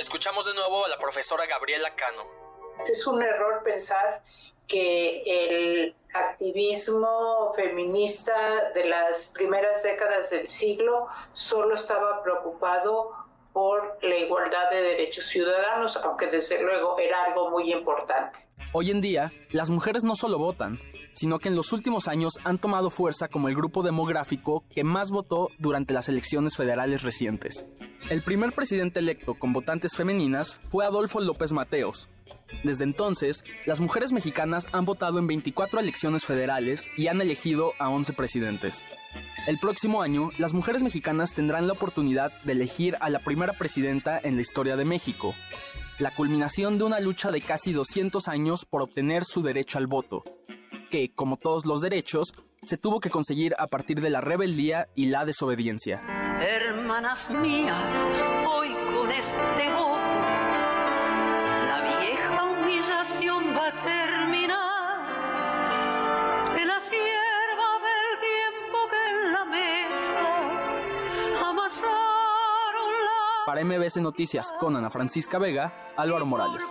[0.00, 2.24] Escuchamos de nuevo a la profesora Gabriela Cano.
[2.90, 4.22] Es un error pensar
[4.66, 13.12] que el activismo feminista de las primeras décadas del siglo solo estaba preocupado
[13.52, 18.38] por la igualdad de derechos ciudadanos, aunque desde luego era algo muy importante.
[18.72, 20.76] Hoy en día, las mujeres no solo votan,
[21.12, 25.10] sino que en los últimos años han tomado fuerza como el grupo demográfico que más
[25.10, 27.66] votó durante las elecciones federales recientes.
[28.10, 32.08] El primer presidente electo con votantes femeninas fue Adolfo López Mateos.
[32.64, 37.88] Desde entonces, las mujeres mexicanas han votado en 24 elecciones federales y han elegido a
[37.88, 38.82] 11 presidentes.
[39.46, 44.20] El próximo año, las mujeres mexicanas tendrán la oportunidad de elegir a la primera presidenta
[44.22, 45.34] en la historia de México,
[45.98, 50.22] la culminación de una lucha de casi 200 años por obtener su derecho al voto,
[50.90, 55.06] que, como todos los derechos, se tuvo que conseguir a partir de la rebeldía y
[55.06, 56.02] la desobediencia.
[56.40, 57.94] Hermanas mías,
[58.48, 60.39] hoy con este voto,
[73.50, 76.62] para MBS Noticias con Ana Francisca Vega, Álvaro Morales.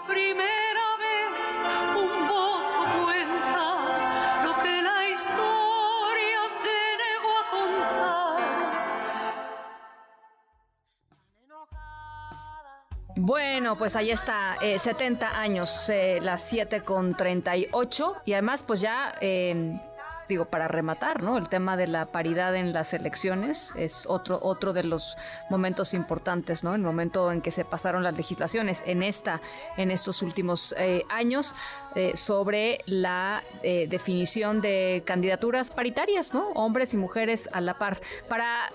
[13.18, 18.80] Bueno, pues ahí está, 70 eh, años, eh, las 7 con 38 y además pues
[18.80, 19.81] ya eh,
[20.30, 21.38] digo, para rematar, ¿no?
[21.38, 25.18] El tema de la paridad en las elecciones es otro, otro de los
[25.49, 26.76] momentos importantes, ¿no?
[26.76, 29.41] El momento en que se pasaron las legislaciones en esta,
[29.76, 31.56] en estos últimos eh, años,
[31.95, 36.49] eh, sobre la eh, definición de candidaturas paritarias, ¿no?
[36.51, 37.99] Hombres y mujeres a la par,
[38.30, 38.72] para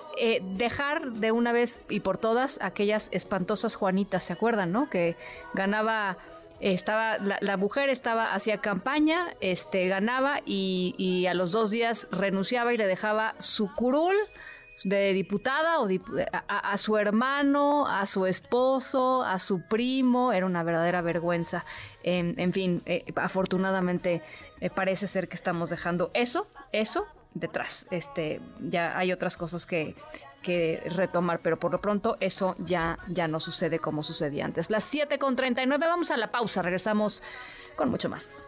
[0.56, 4.88] dejar de una vez y por todas aquellas espantosas Juanitas, ¿se acuerdan, no?
[4.88, 5.16] Que
[5.54, 6.18] ganaba
[6.60, 12.76] estaba la, mujer estaba hacía campaña, este ganaba y, a los dos días renunciaba y
[12.76, 14.14] le dejaba su curul
[14.84, 15.88] de diputada o
[16.48, 21.64] a, su hermano, a su esposo, a su primo, era una verdadera vergüenza.
[22.02, 24.22] En, fin, eh, afortunadamente
[24.60, 27.86] eh, parece ser que estamos dejando eso, eso detrás.
[27.90, 29.94] Este, ya hay otras cosas que,
[30.44, 34.70] que retomar, pero por lo pronto eso ya, ya no sucede como sucedía antes.
[34.70, 37.22] Las 7 con 39, vamos a la pausa, regresamos
[37.74, 38.46] con mucho más.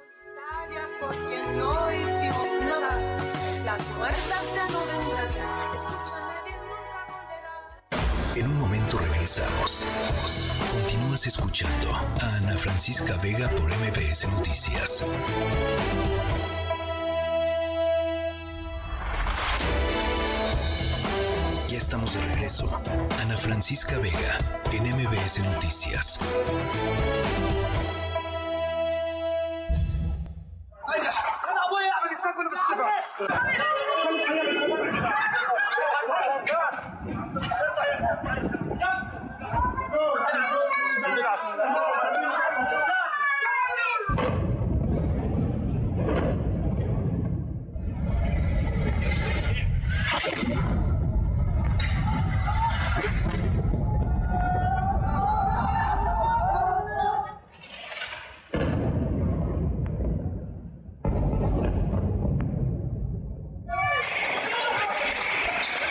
[8.37, 9.83] En un momento regresamos.
[10.73, 11.91] Continúas escuchando
[12.21, 15.05] a Ana Francisca Vega por MBS Noticias.
[21.69, 22.81] Ya estamos de regreso.
[23.21, 24.39] Ana Francisca Vega,
[24.73, 26.17] en MBS Noticias.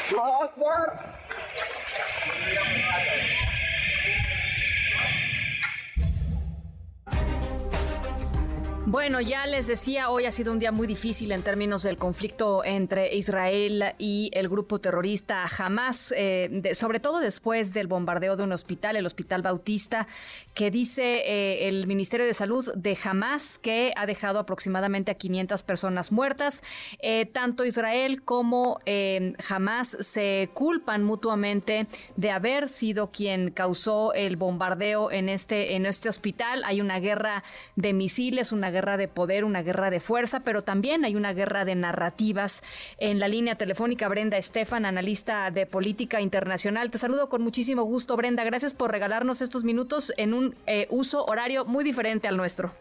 [0.06, 1.16] Father.
[8.96, 12.64] Bueno, ya les decía, hoy ha sido un día muy difícil en términos del conflicto
[12.64, 18.54] entre Israel y el grupo terrorista Hamas, eh, sobre todo después del bombardeo de un
[18.54, 20.08] hospital, el Hospital Bautista,
[20.54, 25.62] que dice eh, el Ministerio de Salud de Hamas que ha dejado aproximadamente a 500
[25.64, 26.64] personas muertas.
[27.00, 28.80] Eh, tanto Israel como
[29.50, 36.08] Hamas se culpan mutuamente de haber sido quien causó el bombardeo en este, en este
[36.08, 36.64] hospital.
[36.64, 37.44] Hay una guerra
[37.76, 41.66] de misiles, una guerra de poder, una guerra de fuerza, pero también hay una guerra
[41.66, 42.62] de narrativas.
[42.98, 46.92] En la línea telefónica, Brenda Estefan, analista de política internacional.
[46.92, 48.44] Te saludo con muchísimo gusto, Brenda.
[48.44, 52.74] Gracias por regalarnos estos minutos en un eh, uso horario muy diferente al nuestro.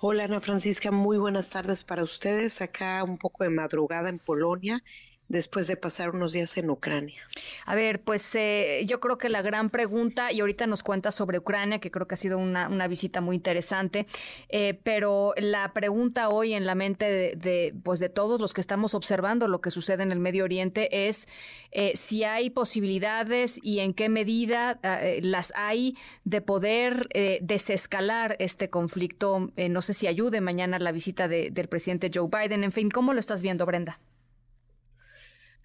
[0.00, 2.62] Hola Ana Francisca, muy buenas tardes para ustedes.
[2.62, 4.80] Acá un poco de madrugada en Polonia
[5.28, 7.20] después de pasar unos días en Ucrania?
[7.66, 11.38] A ver, pues eh, yo creo que la gran pregunta, y ahorita nos cuenta sobre
[11.38, 14.06] Ucrania, que creo que ha sido una, visita muy interesante,
[14.48, 18.94] eh, pero la pregunta hoy en la mente de, pues de todos los que estamos
[18.94, 21.28] observando lo que sucede en el Medio Oriente es
[21.70, 24.80] eh, si hay posibilidades y en qué medida
[25.20, 27.08] las hay de poder
[27.42, 29.52] desescalar este conflicto.
[29.56, 32.64] no sé si ayude mañana la visita del presidente Joe Biden.
[32.64, 33.98] En fin, ¿cómo lo estás viendo, Brenda?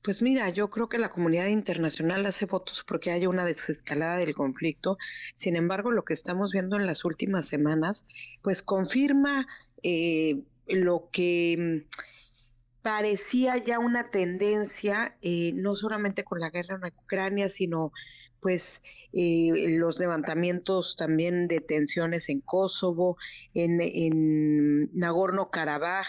[0.04, 4.36] Pues mira, yo creo que la comunidad internacional hace votos porque haya una desescalada del
[4.36, 4.98] conflicto.
[5.34, 8.06] Sin embargo, lo que estamos viendo en las últimas semanas,
[8.42, 9.48] pues confirma
[9.82, 16.94] eh, lo que mm, parecía ya una tendencia, eh, no solamente con la guerra en
[17.06, 17.94] Ucrania, sino
[18.42, 18.82] pues
[19.14, 23.16] eh, los levantamientos también de tensiones en Kosovo,
[23.54, 26.08] en, en Nagorno-Karabaj,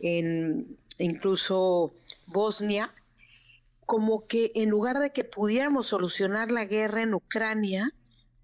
[0.00, 1.94] en incluso
[2.26, 2.92] Bosnia,
[3.88, 7.90] como que en lugar de que pudiéramos solucionar la guerra en Ucrania,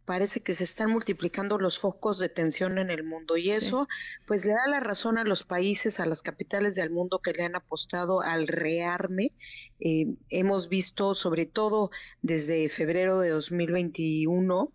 [0.07, 3.87] parece que se están multiplicando los focos de tensión en el mundo y eso
[4.27, 7.43] pues le da la razón a los países, a las capitales del mundo que le
[7.43, 9.33] han apostado al rearme.
[9.81, 11.91] Eh, hemos visto sobre todo
[12.23, 14.73] desde febrero de 2021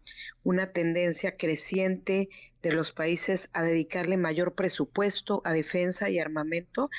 [0.50, 2.28] una tendencia creciente
[2.64, 6.90] de los países a dedicarle mayor presupuesto a defensa y armamento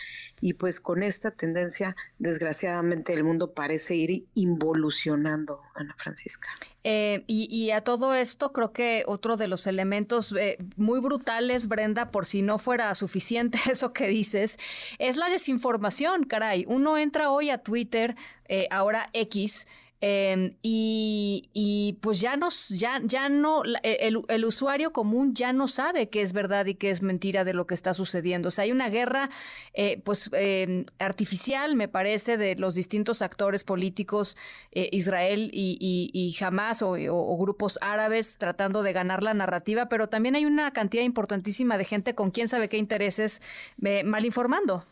[0.41, 6.49] y pues con esta tendencia desgraciadamente el mundo parece ir involucionando, Ana Francisca.
[6.85, 12.13] Eh, y, a todo esto creo que otro de los elementos eh, muy brutales, Brenda,
[12.13, 14.59] por si no fuera suficiente eso que dices,
[15.01, 16.65] es la desinformación, caray.
[16.69, 18.15] Uno entra hoy a Twitter,
[18.49, 19.67] eh, ahora X,
[20.03, 25.69] Em, y, pues ya nos, ya, ya no, e, el, el, usuario común ya no
[25.69, 28.49] sabe qué es verdad y qué es mentira de lo que está sucediendo.
[28.49, 29.29] O sea, hay una guerra,
[29.75, 34.39] eh, pues, em, artificial, me parece, de los distintos actores políticos,
[34.73, 36.93] eh, Israel y, y, Hamas o,
[37.37, 42.15] grupos árabes tratando de ganar la narrativa, pero también hay una cantidad importantísima de gente
[42.15, 43.43] con quién sabe qué intereses
[43.83, 44.87] eh, mal informando.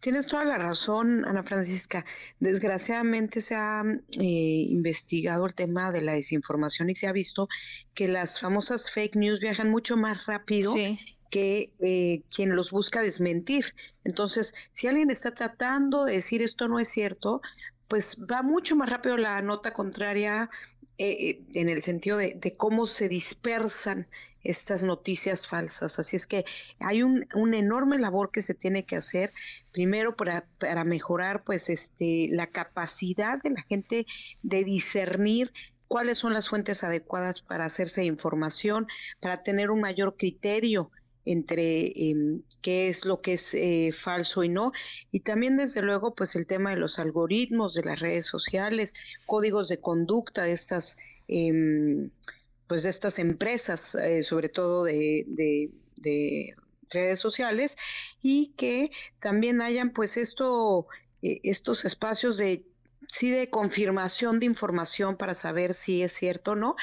[0.00, 2.04] Tienes toda la razón, Ana Francisca.
[2.38, 7.48] Desgraciadamente se ha eh, investigado el tema de la desinformación y se ha visto
[7.94, 10.74] que las famosas fake news viajan mucho más rápido
[11.30, 13.74] que eh, quien los busca desmentir.
[14.04, 17.40] Entonces, si alguien está tratando de decir esto no es cierto,
[17.88, 20.50] pues va mucho más rápido la nota contraria
[20.96, 24.06] eh, en el sentido de, cómo se dispersan
[24.44, 25.98] estas noticias falsas.
[25.98, 26.44] Así es que
[26.78, 29.32] hay un, una enorme labor que se tiene que hacer,
[29.72, 34.06] primero para, para mejorar pues este la capacidad de la gente
[34.42, 35.52] de discernir
[35.88, 38.86] cuáles son las fuentes adecuadas para hacerse información,
[39.20, 40.90] para tener un mayor criterio
[41.26, 44.72] entre em, qué es lo que es eh, falso y no.
[45.10, 48.92] Y también, desde luego, pues el tema de los algoritmos de las redes sociales,
[49.26, 50.96] códigos de conducta de estas
[51.28, 52.10] eh,
[52.66, 56.54] pues de estas empresas, eh, sobre todo de, de,
[56.90, 57.76] redes sociales,
[58.22, 60.86] y que también hayan pues esto,
[61.22, 62.66] eh, estos espacios de
[63.08, 66.76] sí de confirmación de información para saber si es cierto o no,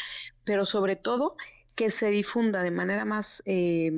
[0.44, 1.36] pero sobre todo
[1.76, 3.92] que se difunda de manera más eh,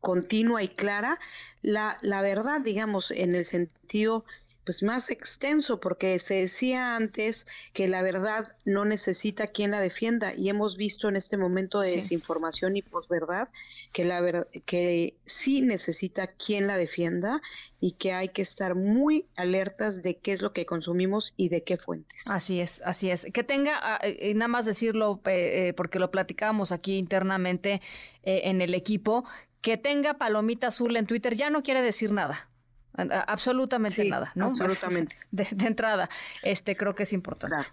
[0.00, 1.18] continua y clara
[1.60, 4.24] la, la verdad, digamos, en el sentido
[4.64, 10.34] pues más extenso porque se decía antes que la verdad no necesita quien la defienda
[10.34, 13.48] y hemos visto en este momento de desinformación y posverdad
[13.92, 17.40] que la que sí necesita quien la defienda
[17.80, 21.64] y que hay que estar muy alertas de qué es lo que consumimos y de
[21.64, 22.30] qué fuentes.
[22.30, 23.26] Así es, así es.
[23.32, 27.80] Que tenga, ah, eh, nada más decirlo eh, porque lo platicamos aquí internamente
[28.22, 29.24] eh, en el equipo,
[29.60, 32.48] que tenga palomita azul en Twitter ya no quiere decir nada.
[33.26, 34.46] Absolutamente nada, ¿no?
[34.48, 35.16] Absolutamente.
[35.30, 36.08] De, entrada,
[36.42, 37.64] este creo que es importante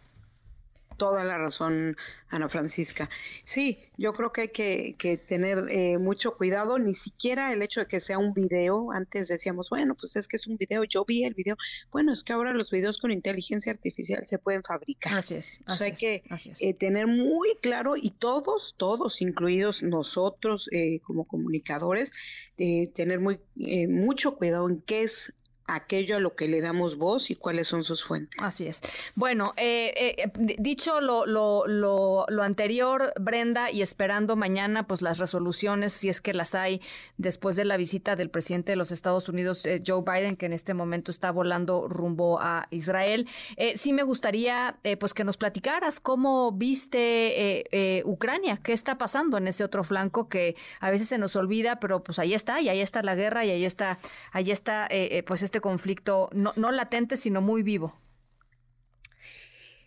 [1.00, 1.96] toda la razón,
[2.28, 3.10] Ana Francisca.
[3.44, 7.88] Sí, yo creo que hay que, tener eh, mucho cuidado, ni siquiera el hecho de
[7.88, 11.24] que sea un video, antes decíamos, bueno, pues es que es un video, yo vi
[11.24, 11.56] el video,
[11.92, 15.18] bueno, es que ahora los videos con inteligencia artificial se pueden fabricar.
[15.18, 15.58] Así es.
[15.68, 16.22] o sea, hay que
[16.60, 22.12] eh, tener muy claro, y todos, todos, incluidos nosotros eh, como comunicadores,
[22.94, 23.40] tener muy
[23.88, 25.34] mucho cuidado en qué es
[25.70, 28.42] aquello a lo que le damos voz y cuáles son sus fuentes.
[28.42, 28.82] Así es.
[29.16, 35.18] Bueno, eh, eh, dicho lo, lo, lo, lo, anterior, Brenda, y esperando mañana pues las
[35.20, 36.82] resoluciones, si es que las hay,
[37.18, 40.54] después de la visita del presidente de los Estados Unidos, eh, Joe Biden, que en
[40.54, 43.28] este momento está volando rumbo a Israel,
[43.76, 49.64] sí me gustaría pues que nos platicaras cómo viste Ucrania, qué está pasando en ese
[49.64, 53.04] otro flanco que a veces se nos olvida, pero pues ahí está, y ahí está
[53.04, 54.00] la guerra, y ahí está,
[54.32, 54.90] ahí está
[55.26, 58.00] pues este conflicto no, no latente, sino muy vivo.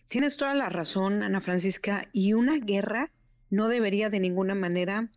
[0.09, 3.11] Tienes toda la razón, Ana Francisca, y una guerra
[3.51, 5.09] no debería de ninguna manera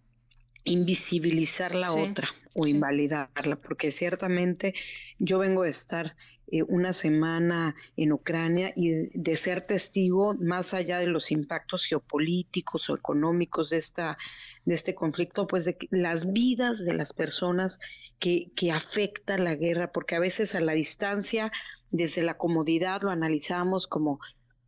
[0.64, 4.73] invisibilizar la otra o invalidarla, porque ciertamente
[5.19, 6.15] yo vengo a estar
[6.48, 12.90] eh, una semana en Ucrania y de ser testigo más allá de los impactos geopolíticos
[12.90, 14.18] o económicos de esta
[14.64, 17.80] de este conflicto, pues de las vidas de las personas
[18.19, 21.52] que, que afecta la guerra, porque a veces a la distancia,
[21.91, 24.19] desde la comodidad, lo analizamos como,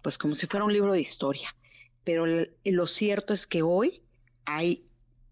[0.01, 1.55] pues como si fuera un libro de historia.
[2.03, 2.26] Pero
[2.64, 4.03] lo cierto es que hoy
[4.45, 4.86] hay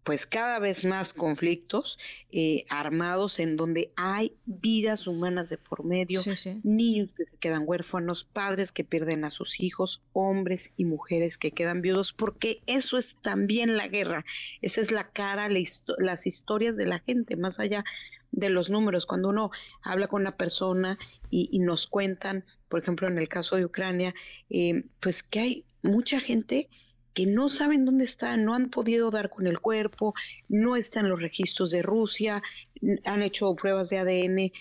[0.05, 1.97] pues cada vez más conflictos
[2.31, 6.21] eh, armados en donde hay vidas humanas de por medio,
[6.61, 11.51] niños que se quedan huérfanos, padres que pierden a sus hijos, hombres y mujeres que
[11.51, 14.23] quedan viudos, porque eso es también la guerra,
[14.61, 17.83] esa es la cara, las historias de la gente, más allá
[18.31, 19.49] de los números, cuando uno
[19.81, 20.99] habla con una persona
[21.31, 24.13] y, nos cuentan, por ejemplo, en el caso de Ucrania,
[24.51, 26.69] eh, pues que hay mucha gente
[27.15, 30.13] que no saben dónde está, no han podido dar con el cuerpo,
[30.49, 32.43] no están los registros de Rusia,
[33.05, 34.51] han hecho pruebas de ADN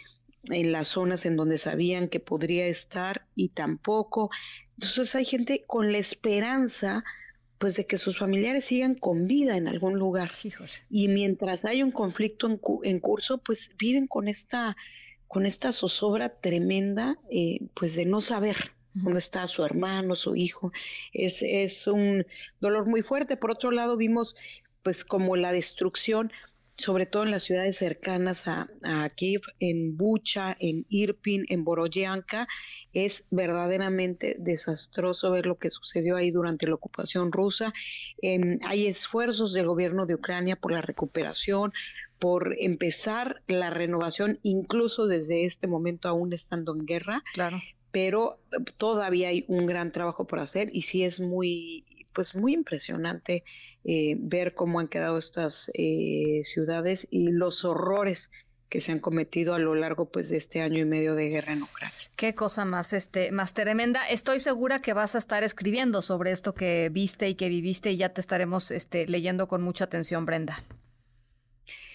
[0.50, 4.30] en las zonas en donde sabían que podría estar y tampoco.
[4.78, 7.04] Entonces hay gente con la esperanza
[7.58, 10.32] pues de que sus familiares sigan con vida en algún lugar.
[10.90, 12.48] Y mientras hay un conflicto
[12.82, 14.76] en, curso, pues viven con esta
[15.26, 18.56] con esta zozobra tremenda, eh, pues de no saber,
[18.94, 20.72] dónde está su hermano, su hijo.
[21.12, 22.26] Es, es un
[22.60, 23.36] dolor muy fuerte.
[23.36, 24.36] Por otro lado, vimos
[24.82, 26.30] pues como la destrucción
[26.76, 28.68] sobre todo en las ciudades cercanas a,
[29.14, 32.48] Kiev, en Bucha, en Irpin, en Boroyanka.
[32.92, 37.72] Es verdaderamente desastroso ver lo que sucedió ahí durante la ocupación rusa.
[38.20, 41.72] Em, hay esfuerzos del gobierno de Ucrania por la recuperación,
[42.18, 47.22] por empezar la renovación, incluso desde este momento aún estando en guerra.
[47.34, 47.60] Claro.
[47.94, 48.40] Pero
[48.76, 53.44] todavía hay un gran trabajo por hacer y sí es muy, pues muy impresionante
[53.84, 58.32] eh, ver cómo han quedado estas eh, ciudades y los horrores
[58.68, 61.52] que se han cometido a lo largo pues de este año y medio de guerra
[61.52, 61.96] en Ucrania.
[62.16, 64.08] Qué cosa más este más tremenda.
[64.08, 67.98] Estoy segura que vas a estar escribiendo sobre esto que viste y que viviste y
[67.98, 70.64] ya te estaremos este leyendo con mucha atención, Brenda.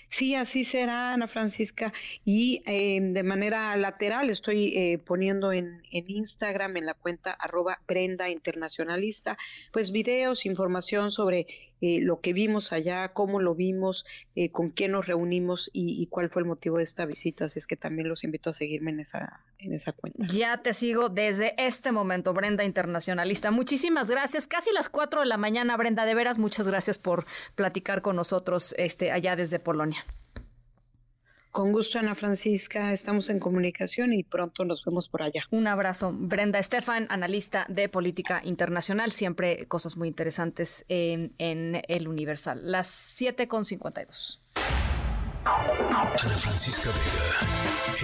[0.09, 1.93] Sí, así será, Ana Francisca.
[2.25, 7.79] Y eh, de manera lateral estoy eh, poniendo en, en, Instagram, en la cuenta arroba
[7.87, 9.37] Brenda Internacionalista,
[9.71, 11.45] pues videos, información sobre
[11.81, 14.05] eh, lo que vimos allá, cómo lo vimos,
[14.51, 17.45] con quién nos reunimos y, cuál fue el motivo de esta visita.
[17.45, 20.25] Así es que también los invito a seguirme en esa, en esa cuenta.
[20.27, 23.51] Ya te sigo desde este momento, Brenda Internacionalista.
[23.51, 24.47] Muchísimas gracias.
[24.47, 26.05] Casi las cuatro de la mañana, Brenda.
[26.05, 27.25] De veras, muchas gracias por
[27.55, 30.05] platicar con nosotros este, allá desde Polonia.
[31.59, 32.93] Con gusto, Ana Francisca.
[32.93, 35.43] Estamos en comunicación y pronto nos vemos por allá.
[35.51, 36.13] Un abrazo.
[36.13, 39.11] Brenda Estefan, analista de política internacional.
[39.11, 42.61] Siempre cosas muy interesantes en, en El Universal.
[42.63, 44.41] Las 7 con 52.
[45.43, 47.41] Ana Francisca Vega,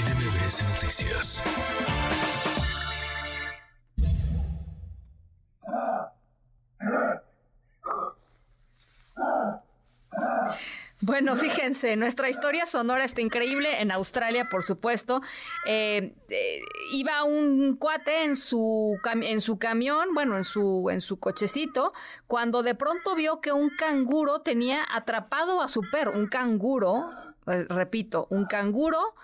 [0.03, 1.41] NMBS Noticias.
[11.01, 13.81] Bueno, fíjense, nuestra historia sonora está increíble.
[13.81, 15.21] En Australia, por supuesto,
[15.67, 16.59] eh, eh,
[16.91, 21.91] iba un cuate en su en su camión, bueno, en su en su cochecito,
[22.27, 27.09] cuando de pronto vio que un canguro tenía atrapado a su perro, un canguro,
[27.47, 29.15] eh, repito, un canguro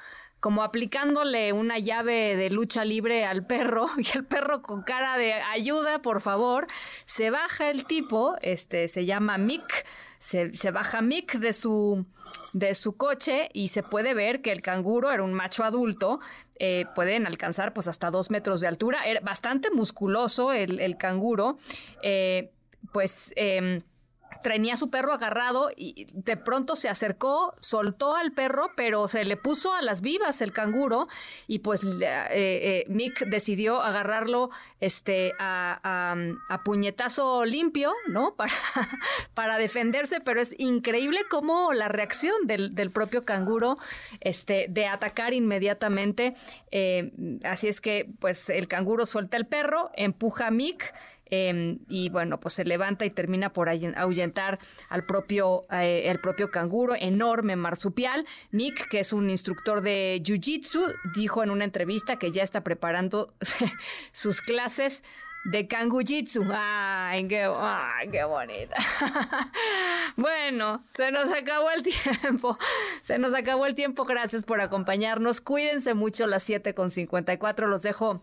[0.42, 5.34] como aplicándole una llave de lucha libre al perro y el perro con cara de
[5.34, 6.68] ayuda, por favor,
[7.06, 9.86] se baja el tipo, este se llama Mick,
[10.20, 12.06] se, baja Mick de su
[12.54, 16.20] de su coche y se puede ver que el canguro era un macho adulto,
[16.56, 21.60] eh, pueden alcanzar pues hasta dos metros de altura, era bastante musculoso el, canguro,
[22.04, 22.52] eh,
[22.92, 23.84] pues eh,
[24.44, 29.38] tenía su perro agarrado y de pronto se acercó, soltó al perro, pero se le
[29.38, 31.08] puso a las vivas el canguro
[31.48, 32.00] y pues eh,
[32.32, 34.50] eh, Mick decidió agarrarlo
[34.80, 36.18] este a,
[36.66, 38.36] puñetazo limpio, ¿no?
[39.34, 43.78] Para, defenderse, pero es increíble cómo la reacción del, propio canguro
[44.20, 46.36] este, de atacar inmediatamente.
[46.72, 47.12] Eh,
[47.44, 50.94] así es que pues el canguro suelta el perro, empuja a Mick,
[51.32, 54.60] Em, y bueno, pues se levanta y termina por ahuyentar
[54.90, 58.26] al propio, eh, propio canguro, enorme marsupial.
[58.52, 63.34] Mick, que es un instructor de Jiu-Jitsu, dijo en una entrevista que ya está preparando
[64.12, 65.04] sus clases
[65.46, 65.68] de
[66.06, 66.44] Jitsu.
[66.52, 68.76] Ay, qué, ay, qué bonita.
[70.16, 72.58] bueno, se nos acabó el tiempo.
[73.02, 74.06] Se nos acabó el tiempo.
[74.06, 75.42] Gracias por acompañarnos.
[75.42, 77.68] Cuídense mucho las 7 con 54.
[77.68, 78.22] Los dejo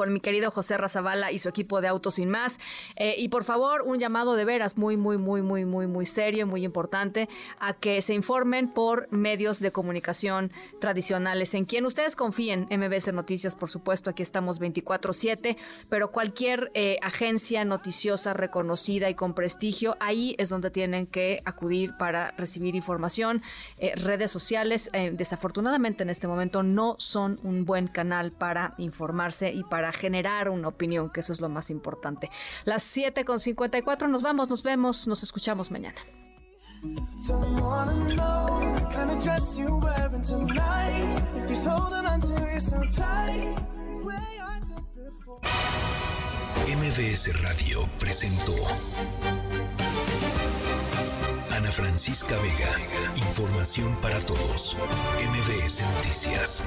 [0.00, 2.58] con mi querido José Razabala y su equipo de Autos Sin Más.
[2.96, 6.46] Eh, y por favor, un llamado de veras muy, muy, muy, muy, muy, muy serio,
[6.46, 7.28] muy importante,
[7.58, 13.54] a que se informen por medios de comunicación tradicionales, en quien ustedes confíen, MBS Noticias,
[13.54, 15.58] por supuesto, aquí estamos 24/7,
[15.90, 21.92] pero cualquier eh, agencia noticiosa reconocida y con prestigio, ahí es donde tienen que acudir
[21.98, 23.42] para recibir información.
[23.76, 29.62] Eh, redes sociales, desafortunadamente en este momento, no son un buen canal para informarse y
[29.62, 32.30] para generar una opinión, que eso es lo más importante.
[32.64, 36.00] Las 7 con 54 nos vamos, nos vemos, nos escuchamos mañana.
[46.80, 48.54] MBS Radio presentó
[51.50, 53.14] Ana Francisca Vega.
[53.16, 54.76] Información para todos.
[55.18, 56.62] MBS Noticias.